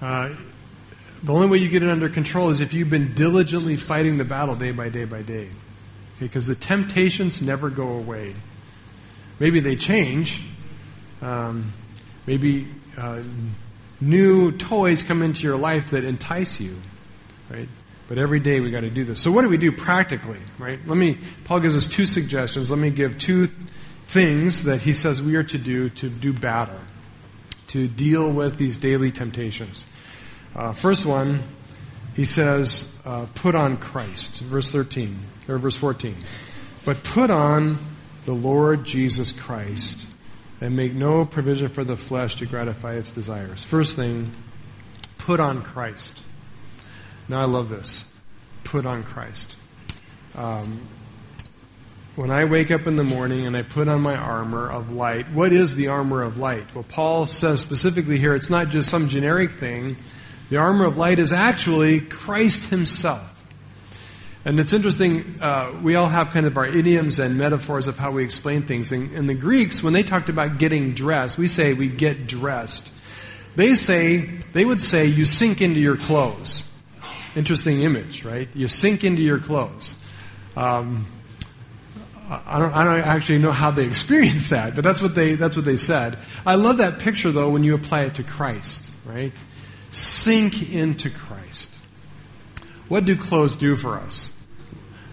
Uh, 0.00 0.30
the 1.22 1.32
only 1.32 1.48
way 1.48 1.58
you 1.58 1.68
get 1.68 1.82
it 1.82 1.90
under 1.90 2.08
control 2.08 2.50
is 2.50 2.60
if 2.60 2.72
you've 2.72 2.90
been 2.90 3.14
diligently 3.14 3.76
fighting 3.76 4.18
the 4.18 4.24
battle 4.24 4.54
day 4.54 4.70
by 4.70 4.88
day 4.88 5.04
by 5.04 5.22
day. 5.22 5.48
Okay, 6.16 6.26
because 6.26 6.46
the 6.46 6.54
temptations 6.54 7.42
never 7.42 7.70
go 7.70 7.88
away. 7.88 8.34
Maybe 9.38 9.60
they 9.60 9.76
change. 9.76 10.42
Um, 11.20 11.72
maybe 12.26 12.68
uh, 12.96 13.22
new 14.00 14.52
toys 14.52 15.02
come 15.02 15.22
into 15.22 15.42
your 15.42 15.56
life 15.56 15.90
that 15.90 16.04
entice 16.04 16.60
you, 16.60 16.76
right? 17.50 17.68
But 18.08 18.18
every 18.18 18.40
day 18.40 18.60
we 18.60 18.70
got 18.70 18.80
to 18.80 18.90
do 18.90 19.04
this. 19.04 19.20
So 19.20 19.30
what 19.30 19.42
do 19.42 19.48
we 19.48 19.58
do 19.58 19.70
practically, 19.70 20.40
right? 20.58 20.78
Let 20.86 20.96
me, 20.96 21.18
Paul 21.44 21.60
gives 21.60 21.76
us 21.76 21.86
two 21.86 22.06
suggestions. 22.06 22.70
Let 22.70 22.80
me 22.80 22.90
give 22.90 23.18
two 23.18 23.48
things 24.06 24.64
that 24.64 24.80
he 24.80 24.94
says 24.94 25.20
we 25.20 25.36
are 25.36 25.44
to 25.44 25.58
do 25.58 25.90
to 25.90 26.08
do 26.08 26.32
battle, 26.32 26.80
to 27.68 27.88
deal 27.88 28.30
with 28.30 28.56
these 28.56 28.78
daily 28.78 29.10
temptations. 29.10 29.86
Uh, 30.54 30.72
first 30.72 31.06
one, 31.06 31.42
he 32.14 32.24
says, 32.24 32.90
uh, 33.04 33.26
put 33.34 33.54
on 33.54 33.76
Christ. 33.76 34.40
Verse 34.40 34.70
13, 34.70 35.18
or 35.48 35.58
verse 35.58 35.76
14. 35.76 36.16
But 36.84 37.04
put 37.04 37.30
on 37.30 37.78
the 38.24 38.34
Lord 38.34 38.84
Jesus 38.84 39.32
Christ 39.32 40.06
and 40.60 40.76
make 40.76 40.92
no 40.92 41.24
provision 41.24 41.68
for 41.68 41.84
the 41.84 41.96
flesh 41.96 42.36
to 42.36 42.46
gratify 42.46 42.94
its 42.94 43.12
desires. 43.12 43.62
First 43.62 43.96
thing, 43.96 44.32
put 45.18 45.40
on 45.40 45.62
Christ. 45.62 46.22
Now 47.28 47.42
I 47.42 47.44
love 47.44 47.68
this. 47.68 48.06
Put 48.64 48.86
on 48.86 49.04
Christ. 49.04 49.54
Um, 50.34 50.80
when 52.18 52.32
I 52.32 52.46
wake 52.46 52.72
up 52.72 52.88
in 52.88 52.96
the 52.96 53.04
morning 53.04 53.46
and 53.46 53.56
I 53.56 53.62
put 53.62 53.86
on 53.86 54.00
my 54.00 54.16
armor 54.16 54.68
of 54.68 54.90
light, 54.90 55.30
what 55.30 55.52
is 55.52 55.76
the 55.76 55.86
armor 55.86 56.24
of 56.24 56.36
light? 56.36 56.66
Well, 56.74 56.82
Paul 56.82 57.26
says 57.26 57.60
specifically 57.60 58.18
here, 58.18 58.34
it's 58.34 58.50
not 58.50 58.70
just 58.70 58.90
some 58.90 59.08
generic 59.08 59.52
thing. 59.52 59.96
The 60.50 60.56
armor 60.56 60.86
of 60.86 60.98
light 60.98 61.20
is 61.20 61.32
actually 61.32 62.00
Christ 62.00 62.70
himself. 62.70 63.22
And 64.44 64.58
it's 64.58 64.72
interesting, 64.72 65.36
uh, 65.40 65.78
we 65.80 65.94
all 65.94 66.08
have 66.08 66.30
kind 66.30 66.44
of 66.46 66.56
our 66.56 66.66
idioms 66.66 67.20
and 67.20 67.38
metaphors 67.38 67.86
of 67.86 67.98
how 67.98 68.10
we 68.10 68.24
explain 68.24 68.62
things. 68.62 68.90
And, 68.90 69.28
the 69.28 69.34
Greeks, 69.34 69.80
when 69.80 69.92
they 69.92 70.02
talked 70.02 70.28
about 70.28 70.58
getting 70.58 70.94
dressed, 70.94 71.38
we 71.38 71.46
say 71.46 71.72
we 71.72 71.88
get 71.88 72.26
dressed. 72.26 72.90
They 73.54 73.76
say, 73.76 74.40
they 74.52 74.64
would 74.64 74.82
say 74.82 75.06
you 75.06 75.24
sink 75.24 75.62
into 75.62 75.78
your 75.78 75.96
clothes. 75.96 76.64
Interesting 77.36 77.82
image, 77.82 78.24
right? 78.24 78.48
You 78.54 78.66
sink 78.66 79.04
into 79.04 79.22
your 79.22 79.38
clothes. 79.38 79.94
Um, 80.56 81.06
I 82.30 82.58
don't, 82.58 82.72
I 82.72 82.84
don't 82.84 82.98
actually 83.00 83.38
know 83.38 83.52
how 83.52 83.70
they 83.70 83.86
experienced 83.86 84.50
that, 84.50 84.74
but 84.74 84.84
that's 84.84 85.00
what 85.00 85.14
they, 85.14 85.34
that's 85.34 85.56
what 85.56 85.64
they 85.64 85.76
said. 85.76 86.18
I 86.44 86.56
love 86.56 86.78
that 86.78 86.98
picture 86.98 87.32
though 87.32 87.50
when 87.50 87.62
you 87.62 87.74
apply 87.74 88.02
it 88.02 88.16
to 88.16 88.22
Christ, 88.22 88.84
right? 89.04 89.32
Sink 89.90 90.72
into 90.72 91.10
Christ. 91.10 91.70
What 92.88 93.04
do 93.04 93.16
clothes 93.16 93.56
do 93.56 93.76
for 93.76 93.96
us? 93.96 94.32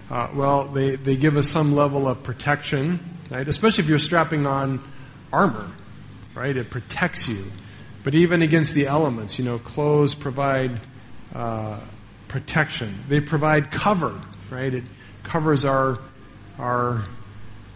Uh, 0.10 0.30
well, 0.34 0.66
they, 0.66 0.98
they 0.98 1.16
give 1.16 1.36
us 1.36 1.50
some 1.50 1.74
level 1.74 2.08
of 2.08 2.22
protection, 2.22 3.00
right? 3.30 3.48
Especially 3.48 3.84
if 3.84 3.90
you're 3.90 4.00
strapping 4.00 4.46
on 4.46 4.84
armor, 5.34 5.72
right? 6.36 6.56
It 6.56 6.70
protects 6.70 7.28
you. 7.28 7.52
But 8.04 8.14
even 8.14 8.42
against 8.42 8.74
the 8.76 8.86
elements, 8.86 9.40
you 9.40 9.46
know, 9.46 9.58
clothes 9.58 10.14
provide 10.14 10.80
uh, 11.34 11.80
protection. 12.28 13.04
They 13.08 13.20
provide 13.20 13.72
cover, 13.72 14.22
right? 14.52 14.74
It 14.74 14.84
covers 15.24 15.66
our 15.66 16.00
our 16.60 17.04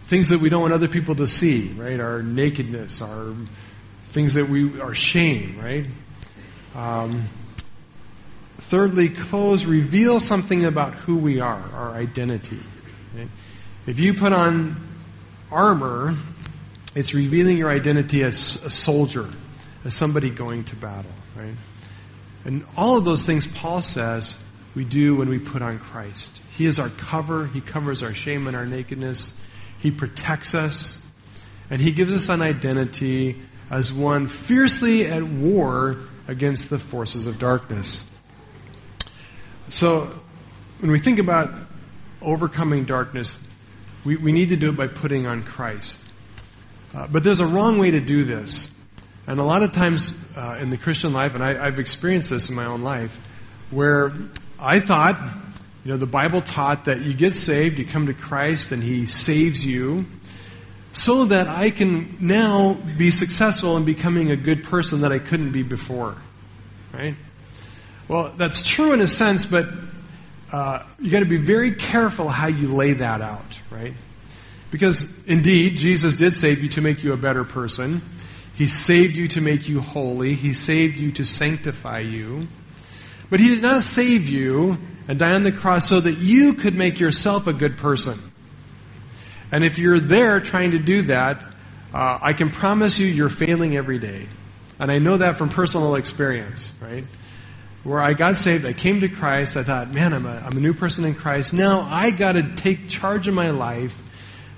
things 0.04 0.28
that 0.30 0.40
we 0.40 0.48
don't 0.48 0.62
want 0.62 0.74
other 0.74 0.88
people 0.88 1.14
to 1.16 1.26
see, 1.26 1.68
right? 1.72 2.00
Our 2.00 2.22
nakedness, 2.22 3.00
our 3.00 3.34
things 4.08 4.34
that 4.34 4.48
we 4.48 4.80
our 4.80 4.94
shame, 4.94 5.58
right? 5.60 5.86
Um, 6.74 7.28
Thirdly, 8.70 9.08
clothes 9.08 9.66
reveal 9.66 10.20
something 10.20 10.64
about 10.64 10.94
who 10.94 11.16
we 11.16 11.40
are, 11.40 11.60
our 11.74 11.90
identity. 11.90 12.60
If 13.84 13.98
you 13.98 14.14
put 14.14 14.32
on 14.32 14.86
armor, 15.50 16.14
it's 16.94 17.12
revealing 17.12 17.56
your 17.56 17.68
identity 17.68 18.22
as 18.22 18.62
a 18.62 18.70
soldier, 18.70 19.28
as 19.84 19.96
somebody 19.96 20.30
going 20.30 20.62
to 20.64 20.76
battle, 20.76 21.10
right? 21.34 21.56
And 22.44 22.64
all 22.76 22.96
of 22.96 23.04
those 23.04 23.24
things 23.24 23.48
Paul 23.48 23.82
says 23.82 24.36
we 24.74 24.84
do 24.84 25.16
when 25.16 25.28
we 25.28 25.38
put 25.38 25.62
on 25.62 25.78
Christ. 25.78 26.32
He 26.56 26.66
is 26.66 26.78
our 26.78 26.90
cover. 26.90 27.46
He 27.46 27.60
covers 27.60 28.02
our 28.02 28.14
shame 28.14 28.46
and 28.46 28.56
our 28.56 28.66
nakedness. 28.66 29.32
He 29.78 29.90
protects 29.90 30.54
us. 30.54 30.98
And 31.70 31.80
he 31.80 31.90
gives 31.90 32.12
us 32.12 32.28
an 32.28 32.42
identity 32.42 33.40
as 33.70 33.92
one 33.92 34.28
fiercely 34.28 35.06
at 35.06 35.22
war 35.22 35.98
against 36.28 36.70
the 36.70 36.78
forces 36.78 37.26
of 37.26 37.38
darkness. 37.38 38.06
So, 39.68 40.20
when 40.80 40.90
we 40.90 40.98
think 40.98 41.18
about 41.18 41.52
overcoming 42.20 42.84
darkness, 42.84 43.38
we, 44.04 44.16
we 44.16 44.32
need 44.32 44.48
to 44.48 44.56
do 44.56 44.70
it 44.70 44.76
by 44.76 44.88
putting 44.88 45.26
on 45.26 45.42
Christ. 45.42 46.00
Uh, 46.94 47.06
but 47.06 47.22
there's 47.22 47.40
a 47.40 47.46
wrong 47.46 47.78
way 47.78 47.90
to 47.92 48.00
do 48.00 48.24
this. 48.24 48.68
And 49.26 49.38
a 49.38 49.44
lot 49.44 49.62
of 49.62 49.72
times 49.72 50.14
uh, 50.36 50.58
in 50.60 50.70
the 50.70 50.76
Christian 50.76 51.12
life, 51.12 51.34
and 51.34 51.44
I, 51.44 51.66
I've 51.66 51.78
experienced 51.78 52.30
this 52.30 52.48
in 52.48 52.56
my 52.56 52.64
own 52.64 52.82
life, 52.82 53.16
where 53.70 54.12
I 54.60 54.80
thought, 54.80 55.18
you 55.84 55.90
know, 55.90 55.96
the 55.96 56.06
Bible 56.06 56.42
taught 56.42 56.84
that 56.84 57.00
you 57.00 57.14
get 57.14 57.34
saved, 57.34 57.78
you 57.78 57.86
come 57.86 58.06
to 58.06 58.14
Christ, 58.14 58.72
and 58.72 58.82
He 58.82 59.06
saves 59.06 59.64
you, 59.64 60.04
so 60.92 61.24
that 61.24 61.48
I 61.48 61.70
can 61.70 62.16
now 62.20 62.74
be 62.74 63.10
successful 63.10 63.76
in 63.76 63.84
becoming 63.84 64.30
a 64.30 64.36
good 64.36 64.64
person 64.64 65.00
that 65.00 65.12
I 65.12 65.18
couldn't 65.18 65.52
be 65.52 65.62
before. 65.62 66.16
Right? 66.92 67.14
Well, 68.06 68.34
that's 68.36 68.60
true 68.60 68.92
in 68.92 69.00
a 69.00 69.06
sense, 69.06 69.46
but 69.46 69.68
uh, 70.52 70.82
you 70.98 71.10
got 71.10 71.20
to 71.20 71.26
be 71.26 71.38
very 71.38 71.72
careful 71.72 72.28
how 72.28 72.48
you 72.48 72.74
lay 72.74 72.92
that 72.94 73.22
out, 73.22 73.58
right? 73.70 73.94
Because 74.70 75.06
indeed, 75.26 75.78
Jesus 75.78 76.16
did 76.16 76.34
save 76.34 76.62
you 76.62 76.68
to 76.70 76.80
make 76.80 77.02
you 77.02 77.12
a 77.12 77.16
better 77.16 77.44
person. 77.44 78.02
He 78.54 78.66
saved 78.66 79.16
you 79.16 79.28
to 79.28 79.40
make 79.40 79.68
you 79.68 79.80
holy. 79.80 80.34
He 80.34 80.52
saved 80.52 80.98
you 80.98 81.12
to 81.12 81.24
sanctify 81.24 82.00
you. 82.00 82.48
But 83.30 83.40
He 83.40 83.48
did 83.48 83.62
not 83.62 83.82
save 83.82 84.28
you 84.28 84.78
and 85.08 85.18
die 85.18 85.32
on 85.32 85.44
the 85.44 85.52
cross 85.52 85.88
so 85.88 86.00
that 86.00 86.18
you 86.18 86.54
could 86.54 86.74
make 86.74 87.00
yourself 87.00 87.46
a 87.46 87.52
good 87.52 87.78
person. 87.78 88.20
And 89.52 89.64
if 89.64 89.78
you're 89.78 90.00
there 90.00 90.40
trying 90.40 90.72
to 90.72 90.78
do 90.78 91.02
that, 91.02 91.42
uh, 91.94 92.18
I 92.20 92.34
can 92.34 92.50
promise 92.50 92.98
you 92.98 93.06
you're 93.06 93.28
failing 93.28 93.76
every 93.76 93.98
day. 93.98 94.26
And 94.78 94.92
I 94.92 94.98
know 94.98 95.16
that 95.16 95.36
from 95.36 95.48
personal 95.48 95.96
experience, 95.96 96.72
right? 96.80 97.04
where 97.82 98.00
I 98.00 98.12
got 98.12 98.36
saved, 98.36 98.66
I 98.66 98.72
came 98.72 99.00
to 99.00 99.08
Christ, 99.08 99.56
I 99.56 99.62
thought, 99.62 99.90
man, 99.90 100.12
I'm 100.12 100.26
a, 100.26 100.42
I'm 100.44 100.56
a 100.56 100.60
new 100.60 100.74
person 100.74 101.04
in 101.04 101.14
Christ. 101.14 101.54
Now 101.54 101.80
I 101.80 102.10
gotta 102.10 102.42
take 102.42 102.88
charge 102.88 103.26
of 103.26 103.34
my 103.34 103.50
life, 103.50 104.00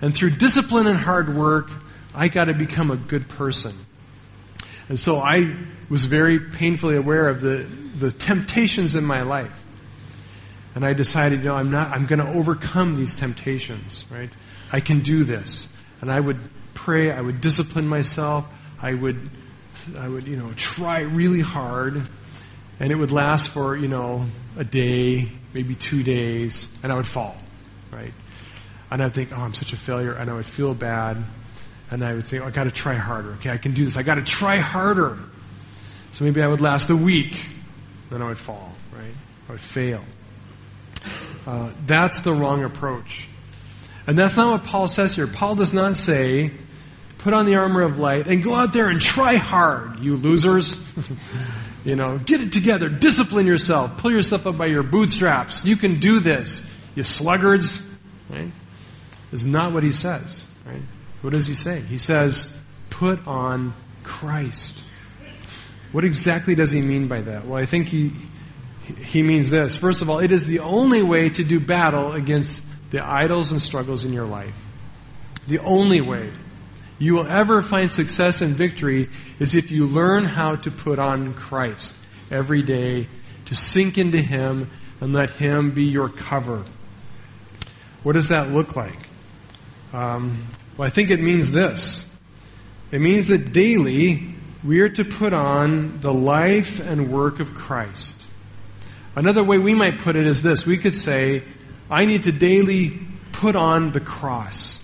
and 0.01 0.15
through 0.15 0.31
discipline 0.31 0.87
and 0.87 0.99
hard 0.99 1.35
work, 1.35 1.71
I 2.15 2.29
gotta 2.29 2.53
become 2.53 2.91
a 2.91 2.97
good 2.97 3.29
person. 3.29 3.75
And 4.89 4.99
so 4.99 5.21
I 5.21 5.57
was 5.89 6.07
very 6.07 6.41
painfully 6.41 6.97
aware 6.97 7.29
of 7.29 7.41
the, 7.41 7.71
the 8.03 8.13
temptations 8.13 8.95
in 8.95 9.05
my 9.05 9.23
life. 9.23 9.65
And 10.75 10.85
I 10.85 10.93
decided, 10.93 11.41
you 11.41 11.47
know, 11.47 11.55
I'm 11.55 11.71
not, 11.71 11.93
I'm 11.93 12.07
gonna 12.07 12.31
overcome 12.33 12.97
these 12.97 13.15
temptations, 13.15 14.05
right? 14.11 14.31
I 14.73 14.81
can 14.81 15.01
do 15.01 15.25
this. 15.25 15.69
And 16.01 16.11
I 16.11 16.19
would 16.19 16.39
pray, 16.75 17.13
I 17.13 17.21
would 17.21 17.41
discipline 17.41 17.87
myself, 17.87 18.45
I 18.81 18.95
would, 18.95 19.31
I 19.97 20.09
would, 20.09 20.27
you 20.27 20.37
know, 20.37 20.53
try 20.57 21.01
really 21.01 21.41
hard 21.41 22.03
and 22.81 22.91
it 22.91 22.97
would 22.97 23.13
last 23.13 23.51
for, 23.51 23.77
you 23.77 23.87
know, 23.87 24.27
a 24.57 24.65
day, 24.65 25.29
maybe 25.55 25.77
two 25.77 26.03
days, 26.03 26.67
and 26.83 26.91
I 26.91 26.97
would 26.97 27.07
fall, 27.07 27.37
right? 27.93 28.13
And 28.91 29.01
I'd 29.01 29.15
think, 29.15 29.31
oh, 29.33 29.41
I'm 29.41 29.55
such 29.55 29.73
a 29.73 29.77
failure, 29.77 30.15
and 30.15 30.29
I 30.29 30.35
would 30.35 30.47
feel 30.47 30.75
bad, 30.75 31.23
and 31.93 32.05
I 32.05 32.15
would 32.15 32.27
think, 32.27 32.43
oh, 32.43 32.47
I 32.47 32.51
gotta 32.51 32.73
try 32.73 32.95
harder. 32.95 33.35
Okay, 33.35 33.51
I 33.51 33.59
can 33.59 33.73
do 33.73 33.85
this. 33.85 33.97
I 33.97 34.03
gotta 34.03 34.23
try 34.23 34.57
harder. 34.57 35.17
So 36.11 36.25
maybe 36.25 36.43
I 36.43 36.49
would 36.49 36.61
last 36.61 36.91
a 36.91 36.97
week, 36.97 37.49
then 38.13 38.23
I 38.23 38.29
would 38.29 38.39
fall, 38.39 38.73
right? 38.93 39.15
I 39.49 39.53
would 39.53 39.61
fail. 39.61 40.03
Uh, 41.47 41.73
that's 41.87 42.21
the 42.21 42.33
wrong 42.33 42.65
approach. 42.65 43.27
And 44.07 44.19
that's 44.19 44.37
not 44.37 44.53
what 44.53 44.65
Paul 44.65 44.89
says 44.89 45.15
here. 45.15 45.27
Paul 45.27 45.55
does 45.55 45.73
not 45.73 45.97
say, 45.97 46.53
put 47.19 47.33
on 47.33 47.47
the 47.47 47.57
armor 47.57 47.83
of 47.83 47.99
light 47.99 48.27
and 48.27 48.43
go 48.43 48.55
out 48.55 48.73
there 48.73 48.89
and 48.89 49.01
try 49.01 49.37
hard, 49.37 50.01
you 50.01 50.17
losers. 50.17 50.77
You 51.85 51.97
know, 51.97 52.19
get 52.19 52.41
it 52.41 52.53
together, 52.53 52.89
discipline 52.89 53.47
yourself, 53.47 53.97
pull 53.97 54.13
yourself 54.13 54.47
up 54.47 54.57
by 54.57 54.67
your 54.67 54.85
bootstraps. 54.85 55.65
You 55.65 55.77
can 55.77 55.99
do 55.99 56.21
this, 56.21 56.63
you 56.95 57.03
sluggards. 57.03 57.83
Right? 58.31 58.53
Is 59.33 59.45
not 59.45 59.73
what 59.73 59.83
he 59.83 59.91
says. 59.91 60.47
Right? 60.65 60.83
What 61.23 61.33
does 61.33 61.49
he 61.49 61.55
say? 61.55 61.81
He 61.81 61.99
says, 61.99 62.53
put 62.91 63.27
on 63.27 63.75
Christ. 64.05 64.83
What 65.93 66.05
exactly 66.05 66.55
does 66.55 66.73
he 66.73 66.81
mean 66.81 67.07
by 67.07 67.21
that? 67.21 67.47
Well, 67.47 67.59
I 67.61 67.67
think 67.67 67.89
he, 67.89 68.13
he 68.99 69.23
means 69.23 69.51
this. 69.51 69.77
First 69.77 70.03
of 70.03 70.11
all, 70.11 70.19
it 70.19 70.33
is 70.33 70.47
the 70.47 70.61
only 70.61 71.03
way 71.03 71.29
to 71.29 71.45
do 71.45 71.61
battle 71.61 72.13
against 72.13 72.63
the 72.91 73.05
idols 73.05 73.53
and 73.53 73.61
struggles 73.61 74.05
in 74.05 74.13
your 74.13 74.27
life. 74.27 74.55
The 75.47 75.59
only 75.59 76.01
way 76.01 76.33
you 76.99 77.15
will 77.15 77.27
ever 77.27 77.63
find 77.63 77.91
success 77.91 78.41
and 78.41 78.55
victory 78.55 79.09
is 79.39 79.55
if 79.55 79.71
you 79.71 79.87
learn 79.87 80.25
how 80.25 80.57
to 80.57 80.71
put 80.71 80.99
on 80.99 81.35
Christ 81.35 81.95
every 82.31 82.63
day, 82.63 83.09
to 83.47 83.55
sink 83.55 83.99
into 83.99 84.19
Him 84.19 84.71
and 85.01 85.13
let 85.13 85.31
Him 85.31 85.73
be 85.73 85.85
your 85.85 86.09
cover. 86.09 86.65
What 88.03 88.13
does 88.13 88.29
that 88.29 88.51
look 88.51 88.77
like? 88.77 88.99
Um, 89.93 90.47
well, 90.77 90.87
I 90.87 90.91
think 90.91 91.11
it 91.11 91.21
means 91.21 91.51
this. 91.51 92.07
It 92.93 93.01
means 93.01 93.29
that 93.29 93.53
daily 93.53 94.32
we 94.65 94.81
are 94.81 94.89
to 94.89 95.05
put 95.05 95.33
on 95.33 96.01
the 96.01 96.13
life 96.13 96.81
and 96.81 97.13
work 97.13 97.41
of 97.41 97.55
Christ. 97.55 98.17
Another 99.17 99.43
way 99.43 99.59
we 99.59 99.75
might 99.75 99.99
put 99.99 100.17
it 100.17 100.27
is 100.27 100.43
this. 100.43 100.65
We 100.65 100.79
could 100.79 100.95
say, 100.95 101.43
I 101.91 102.05
need 102.05 102.23
to 102.23 102.33
daily 102.33 103.01
put 103.33 103.57
on 103.57 103.91
the 103.91 104.01
cross. 104.01 104.79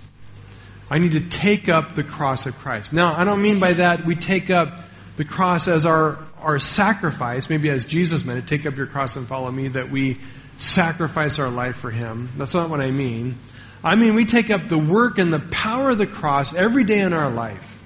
I 0.90 0.98
need 0.98 1.12
to 1.12 1.20
take 1.20 1.68
up 1.68 1.94
the 1.94 2.02
cross 2.02 2.46
of 2.46 2.56
Christ. 2.58 2.92
Now, 2.92 3.14
I 3.16 3.24
don't 3.24 3.42
mean 3.42 3.60
by 3.60 3.74
that 3.74 4.04
we 4.04 4.16
take 4.16 4.50
up 4.50 4.80
the 5.16 5.24
cross 5.24 5.68
as 5.68 5.86
our, 5.86 6.24
our 6.38 6.58
sacrifice, 6.58 7.48
maybe 7.48 7.70
as 7.70 7.84
Jesus 7.84 8.24
meant 8.24 8.38
it, 8.38 8.46
take 8.46 8.66
up 8.66 8.76
your 8.76 8.86
cross 8.86 9.16
and 9.16 9.26
follow 9.26 9.50
me, 9.50 9.68
that 9.68 9.90
we 9.90 10.18
sacrifice 10.56 11.38
our 11.38 11.50
life 11.50 11.76
for 11.76 11.90
Him. 11.90 12.30
That's 12.36 12.54
not 12.54 12.68
what 12.68 12.80
I 12.80 12.90
mean. 12.90 13.38
I 13.84 13.94
mean, 13.94 14.14
we 14.14 14.24
take 14.24 14.50
up 14.50 14.68
the 14.68 14.78
work 14.78 15.18
and 15.18 15.32
the 15.32 15.40
power 15.40 15.90
of 15.90 15.98
the 15.98 16.06
cross 16.06 16.52
every 16.52 16.84
day 16.84 17.00
in 17.00 17.12
our 17.12 17.30
life. 17.30 17.77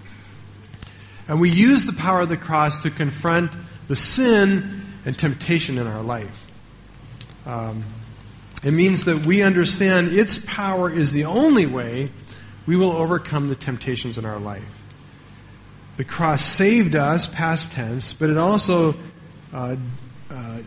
And 1.29 1.41
we 1.41 1.51
use 1.51 1.87
the 1.87 1.93
power 1.93 2.21
of 2.21 2.29
the 2.29 2.37
cross 2.37 2.83
to 2.83 2.91
confront 2.91 3.53
the 3.89 3.97
sin 3.97 4.83
and 5.05 5.19
temptation 5.19 5.79
in 5.79 5.87
our 5.87 6.03
life. 6.03 6.47
Um, 7.47 7.85
it 8.63 8.73
means 8.73 9.05
that 9.05 9.27
we 9.27 9.43
understand 9.43 10.09
its 10.09 10.39
power 10.39 10.91
is 10.91 11.13
the 11.13 11.25
only 11.25 11.67
way 11.67 12.11
we 12.67 12.77
will 12.77 12.93
overcome 12.93 13.49
the 13.49 13.57
temptations 13.57 14.19
in 14.19 14.25
our 14.25 14.39
life. 14.39 14.83
The 15.97 16.05
cross 16.05 16.45
saved 16.45 16.95
us, 16.95 17.27
past 17.27 17.73
tense, 17.73 18.13
but 18.13 18.31
it 18.31 18.39
also 18.39 18.95
uh, 19.53 19.77
uh, 20.31 20.59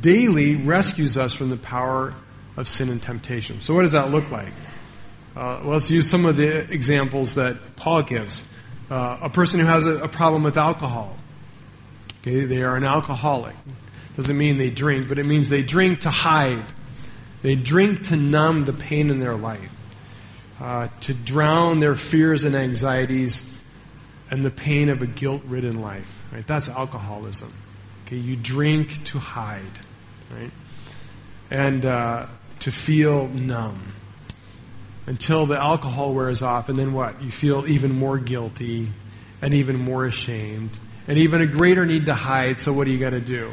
daily 0.00 0.56
rescues 0.56 1.16
us 1.16 1.34
from 1.34 1.50
the 1.50 1.56
power 1.56 2.14
of 2.56 2.68
sin 2.68 2.88
and 2.88 3.02
temptation. 3.02 3.60
So, 3.60 3.74
what 3.74 3.82
does 3.82 3.92
that 3.92 4.10
look 4.10 4.30
like? 4.30 4.52
Uh, 5.36 5.60
let's 5.64 5.90
use 5.90 6.08
some 6.08 6.24
of 6.24 6.36
the 6.36 6.70
examples 6.72 7.34
that 7.34 7.76
Paul 7.76 8.02
gives. 8.02 8.44
Uh, 8.88 9.18
a 9.22 9.30
person 9.30 9.58
who 9.58 9.66
has 9.66 9.86
a, 9.86 10.04
a 10.04 10.08
problem 10.08 10.42
with 10.42 10.56
alcohol. 10.56 11.16
Okay, 12.20 12.44
they 12.44 12.62
are 12.62 12.76
an 12.76 12.84
alcoholic. 12.84 13.56
Doesn't 14.14 14.36
mean 14.36 14.58
they 14.58 14.70
drink, 14.70 15.08
but 15.08 15.18
it 15.18 15.26
means 15.26 15.48
they 15.48 15.62
drink 15.62 16.00
to 16.00 16.10
hide. 16.10 16.64
They 17.42 17.54
drink 17.54 18.04
to 18.04 18.16
numb 18.16 18.64
the 18.64 18.72
pain 18.72 19.10
in 19.10 19.20
their 19.20 19.34
life 19.34 19.72
uh, 20.60 20.88
to 21.02 21.14
drown 21.14 21.80
their 21.80 21.96
fears 21.96 22.44
and 22.44 22.56
anxieties 22.56 23.44
and 24.30 24.44
the 24.44 24.50
pain 24.50 24.88
of 24.88 25.02
a 25.02 25.06
guilt-ridden 25.06 25.80
life. 25.80 26.22
Right? 26.32 26.46
That's 26.46 26.68
alcoholism. 26.68 27.52
Okay, 28.06 28.16
you 28.16 28.36
drink 28.36 29.04
to 29.06 29.18
hide, 29.18 29.62
right? 30.32 30.50
And 31.50 31.84
uh, 31.84 32.26
to 32.60 32.72
feel 32.72 33.28
numb 33.28 33.92
until 35.06 35.46
the 35.46 35.58
alcohol 35.58 36.12
wears 36.12 36.42
off, 36.42 36.68
and 36.68 36.78
then 36.78 36.92
what? 36.92 37.22
You 37.22 37.30
feel 37.30 37.66
even 37.66 37.94
more 37.94 38.18
guilty 38.18 38.90
and 39.40 39.54
even 39.54 39.76
more 39.76 40.06
ashamed 40.06 40.70
and 41.08 41.18
even 41.18 41.40
a 41.40 41.46
greater 41.46 41.86
need 41.86 42.06
to 42.06 42.14
hide. 42.14 42.58
So 42.58 42.72
what 42.72 42.84
do 42.84 42.90
you 42.90 42.98
got 42.98 43.10
to 43.10 43.20
do? 43.20 43.52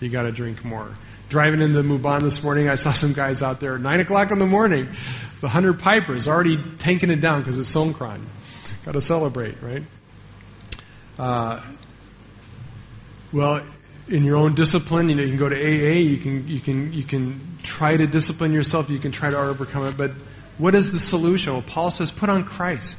You 0.00 0.08
got 0.08 0.22
to 0.22 0.32
drink 0.32 0.64
more 0.64 0.94
driving 1.30 1.62
into 1.62 1.82
Muban 1.82 2.22
this 2.22 2.42
morning, 2.42 2.68
I 2.68 2.74
saw 2.74 2.92
some 2.92 3.12
guys 3.12 3.40
out 3.40 3.60
there, 3.60 3.78
9 3.78 4.00
o'clock 4.00 4.32
in 4.32 4.38
the 4.38 4.46
morning, 4.46 4.86
the 5.40 5.46
100 5.46 5.78
Pipers 5.78 6.28
already 6.28 6.62
tanking 6.78 7.08
it 7.10 7.20
down 7.20 7.40
because 7.40 7.58
it's 7.58 7.72
Songkran. 7.72 8.20
Got 8.84 8.92
to 8.92 9.00
celebrate, 9.00 9.62
right? 9.62 9.84
Uh, 11.18 11.64
well, 13.32 13.64
in 14.08 14.24
your 14.24 14.36
own 14.36 14.56
discipline, 14.56 15.08
you 15.08 15.14
know, 15.14 15.22
you 15.22 15.28
can 15.28 15.38
go 15.38 15.48
to 15.48 15.56
AA, 15.56 15.98
you 15.98 16.18
can, 16.18 16.48
you 16.48 16.58
can, 16.58 16.92
you 16.92 17.04
can 17.04 17.58
try 17.62 17.96
to 17.96 18.08
discipline 18.08 18.52
yourself, 18.52 18.90
you 18.90 18.98
can 18.98 19.12
try 19.12 19.30
to 19.30 19.38
overcome 19.38 19.86
it, 19.86 19.96
but 19.96 20.10
what 20.60 20.74
is 20.74 20.92
the 20.92 20.98
solution? 20.98 21.54
Well, 21.54 21.62
Paul 21.62 21.90
says, 21.90 22.12
put 22.12 22.28
on 22.28 22.44
Christ. 22.44 22.98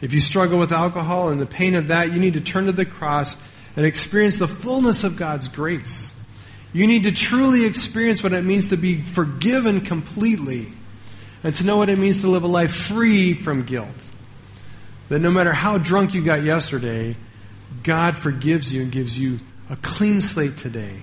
If 0.00 0.12
you 0.12 0.20
struggle 0.20 0.58
with 0.58 0.72
alcohol 0.72 1.28
and 1.28 1.40
the 1.40 1.46
pain 1.46 1.74
of 1.74 1.88
that, 1.88 2.12
you 2.12 2.18
need 2.18 2.34
to 2.34 2.40
turn 2.40 2.66
to 2.66 2.72
the 2.72 2.86
cross 2.86 3.36
and 3.76 3.86
experience 3.86 4.38
the 4.38 4.48
fullness 4.48 5.04
of 5.04 5.16
God's 5.16 5.48
grace. 5.48 6.12
You 6.72 6.86
need 6.86 7.02
to 7.02 7.12
truly 7.12 7.66
experience 7.66 8.22
what 8.22 8.32
it 8.32 8.44
means 8.44 8.68
to 8.68 8.76
be 8.76 9.02
forgiven 9.02 9.82
completely 9.82 10.72
and 11.44 11.54
to 11.56 11.64
know 11.64 11.76
what 11.76 11.90
it 11.90 11.98
means 11.98 12.22
to 12.22 12.28
live 12.28 12.42
a 12.42 12.48
life 12.48 12.74
free 12.74 13.34
from 13.34 13.64
guilt. 13.64 14.10
That 15.08 15.18
no 15.18 15.30
matter 15.30 15.52
how 15.52 15.78
drunk 15.78 16.14
you 16.14 16.24
got 16.24 16.42
yesterday, 16.42 17.16
God 17.82 18.16
forgives 18.16 18.72
you 18.72 18.82
and 18.82 18.90
gives 18.90 19.18
you 19.18 19.40
a 19.68 19.76
clean 19.76 20.20
slate 20.20 20.56
today. 20.56 21.00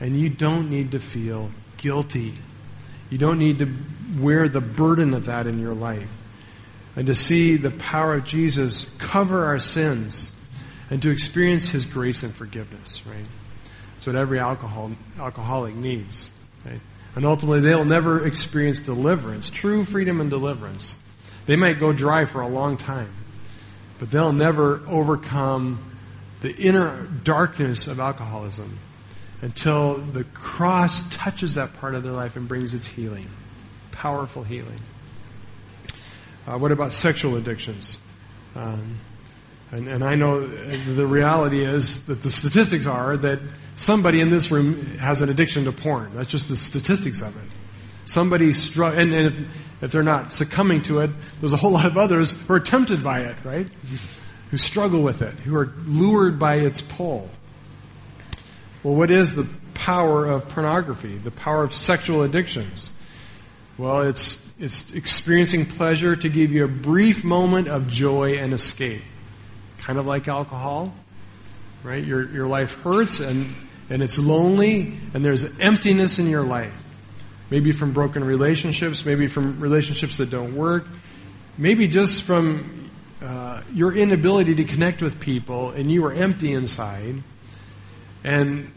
And 0.00 0.20
you 0.20 0.28
don't 0.28 0.70
need 0.70 0.90
to 0.92 1.00
feel 1.00 1.50
guilty. 1.76 2.34
You 3.10 3.18
don't 3.18 3.38
need 3.38 3.58
to 3.58 3.74
wear 4.20 4.48
the 4.48 4.60
burden 4.60 5.14
of 5.14 5.26
that 5.26 5.46
in 5.46 5.58
your 5.58 5.74
life. 5.74 6.08
And 6.96 7.06
to 7.06 7.14
see 7.14 7.56
the 7.56 7.70
power 7.70 8.14
of 8.14 8.24
Jesus 8.24 8.90
cover 8.98 9.44
our 9.44 9.58
sins 9.58 10.32
and 10.90 11.00
to 11.02 11.10
experience 11.10 11.68
His 11.68 11.86
grace 11.86 12.22
and 12.22 12.34
forgiveness, 12.34 13.06
right? 13.06 13.26
It's 13.96 14.06
what 14.06 14.16
every 14.16 14.38
alcohol, 14.38 14.92
alcoholic 15.18 15.74
needs. 15.74 16.32
Right? 16.64 16.80
And 17.14 17.24
ultimately, 17.24 17.60
they'll 17.60 17.84
never 17.84 18.26
experience 18.26 18.80
deliverance, 18.80 19.50
true 19.50 19.84
freedom 19.84 20.20
and 20.20 20.30
deliverance. 20.30 20.98
They 21.46 21.56
might 21.56 21.80
go 21.80 21.92
dry 21.92 22.24
for 22.24 22.40
a 22.40 22.48
long 22.48 22.76
time, 22.76 23.12
but 23.98 24.10
they'll 24.10 24.32
never 24.32 24.82
overcome 24.86 25.96
the 26.40 26.54
inner 26.54 27.08
darkness 27.24 27.86
of 27.86 27.98
alcoholism 27.98 28.78
until 29.40 29.98
the 29.98 30.24
cross 30.24 31.02
touches 31.10 31.54
that 31.54 31.74
part 31.74 31.94
of 31.94 32.02
their 32.02 32.12
life 32.12 32.36
and 32.36 32.48
brings 32.48 32.74
its 32.74 32.86
healing. 32.86 33.28
Powerful 33.92 34.42
healing. 34.42 34.80
Uh, 36.46 36.58
what 36.58 36.72
about 36.72 36.92
sexual 36.92 37.36
addictions? 37.36 37.98
Um, 38.54 38.96
and, 39.70 39.86
and 39.86 40.02
I 40.02 40.14
know 40.14 40.46
the 40.46 41.06
reality 41.06 41.64
is 41.64 42.04
that 42.06 42.22
the 42.22 42.30
statistics 42.30 42.86
are 42.86 43.16
that 43.18 43.38
somebody 43.76 44.20
in 44.20 44.30
this 44.30 44.50
room 44.50 44.84
has 44.96 45.20
an 45.20 45.28
addiction 45.28 45.64
to 45.64 45.72
porn. 45.72 46.12
That's 46.14 46.30
just 46.30 46.48
the 46.48 46.56
statistics 46.56 47.20
of 47.20 47.36
it. 47.36 47.50
Somebody 48.06 48.54
struck, 48.54 48.94
and, 48.96 49.12
and 49.12 49.26
if, 49.26 49.82
if 49.82 49.92
they're 49.92 50.02
not 50.02 50.32
succumbing 50.32 50.82
to 50.84 51.00
it, 51.00 51.10
there's 51.40 51.52
a 51.52 51.58
whole 51.58 51.72
lot 51.72 51.84
of 51.84 51.98
others 51.98 52.32
who 52.32 52.54
are 52.54 52.60
tempted 52.60 53.04
by 53.04 53.20
it, 53.20 53.36
right? 53.44 53.68
who 54.50 54.56
struggle 54.56 55.02
with 55.02 55.20
it, 55.20 55.34
who 55.34 55.54
are 55.54 55.72
lured 55.84 56.38
by 56.38 56.56
its 56.56 56.80
pull. 56.80 57.28
Well, 58.82 58.94
what 58.94 59.10
is 59.10 59.34
the 59.34 59.48
power 59.74 60.26
of 60.26 60.48
pornography? 60.48 61.16
The 61.18 61.30
power 61.30 61.64
of 61.64 61.74
sexual 61.74 62.22
addictions? 62.22 62.92
Well, 63.76 64.02
it's, 64.02 64.38
it's 64.58 64.92
experiencing 64.92 65.66
pleasure 65.66 66.16
to 66.16 66.28
give 66.28 66.52
you 66.52 66.64
a 66.64 66.68
brief 66.68 67.24
moment 67.24 67.68
of 67.68 67.88
joy 67.88 68.38
and 68.38 68.52
escape. 68.52 69.02
Kind 69.78 69.98
of 69.98 70.06
like 70.06 70.28
alcohol, 70.28 70.92
right? 71.82 72.04
Your, 72.04 72.30
your 72.30 72.46
life 72.46 72.74
hurts 72.82 73.20
and 73.20 73.54
and 73.90 74.02
it's 74.02 74.18
lonely 74.18 74.94
and 75.14 75.24
there's 75.24 75.44
emptiness 75.60 76.18
in 76.18 76.28
your 76.28 76.42
life. 76.42 76.84
Maybe 77.50 77.72
from 77.72 77.92
broken 77.92 78.22
relationships, 78.22 79.06
maybe 79.06 79.26
from 79.26 79.60
relationships 79.60 80.18
that 80.18 80.28
don't 80.28 80.54
work, 80.54 80.86
maybe 81.56 81.88
just 81.88 82.22
from 82.22 82.90
uh, 83.22 83.62
your 83.72 83.94
inability 83.94 84.54
to 84.56 84.64
connect 84.64 85.00
with 85.00 85.18
people 85.18 85.70
and 85.70 85.90
you 85.90 86.04
are 86.04 86.12
empty 86.12 86.52
inside. 86.52 87.22
And 88.24 88.72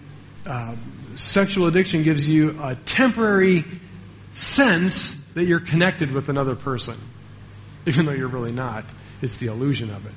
uh, 0.46 0.76
sexual 1.16 1.68
addiction 1.68 2.04
gives 2.04 2.28
you 2.28 2.58
a 2.62 2.76
temporary 2.86 3.66
sense 4.34 5.16
that 5.34 5.46
you're 5.46 5.60
connected 5.60 6.12
with 6.12 6.30
another 6.30 6.56
person, 6.56 6.98
even 7.86 8.06
though 8.06 8.14
you're 8.14 8.28
really 8.28 8.52
not. 8.52 8.86
It's 9.22 9.38
the 9.38 9.48
illusion 9.48 9.90
of 9.90 10.06
it. 10.06 10.14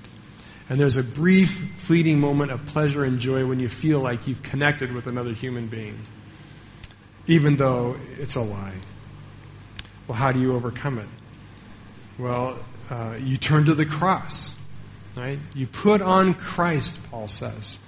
And 0.69 0.81
there's 0.81 0.97
a 0.97 1.03
brief, 1.03 1.63
fleeting 1.77 2.21
moment 2.21 2.51
of 2.51 2.65
pleasure 2.67 3.05
and 3.05 3.21
joy 3.21 3.47
when 3.47 3.61
you 3.61 3.69
feel 3.69 4.01
like 4.01 4.27
you've 4.27 4.43
connected 4.43 4.93
with 4.93 5.07
another 5.07 5.33
human 5.33 5.67
being, 5.67 5.99
even 7.27 7.57
though 7.57 7.97
it's 8.19 8.35
a 8.35 8.41
lie. 8.41 8.75
Well, 10.07 10.17
how 10.17 10.33
do 10.33 10.41
you 10.41 10.55
overcome 10.55 10.99
it? 10.99 11.09
Well, 12.19 12.59
uh, 12.91 13.17
you 13.21 13.37
turn 13.37 13.67
to 13.67 13.75
the 13.75 13.85
cross, 13.85 14.55
right? 15.17 15.39
You 15.55 15.67
put 15.67 16.01
on 16.01 16.35
Christ, 16.35 16.99
Paul 17.11 17.29
says. 17.29 17.79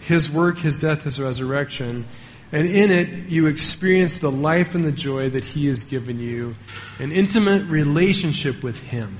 His 0.00 0.30
work, 0.30 0.58
His 0.58 0.76
death, 0.76 1.02
His 1.02 1.20
resurrection. 1.20 2.06
And 2.52 2.66
in 2.66 2.90
it, 2.90 3.28
you 3.28 3.46
experience 3.46 4.18
the 4.18 4.30
life 4.30 4.74
and 4.74 4.84
the 4.84 4.92
joy 4.92 5.30
that 5.30 5.44
He 5.44 5.68
has 5.68 5.84
given 5.84 6.18
you, 6.18 6.56
an 6.98 7.12
intimate 7.12 7.68
relationship 7.68 8.64
with 8.64 8.80
Him, 8.80 9.18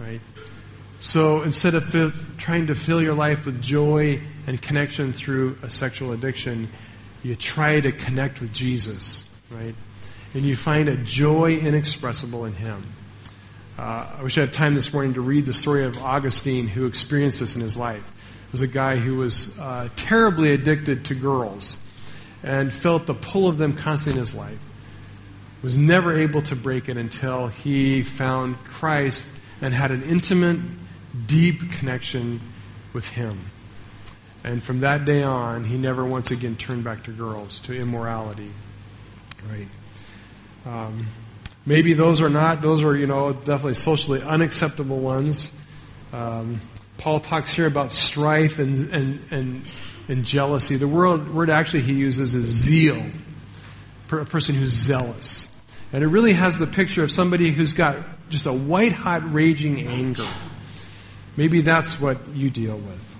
right? 0.00 0.20
So 0.98 1.42
instead 1.42 1.74
of 1.74 2.36
trying 2.36 2.66
to 2.66 2.74
fill 2.74 3.00
your 3.00 3.14
life 3.14 3.46
with 3.46 3.62
joy 3.62 4.20
and 4.46 4.60
connection 4.60 5.12
through 5.12 5.58
a 5.62 5.70
sexual 5.70 6.12
addiction, 6.12 6.70
You 7.22 7.36
try 7.36 7.80
to 7.80 7.92
connect 7.92 8.40
with 8.40 8.52
Jesus, 8.52 9.24
right? 9.50 9.74
And 10.34 10.42
you 10.42 10.56
find 10.56 10.88
a 10.88 10.96
joy 10.96 11.56
inexpressible 11.56 12.46
in 12.46 12.54
Him. 12.54 12.94
Uh, 13.80 14.16
I 14.18 14.22
wish 14.22 14.36
I 14.36 14.42
had 14.42 14.52
time 14.52 14.74
this 14.74 14.92
morning 14.92 15.14
to 15.14 15.22
read 15.22 15.46
the 15.46 15.54
story 15.54 15.84
of 15.84 15.96
Augustine 16.02 16.66
who 16.66 16.84
experienced 16.84 17.40
this 17.40 17.54
in 17.54 17.62
his 17.62 17.78
life. 17.78 18.04
Was 18.52 18.62
a 18.62 18.66
guy 18.66 18.96
who 18.96 19.16
was 19.16 19.56
uh, 19.58 19.88
terribly 19.96 20.52
addicted 20.52 21.04
to 21.06 21.14
girls 21.14 21.78
and 22.42 22.72
felt 22.72 23.06
the 23.06 23.14
pull 23.14 23.46
of 23.46 23.58
them 23.58 23.76
constantly 23.76 24.18
in 24.18 24.20
his 24.20 24.34
life. 24.34 24.58
Was 25.62 25.76
never 25.76 26.16
able 26.16 26.42
to 26.42 26.56
break 26.56 26.88
it 26.88 26.96
until 26.96 27.48
he 27.48 28.02
found 28.02 28.56
Christ 28.64 29.24
and 29.60 29.74
had 29.74 29.90
an 29.90 30.02
intimate, 30.02 30.58
deep 31.26 31.70
connection 31.72 32.40
with 32.92 33.08
Him. 33.08 33.38
And 34.42 34.62
from 34.62 34.80
that 34.80 35.04
day 35.04 35.22
on, 35.22 35.64
he 35.64 35.76
never 35.76 36.04
once 36.04 36.30
again 36.30 36.56
turned 36.56 36.82
back 36.82 37.04
to 37.04 37.10
girls, 37.10 37.60
to 37.60 37.74
immorality. 37.74 38.50
Right? 39.50 39.68
Um, 40.64 41.06
maybe 41.66 41.92
those 41.92 42.20
are 42.20 42.30
not, 42.30 42.62
those 42.62 42.82
are, 42.82 42.96
you 42.96 43.06
know, 43.06 43.32
definitely 43.32 43.74
socially 43.74 44.22
unacceptable 44.22 44.98
ones. 44.98 45.50
Um, 46.12 46.60
Paul 47.00 47.18
talks 47.18 47.50
here 47.50 47.66
about 47.66 47.92
strife 47.92 48.58
and, 48.58 48.92
and, 48.92 49.20
and, 49.30 49.62
and 50.06 50.24
jealousy. 50.26 50.76
The 50.76 50.86
word, 50.86 51.32
word 51.32 51.48
actually 51.48 51.80
he 51.80 51.94
uses 51.94 52.34
is 52.34 52.44
zeal. 52.44 53.02
A 54.10 54.24
person 54.26 54.54
who's 54.54 54.72
zealous. 54.72 55.48
And 55.94 56.04
it 56.04 56.08
really 56.08 56.34
has 56.34 56.58
the 56.58 56.66
picture 56.66 57.02
of 57.02 57.10
somebody 57.10 57.52
who's 57.52 57.72
got 57.72 57.96
just 58.28 58.44
a 58.44 58.52
white 58.52 58.92
hot 58.92 59.32
raging 59.32 59.88
anger. 59.88 60.26
Maybe 61.38 61.62
that's 61.62 61.98
what 61.98 62.28
you 62.34 62.50
deal 62.50 62.76
with. 62.76 63.16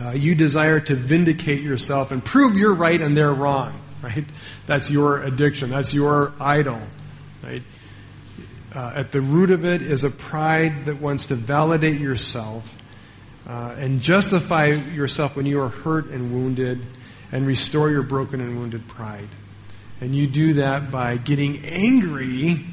Uh, 0.00 0.10
you 0.10 0.34
desire 0.34 0.80
to 0.80 0.96
vindicate 0.96 1.62
yourself 1.62 2.10
and 2.10 2.24
prove 2.24 2.56
you're 2.56 2.74
right 2.74 3.00
and 3.00 3.16
they're 3.16 3.32
wrong, 3.32 3.80
right? 4.02 4.24
That's 4.66 4.90
your 4.90 5.22
addiction. 5.22 5.70
That's 5.70 5.94
your 5.94 6.32
idol, 6.40 6.80
right? 7.44 7.62
Uh, 8.74 8.92
at 8.96 9.12
the 9.12 9.20
root 9.20 9.52
of 9.52 9.64
it 9.64 9.80
is 9.80 10.02
a 10.02 10.10
pride 10.10 10.86
that 10.86 11.00
wants 11.00 11.26
to 11.26 11.36
validate 11.36 12.00
yourself 12.00 12.76
uh, 13.46 13.74
and 13.78 14.00
justify 14.00 14.66
yourself 14.66 15.36
when 15.36 15.46
you 15.46 15.60
are 15.60 15.68
hurt 15.68 16.06
and 16.06 16.32
wounded 16.32 16.80
and 17.32 17.46
restore 17.46 17.90
your 17.90 18.02
broken 18.02 18.40
and 18.40 18.58
wounded 18.58 18.86
pride. 18.88 19.28
And 20.00 20.14
you 20.14 20.26
do 20.26 20.54
that 20.54 20.90
by 20.90 21.16
getting 21.16 21.64
angry 21.64 22.66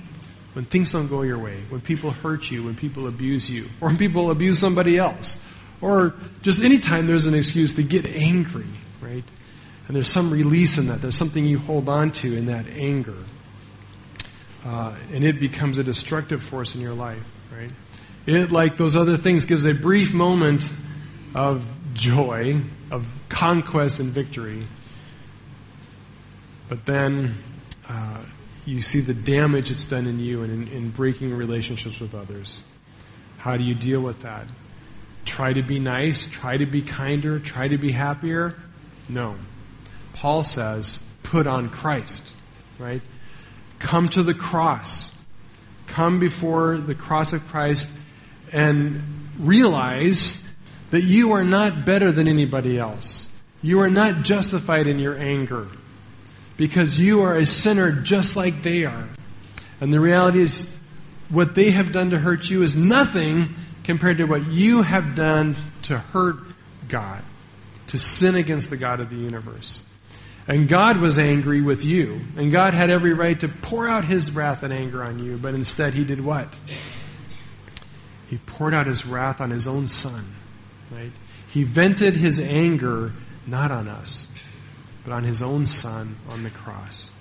when 0.53 0.65
things 0.65 0.91
don't 0.91 1.07
go 1.07 1.22
your 1.22 1.38
way, 1.38 1.61
when 1.70 1.82
people 1.82 2.11
hurt 2.11 2.49
you, 2.49 2.63
when 2.63 2.76
people 2.76 3.07
abuse 3.07 3.49
you, 3.49 3.70
or 3.80 3.89
when 3.89 3.97
people 3.97 4.32
abuse 4.32 4.57
somebody 4.57 4.97
else, 4.97 5.38
or 5.82 6.15
just 6.41 6.63
anytime 6.63 7.05
there's 7.05 7.26
an 7.26 7.36
excuse 7.36 7.74
to 7.76 7.84
get 7.84 8.07
angry, 8.07 8.65
right? 9.01 9.24
And 9.88 9.95
there's 9.95 10.07
some 10.07 10.32
release 10.32 10.78
in 10.78 10.88
that. 10.88 11.01
There's 11.01 11.15
something 11.15 11.45
you 11.45 11.59
hold 11.59 11.88
on 11.88 12.11
to 12.13 12.36
in 12.36 12.47
that 12.47 12.68
anger. 12.68 13.18
Uh, 14.65 14.95
and 15.13 15.24
it 15.24 15.39
becomes 15.39 15.78
a 15.78 15.84
destructive 15.84 16.41
force 16.41 16.76
in 16.76 16.82
your 16.82 16.93
life, 16.93 17.24
right? 17.55 17.72
It, 18.28 18.51
like 18.51 18.75
those 18.75 18.95
other 18.95 19.15
things, 19.15 19.45
gives 19.45 19.63
a 19.63 19.73
brief 19.73 20.13
moment 20.13 20.69
of 21.34 21.65
joy, 21.93 22.61
of 22.91 23.07
conquest 23.30 23.99
and 24.01 24.09
victory. 24.09 24.67
But 26.67 26.86
then 26.86 27.36
uh, 27.88 28.23
you 28.65 28.82
see 28.82 28.99
the 28.99 29.13
damage 29.13 29.71
it's 29.71 29.88
done 29.88 30.07
in 30.07 30.19
you 30.19 30.43
and 30.43 30.51
in, 30.51 30.73
in 30.73 30.89
breaking 30.89 31.34
relationships 31.34 32.01
with 32.01 32.13
others. 32.13 32.65
How 33.38 33.55
do 33.55 33.63
you 33.63 33.73
deal 33.73 34.01
with 34.01 34.21
that? 34.23 34.47
Try 35.23 35.53
to 35.53 35.61
be 35.61 35.80
nice, 35.80 36.28
try 36.28 36.57
to 36.57 36.65
be 36.65 36.82
kinder, 36.82 37.39
try 37.39 37.69
to 37.69 37.78
be 37.78 37.91
happier? 37.91 38.55
No. 39.07 39.36
Paul 40.11 40.43
says, 40.43 40.99
put 41.23 41.47
on 41.47 41.69
Christ, 41.69 42.28
right? 42.78 43.01
Come 43.80 44.09
to 44.09 44.23
the 44.23 44.34
cross. 44.34 45.13
Come 45.86 46.19
before 46.19 46.78
the 46.78 46.95
cross 46.95 47.32
of 47.32 47.47
Christ 47.47 47.89
and 48.53 49.03
realize 49.39 50.41
that 50.91 51.03
you 51.03 51.33
are 51.33 51.43
not 51.43 51.85
better 51.85 52.11
than 52.11 52.27
anybody 52.27 52.77
else. 52.77 53.27
You 53.61 53.81
are 53.81 53.89
not 53.89 54.23
justified 54.23 54.87
in 54.87 54.99
your 54.99 55.17
anger 55.17 55.67
because 56.55 56.99
you 56.99 57.21
are 57.21 57.35
a 57.37 57.45
sinner 57.45 57.91
just 57.91 58.35
like 58.35 58.63
they 58.63 58.85
are. 58.85 59.07
And 59.79 59.93
the 59.93 59.99
reality 59.99 60.41
is, 60.41 60.65
what 61.29 61.55
they 61.55 61.71
have 61.71 61.91
done 61.91 62.11
to 62.11 62.19
hurt 62.19 62.49
you 62.49 62.63
is 62.63 62.75
nothing 62.75 63.55
compared 63.83 64.17
to 64.17 64.25
what 64.25 64.47
you 64.47 64.81
have 64.81 65.15
done 65.15 65.55
to 65.83 65.97
hurt 65.97 66.37
God, 66.87 67.23
to 67.87 67.99
sin 67.99 68.35
against 68.35 68.69
the 68.69 68.77
God 68.77 68.99
of 68.99 69.09
the 69.09 69.17
universe. 69.17 69.83
And 70.47 70.69
God 70.69 70.97
was 70.97 71.19
angry 71.19 71.61
with 71.61 71.83
you. 71.83 72.21
And 72.37 72.51
God 72.51 72.73
had 72.73 72.89
every 72.89 73.13
right 73.13 73.37
to 73.41 73.49
pour 73.49 73.89
out 73.89 74.05
his 74.05 74.31
wrath 74.31 74.63
and 74.63 74.73
anger 74.73 75.03
on 75.03 75.19
you, 75.19 75.37
but 75.37 75.53
instead 75.53 75.93
he 75.93 76.05
did 76.05 76.23
what? 76.23 76.53
He 78.28 78.38
poured 78.38 78.73
out 78.73 78.88
his 78.88 79.05
wrath 79.05 79.41
on 79.41 79.49
his 79.49 79.67
own 79.67 79.88
son, 79.88 80.36
right? 80.91 81.11
He 81.47 81.63
vented 81.63 82.15
his 82.15 82.39
anger 82.39 83.13
not 83.45 83.71
on 83.71 83.88
us, 83.88 84.28
but 85.03 85.13
on 85.13 85.23
his 85.23 85.41
own 85.41 85.65
son 85.65 86.17
on 86.30 86.43
the 86.43 86.49
cross. 86.49 87.11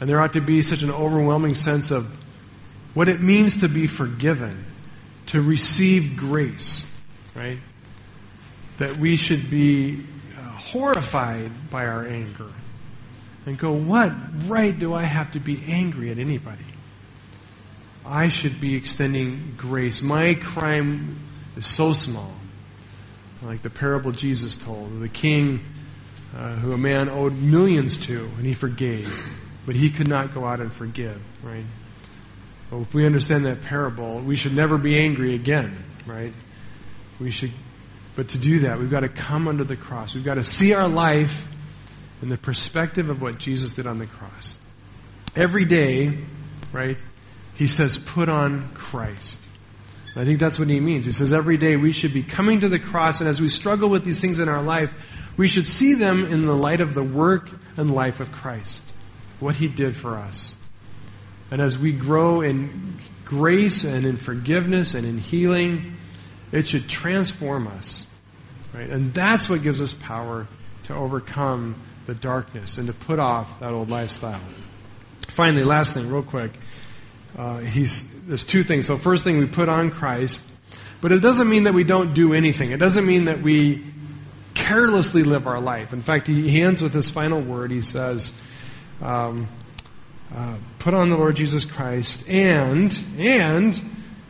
And 0.00 0.08
there 0.08 0.20
ought 0.20 0.34
to 0.34 0.42
be 0.42 0.60
such 0.60 0.82
an 0.82 0.90
overwhelming 0.90 1.54
sense 1.54 1.90
of 1.90 2.22
what 2.92 3.08
it 3.08 3.22
means 3.22 3.58
to 3.58 3.68
be 3.68 3.86
forgiven, 3.86 4.66
to 5.26 5.40
receive 5.40 6.16
grace, 6.16 6.86
right? 7.34 7.58
That 8.76 8.98
we 8.98 9.16
should 9.16 9.48
be 9.50 10.04
uh, 10.36 10.40
horrified 10.40 11.70
by 11.70 11.86
our 11.86 12.06
anger 12.06 12.50
and 13.46 13.58
go, 13.58 13.72
what 13.72 14.12
right 14.46 14.76
do 14.78 14.92
I 14.92 15.04
have 15.04 15.32
to 15.32 15.40
be 15.40 15.62
angry 15.66 16.10
at 16.10 16.18
anybody? 16.18 16.64
I 18.06 18.28
should 18.28 18.60
be 18.60 18.76
extending 18.76 19.54
grace. 19.56 20.00
My 20.00 20.34
crime 20.34 21.18
is 21.56 21.66
so 21.66 21.92
small. 21.92 22.32
Like 23.42 23.62
the 23.62 23.70
parable 23.70 24.12
Jesus 24.12 24.56
told, 24.56 25.00
the 25.00 25.08
king 25.08 25.60
uh, 26.36 26.54
who 26.56 26.72
a 26.72 26.78
man 26.78 27.08
owed 27.08 27.34
millions 27.34 27.96
to, 27.98 28.18
and 28.36 28.46
he 28.46 28.54
forgave. 28.54 29.12
But 29.64 29.74
he 29.74 29.90
could 29.90 30.08
not 30.08 30.34
go 30.34 30.44
out 30.44 30.60
and 30.60 30.72
forgive, 30.72 31.20
right? 31.42 31.64
Well, 32.70 32.82
if 32.82 32.94
we 32.94 33.06
understand 33.06 33.46
that 33.46 33.62
parable, 33.62 34.20
we 34.20 34.36
should 34.36 34.54
never 34.54 34.78
be 34.78 34.98
angry 34.98 35.34
again, 35.34 35.76
right? 36.06 36.32
We 37.20 37.30
should, 37.30 37.52
but 38.14 38.28
to 38.28 38.38
do 38.38 38.60
that, 38.60 38.78
we've 38.78 38.90
got 38.90 39.00
to 39.00 39.08
come 39.08 39.48
under 39.48 39.64
the 39.64 39.76
cross. 39.76 40.14
We've 40.14 40.24
got 40.24 40.34
to 40.34 40.44
see 40.44 40.72
our 40.72 40.88
life 40.88 41.48
in 42.22 42.28
the 42.28 42.36
perspective 42.36 43.08
of 43.08 43.22
what 43.22 43.38
Jesus 43.38 43.72
did 43.72 43.86
on 43.86 43.98
the 43.98 44.06
cross. 44.06 44.56
Every 45.34 45.64
day, 45.64 46.18
right, 46.72 46.98
he 47.56 47.66
says, 47.66 47.98
put 47.98 48.28
on 48.28 48.70
Christ. 48.74 49.40
And 50.14 50.22
I 50.22 50.24
think 50.24 50.38
that's 50.38 50.58
what 50.58 50.68
he 50.68 50.80
means. 50.80 51.06
He 51.06 51.12
says 51.12 51.32
every 51.32 51.56
day 51.56 51.76
we 51.76 51.92
should 51.92 52.14
be 52.14 52.22
coming 52.22 52.60
to 52.60 52.68
the 52.68 52.78
cross, 52.78 53.20
and 53.20 53.28
as 53.28 53.40
we 53.40 53.48
struggle 53.48 53.88
with 53.88 54.04
these 54.04 54.20
things 54.20 54.38
in 54.38 54.48
our 54.48 54.62
life, 54.62 54.94
we 55.36 55.48
should 55.48 55.66
see 55.66 55.94
them 55.94 56.24
in 56.24 56.46
the 56.46 56.54
light 56.54 56.80
of 56.80 56.94
the 56.94 57.02
work 57.02 57.50
and 57.76 57.94
life 57.94 58.20
of 58.20 58.32
Christ, 58.32 58.82
what 59.40 59.56
He 59.56 59.68
did 59.68 59.96
for 59.96 60.16
us. 60.16 60.54
And 61.50 61.60
as 61.60 61.78
we 61.78 61.92
grow 61.92 62.40
in 62.40 62.98
grace 63.24 63.84
and 63.84 64.06
in 64.06 64.16
forgiveness 64.16 64.94
and 64.94 65.06
in 65.06 65.18
healing, 65.18 65.96
it 66.52 66.68
should 66.68 66.88
transform 66.88 67.66
us. 67.66 68.06
Right? 68.72 68.88
And 68.88 69.14
that's 69.14 69.48
what 69.48 69.62
gives 69.62 69.80
us 69.80 69.94
power 69.94 70.46
to 70.84 70.94
overcome 70.94 71.80
the 72.06 72.14
darkness 72.14 72.78
and 72.78 72.86
to 72.86 72.92
put 72.92 73.18
off 73.18 73.60
that 73.60 73.72
old 73.72 73.90
lifestyle. 73.90 74.40
Finally, 75.28 75.64
last 75.64 75.94
thing, 75.94 76.08
real 76.10 76.22
quick. 76.22 76.52
Uh, 77.36 77.58
he's, 77.58 78.04
there's 78.26 78.44
two 78.44 78.62
things. 78.62 78.86
So 78.86 78.96
first 78.96 79.24
thing, 79.24 79.38
we 79.38 79.46
put 79.46 79.68
on 79.68 79.90
Christ. 79.90 80.42
But 81.00 81.12
it 81.12 81.20
doesn't 81.20 81.48
mean 81.48 81.64
that 81.64 81.74
we 81.74 81.84
don't 81.84 82.14
do 82.14 82.32
anything. 82.32 82.70
It 82.70 82.78
doesn't 82.78 83.06
mean 83.06 83.26
that 83.26 83.42
we 83.42 83.84
carelessly 84.54 85.22
live 85.22 85.46
our 85.46 85.60
life. 85.60 85.92
In 85.92 86.02
fact, 86.02 86.26
he 86.26 86.62
ends 86.62 86.82
with 86.82 86.92
this 86.92 87.10
final 87.10 87.40
word. 87.40 87.70
He 87.70 87.82
says, 87.82 88.32
um, 89.02 89.48
uh, 90.34 90.56
"Put 90.78 90.94
on 90.94 91.10
the 91.10 91.16
Lord 91.16 91.36
Jesus 91.36 91.64
Christ 91.64 92.26
and 92.28 92.98
and 93.18 93.80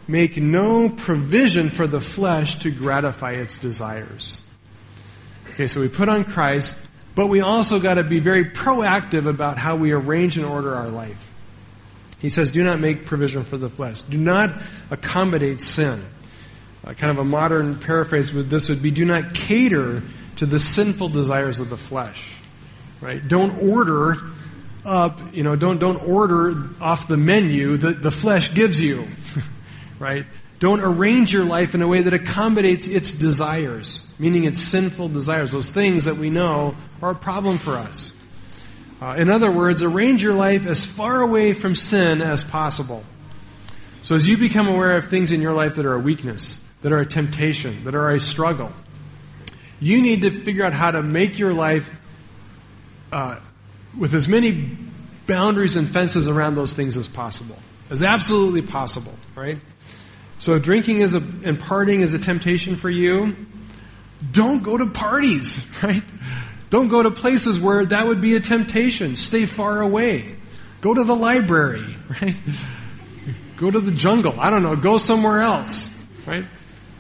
make 0.09 0.37
no 0.37 0.91
provision 0.91 1.71
for 1.71 1.87
the 1.87 2.01
flesh 2.01 2.59
to 2.59 2.71
gratify 2.71 3.33
its 3.33 3.57
desires." 3.57 4.43
Okay, 5.53 5.69
so 5.69 5.81
we 5.81 5.89
put 5.89 6.09
on 6.09 6.25
Christ, 6.25 6.77
but 7.15 7.29
we 7.29 7.41
also 7.41 7.79
got 7.79 7.95
to 7.95 8.05
be 8.05 8.19
very 8.19 8.45
proactive 8.45 9.27
about 9.27 9.57
how 9.57 9.77
we 9.77 9.93
arrange 9.93 10.37
and 10.37 10.45
order 10.45 10.75
our 10.75 10.89
life. 10.89 11.31
He 12.27 12.31
says, 12.31 12.51
"Do 12.51 12.65
not 12.65 12.81
make 12.81 13.07
provision 13.07 13.45
for 13.45 13.57
the 13.57 13.69
flesh. 13.69 14.03
Do 14.03 14.19
not 14.19 14.51
accommodate 14.91 15.61
sin." 15.61 16.05
Uh, 16.85 16.93
kind 16.95 17.13
of 17.13 17.19
a 17.19 17.25
modern 17.25 17.79
paraphrase 17.79 18.33
with 18.33 18.51
this 18.51 18.69
would 18.69 18.83
be 18.83 18.91
do 18.91 19.05
not 19.05 19.33
cater 19.33 20.03
to 20.37 20.47
the 20.47 20.59
sinful 20.59 21.11
desires 21.11 21.61
of 21.61 21.71
the 21.71 21.77
flesh. 21.77 22.21
Right? 23.01 23.27
Don't 23.27 23.63
order 23.63 24.19
up, 24.85 25.21
you 25.33 25.45
know, 25.45 25.55
don't, 25.55 25.79
don't 25.79 25.97
order 25.97 26.69
off 26.81 27.07
the 27.07 27.17
menu 27.17 27.77
that 27.77 28.03
the 28.03 28.11
flesh 28.11 28.55
gives 28.55 28.81
you. 28.81 29.07
right? 30.01 30.27
Don't 30.59 30.81
arrange 30.81 31.33
your 31.33 31.45
life 31.45 31.77
in 31.77 31.83
a 31.83 31.87
way 31.87 32.03
that 32.03 32.13
accommodates 32.13 32.89
its 32.89 33.13
desires, 33.13 34.03
meaning 34.19 34.43
its 34.43 34.61
sinful 34.61 35.11
desires, 35.11 35.53
those 35.53 35.71
things 35.71 36.07
that 36.07 36.17
we 36.17 36.29
know 36.29 36.75
are 37.01 37.11
a 37.11 37.15
problem 37.15 37.59
for 37.59 37.75
us. 37.75 38.13
Uh, 39.01 39.17
in 39.19 39.29
other 39.29 39.51
words, 39.51 39.83
arrange 39.83 40.23
your 40.23 40.35
life 40.35 40.67
as 40.67 40.87
far 40.87 41.21
away 41.21 41.53
from 41.53 41.75
sin 41.75 42.23
as 42.23 42.43
possible. 42.43 43.05
So 44.03 44.15
as 44.15 44.27
you 44.27 44.39
become 44.39 44.69
aware 44.69 44.97
of 44.97 45.09
things 45.09 45.33
in 45.33 45.43
your 45.43 45.53
life 45.53 45.75
that 45.75 45.85
are 45.85 45.95
a 45.95 45.99
weakness, 45.99 46.61
that 46.83 46.93
are 46.93 47.01
a 47.01 47.07
temptation, 47.07 47.85
that 47.85 47.95
are 47.95 48.11
a 48.11 48.21
struggle, 48.21 48.73
you 49.81 50.01
need 50.01 50.23
to 50.23 50.31
figure 50.31 50.65
out 50.65 50.73
how 50.73 50.91
to 50.91 51.03
make 51.03 51.39
your 51.39 51.53
life 51.53 51.91
uh, 53.13 53.39
with 53.99 54.15
as 54.15 54.29
many 54.29 54.77
boundaries 55.27 55.77
and 55.77 55.89
fences 55.89 56.29
around 56.29 56.55
those 56.55 56.73
things 56.73 56.97
as 56.97 57.09
possible, 57.09 57.57
as 57.91 58.03
absolutely 58.03 58.63
possible, 58.63 59.15
right? 59.35 59.59
So 60.39 60.55
if 60.55 60.63
drinking 60.63 60.99
is 60.99 61.15
a, 61.15 61.19
and 61.19 61.59
partying 61.59 62.01
is 62.01 62.15
a 62.15 62.19
temptation 62.19 62.77
for 62.77 62.91
you, 62.91 63.37
don't 64.31 64.63
go 64.63 64.79
to 64.79 64.87
parties, 64.87 65.65
right? 65.83 66.03
Don't 66.77 66.89
go 66.89 67.03
to 67.03 67.11
places 67.11 67.59
where 67.59 67.87
that 67.87 68.07
would 68.07 68.21
be 68.21 68.37
a 68.37 68.41
temptation. 68.41 69.17
Stay 69.17 69.47
far 69.47 69.81
away. 69.81 70.37
Go 70.83 70.93
to 70.93 71.05
the 71.05 71.17
library, 71.17 71.97
right? 72.21 72.37
Go 73.57 73.71
to 73.71 73.81
the 73.81 73.93
jungle. 73.93 74.39
I 74.39 74.51
don't 74.51 74.63
know. 74.63 74.77
Go 74.77 74.99
somewhere 74.99 75.41
else, 75.41 75.89
right? 76.27 76.45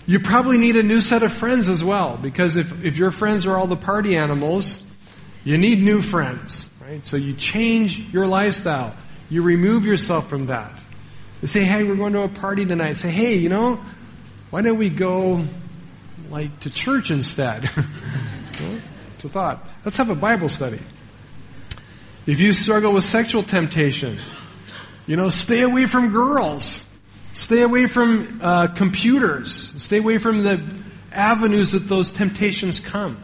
You 0.06 0.20
probably 0.20 0.56
need 0.56 0.76
a 0.76 0.82
new 0.82 1.02
set 1.02 1.22
of 1.22 1.30
friends 1.30 1.68
as 1.68 1.84
well, 1.84 2.16
because 2.16 2.56
if, 2.56 2.86
if 2.86 2.96
your 2.96 3.10
friends 3.10 3.44
are 3.44 3.54
all 3.54 3.66
the 3.66 3.76
party 3.76 4.16
animals, 4.16 4.82
you 5.44 5.58
need 5.58 5.82
new 5.82 6.00
friends, 6.00 6.70
right? 6.80 7.04
So 7.04 7.18
you 7.18 7.34
change 7.34 7.98
your 7.98 8.26
lifestyle. 8.26 8.96
You 9.28 9.42
remove 9.42 9.84
yourself 9.84 10.30
from 10.30 10.46
that. 10.46 10.82
You 11.42 11.48
say, 11.48 11.64
hey, 11.64 11.84
we're 11.84 11.96
going 11.96 12.14
to 12.14 12.22
a 12.22 12.28
party 12.28 12.64
tonight. 12.64 12.96
Say, 12.96 13.10
hey, 13.10 13.34
you 13.34 13.50
know, 13.50 13.78
why 14.48 14.62
don't 14.62 14.78
we 14.78 14.88
go 14.88 15.44
like 16.30 16.60
to 16.60 16.70
church 16.70 17.10
instead? 17.10 17.68
a 19.26 19.28
thought. 19.28 19.68
Let's 19.84 19.96
have 19.98 20.10
a 20.10 20.14
Bible 20.14 20.48
study. 20.48 20.80
If 22.26 22.40
you 22.40 22.52
struggle 22.52 22.92
with 22.92 23.04
sexual 23.04 23.42
temptation, 23.42 24.18
you 25.06 25.16
know, 25.16 25.28
stay 25.28 25.60
away 25.62 25.86
from 25.86 26.10
girls. 26.10 26.84
Stay 27.34 27.62
away 27.62 27.86
from 27.86 28.40
uh, 28.42 28.68
computers. 28.68 29.74
Stay 29.76 29.98
away 29.98 30.18
from 30.18 30.42
the 30.42 30.60
avenues 31.12 31.72
that 31.72 31.86
those 31.86 32.10
temptations 32.10 32.80
come. 32.80 33.22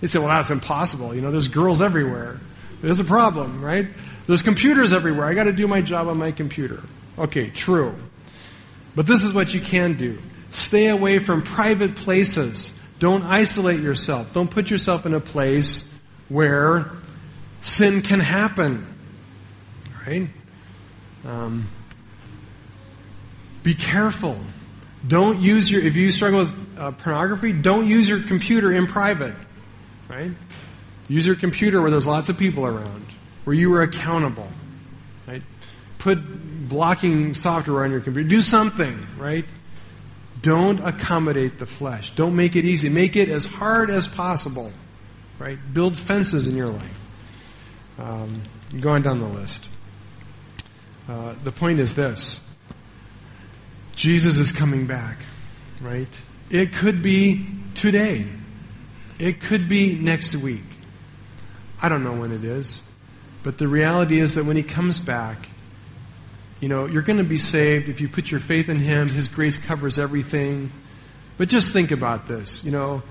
They 0.00 0.06
say, 0.06 0.18
well, 0.18 0.28
that's 0.28 0.50
impossible. 0.50 1.14
You 1.14 1.20
know, 1.20 1.30
there's 1.30 1.48
girls 1.48 1.80
everywhere. 1.80 2.40
There's 2.80 3.00
a 3.00 3.04
problem, 3.04 3.62
right? 3.64 3.88
There's 4.26 4.42
computers 4.42 4.92
everywhere. 4.92 5.26
I 5.26 5.34
got 5.34 5.44
to 5.44 5.52
do 5.52 5.68
my 5.68 5.80
job 5.80 6.08
on 6.08 6.18
my 6.18 6.32
computer. 6.32 6.82
Okay, 7.18 7.50
true. 7.50 7.94
But 8.94 9.06
this 9.06 9.24
is 9.24 9.34
what 9.34 9.52
you 9.54 9.60
can 9.60 9.94
do. 9.94 10.18
Stay 10.50 10.88
away 10.88 11.18
from 11.18 11.42
private 11.42 11.96
places. 11.96 12.72
Don't 13.02 13.24
isolate 13.24 13.80
yourself. 13.80 14.32
Don't 14.32 14.48
put 14.48 14.70
yourself 14.70 15.06
in 15.06 15.12
a 15.12 15.18
place 15.18 15.90
where 16.28 16.92
sin 17.60 18.00
can 18.00 18.20
happen. 18.20 18.86
Right? 20.06 20.28
Um, 21.24 21.66
be 23.64 23.74
careful. 23.74 24.36
Don't 25.04 25.40
use 25.40 25.68
your, 25.68 25.82
if 25.82 25.96
you 25.96 26.12
struggle 26.12 26.44
with 26.44 26.54
uh, 26.78 26.92
pornography, 26.92 27.52
don't 27.52 27.88
use 27.88 28.08
your 28.08 28.22
computer 28.22 28.70
in 28.72 28.86
private. 28.86 29.34
Right? 30.08 30.30
Use 31.08 31.26
your 31.26 31.34
computer 31.34 31.82
where 31.82 31.90
there's 31.90 32.06
lots 32.06 32.28
of 32.28 32.38
people 32.38 32.64
around, 32.64 33.04
where 33.42 33.54
you 33.54 33.74
are 33.74 33.82
accountable. 33.82 34.46
Right? 35.26 35.42
Put 35.98 36.68
blocking 36.68 37.34
software 37.34 37.82
on 37.82 37.90
your 37.90 38.00
computer. 38.00 38.28
Do 38.28 38.42
something, 38.42 39.04
right? 39.18 39.44
Don't 40.42 40.80
accommodate 40.80 41.58
the 41.58 41.66
flesh. 41.66 42.14
Don't 42.14 42.34
make 42.34 42.56
it 42.56 42.64
easy. 42.64 42.88
Make 42.88 43.16
it 43.16 43.28
as 43.28 43.44
hard 43.44 43.90
as 43.90 44.08
possible, 44.08 44.72
right? 45.38 45.58
Build 45.72 45.96
fences 45.96 46.46
in 46.46 46.56
your 46.56 46.68
life. 46.68 46.98
Um, 47.98 48.42
going 48.80 49.02
down 49.02 49.20
the 49.20 49.28
list. 49.28 49.68
Uh, 51.08 51.34
the 51.44 51.52
point 51.52 51.78
is 51.78 51.94
this 51.94 52.40
Jesus 53.94 54.38
is 54.38 54.50
coming 54.50 54.86
back, 54.86 55.18
right? 55.80 56.22
It 56.50 56.72
could 56.72 57.02
be 57.02 57.46
today. 57.74 58.28
It 59.18 59.40
could 59.40 59.68
be 59.68 59.94
next 59.94 60.34
week. 60.34 60.64
I 61.80 61.88
don't 61.88 62.02
know 62.02 62.14
when 62.14 62.32
it 62.32 62.44
is. 62.44 62.82
But 63.42 63.58
the 63.58 63.68
reality 63.68 64.20
is 64.20 64.34
that 64.36 64.44
when 64.44 64.56
he 64.56 64.62
comes 64.62 65.00
back, 65.00 65.48
you 66.62 66.68
know, 66.68 66.86
you're 66.86 67.02
going 67.02 67.18
to 67.18 67.24
be 67.24 67.38
saved 67.38 67.88
if 67.88 68.00
you 68.00 68.08
put 68.08 68.30
your 68.30 68.38
faith 68.38 68.68
in 68.68 68.76
him. 68.76 69.08
His 69.08 69.26
grace 69.26 69.56
covers 69.56 69.98
everything. 69.98 70.70
But 71.36 71.48
just 71.48 71.72
think 71.72 71.90
about 71.90 72.28
this. 72.28 72.62
You 72.62 72.70
know, 72.70 73.02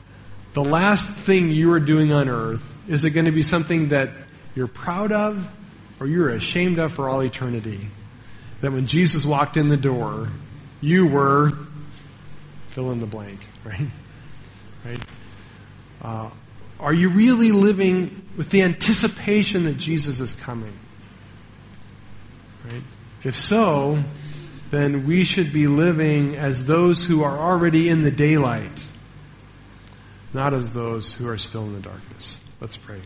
the 0.53 0.63
last 0.63 1.09
thing 1.09 1.51
you 1.51 1.73
are 1.73 1.79
doing 1.81 2.13
on 2.13 2.29
earth, 2.29 2.63
is 2.87 3.03
it 3.03 3.09
going 3.09 3.25
to 3.25 3.33
be 3.33 3.43
something 3.43 3.89
that 3.89 4.11
you're 4.55 4.69
proud 4.69 5.11
of 5.11 5.45
or 5.99 6.07
you're 6.07 6.29
ashamed 6.29 6.79
of 6.79 6.93
for 6.93 7.09
all 7.09 7.21
eternity? 7.21 7.89
That 8.61 8.71
when 8.71 8.87
Jesus 8.87 9.25
walked 9.25 9.57
in 9.57 9.67
the 9.67 9.75
door, 9.75 10.29
you 10.79 11.07
were 11.07 11.51
fill 12.69 12.89
in 12.91 13.01
the 13.01 13.05
blank, 13.05 13.45
right? 13.65 13.87
Right? 14.85 15.01
Uh, 16.01 16.29
are 16.79 16.93
you 16.93 17.09
really 17.09 17.51
living 17.51 18.25
with 18.37 18.49
the 18.49 18.61
anticipation 18.61 19.63
that 19.65 19.77
Jesus 19.77 20.21
is 20.21 20.33
coming? 20.33 20.79
Right? 22.63 22.83
If 23.23 23.37
so, 23.37 24.03
then 24.71 25.05
we 25.05 25.23
should 25.23 25.53
be 25.53 25.67
living 25.67 26.35
as 26.35 26.65
those 26.65 27.05
who 27.05 27.23
are 27.23 27.37
already 27.37 27.89
in 27.89 28.03
the 28.03 28.11
daylight, 28.11 28.85
not 30.33 30.53
as 30.53 30.73
those 30.73 31.13
who 31.13 31.27
are 31.27 31.37
still 31.37 31.65
in 31.65 31.73
the 31.73 31.81
darkness. 31.81 32.39
Let's 32.59 32.77
pray. 32.77 33.01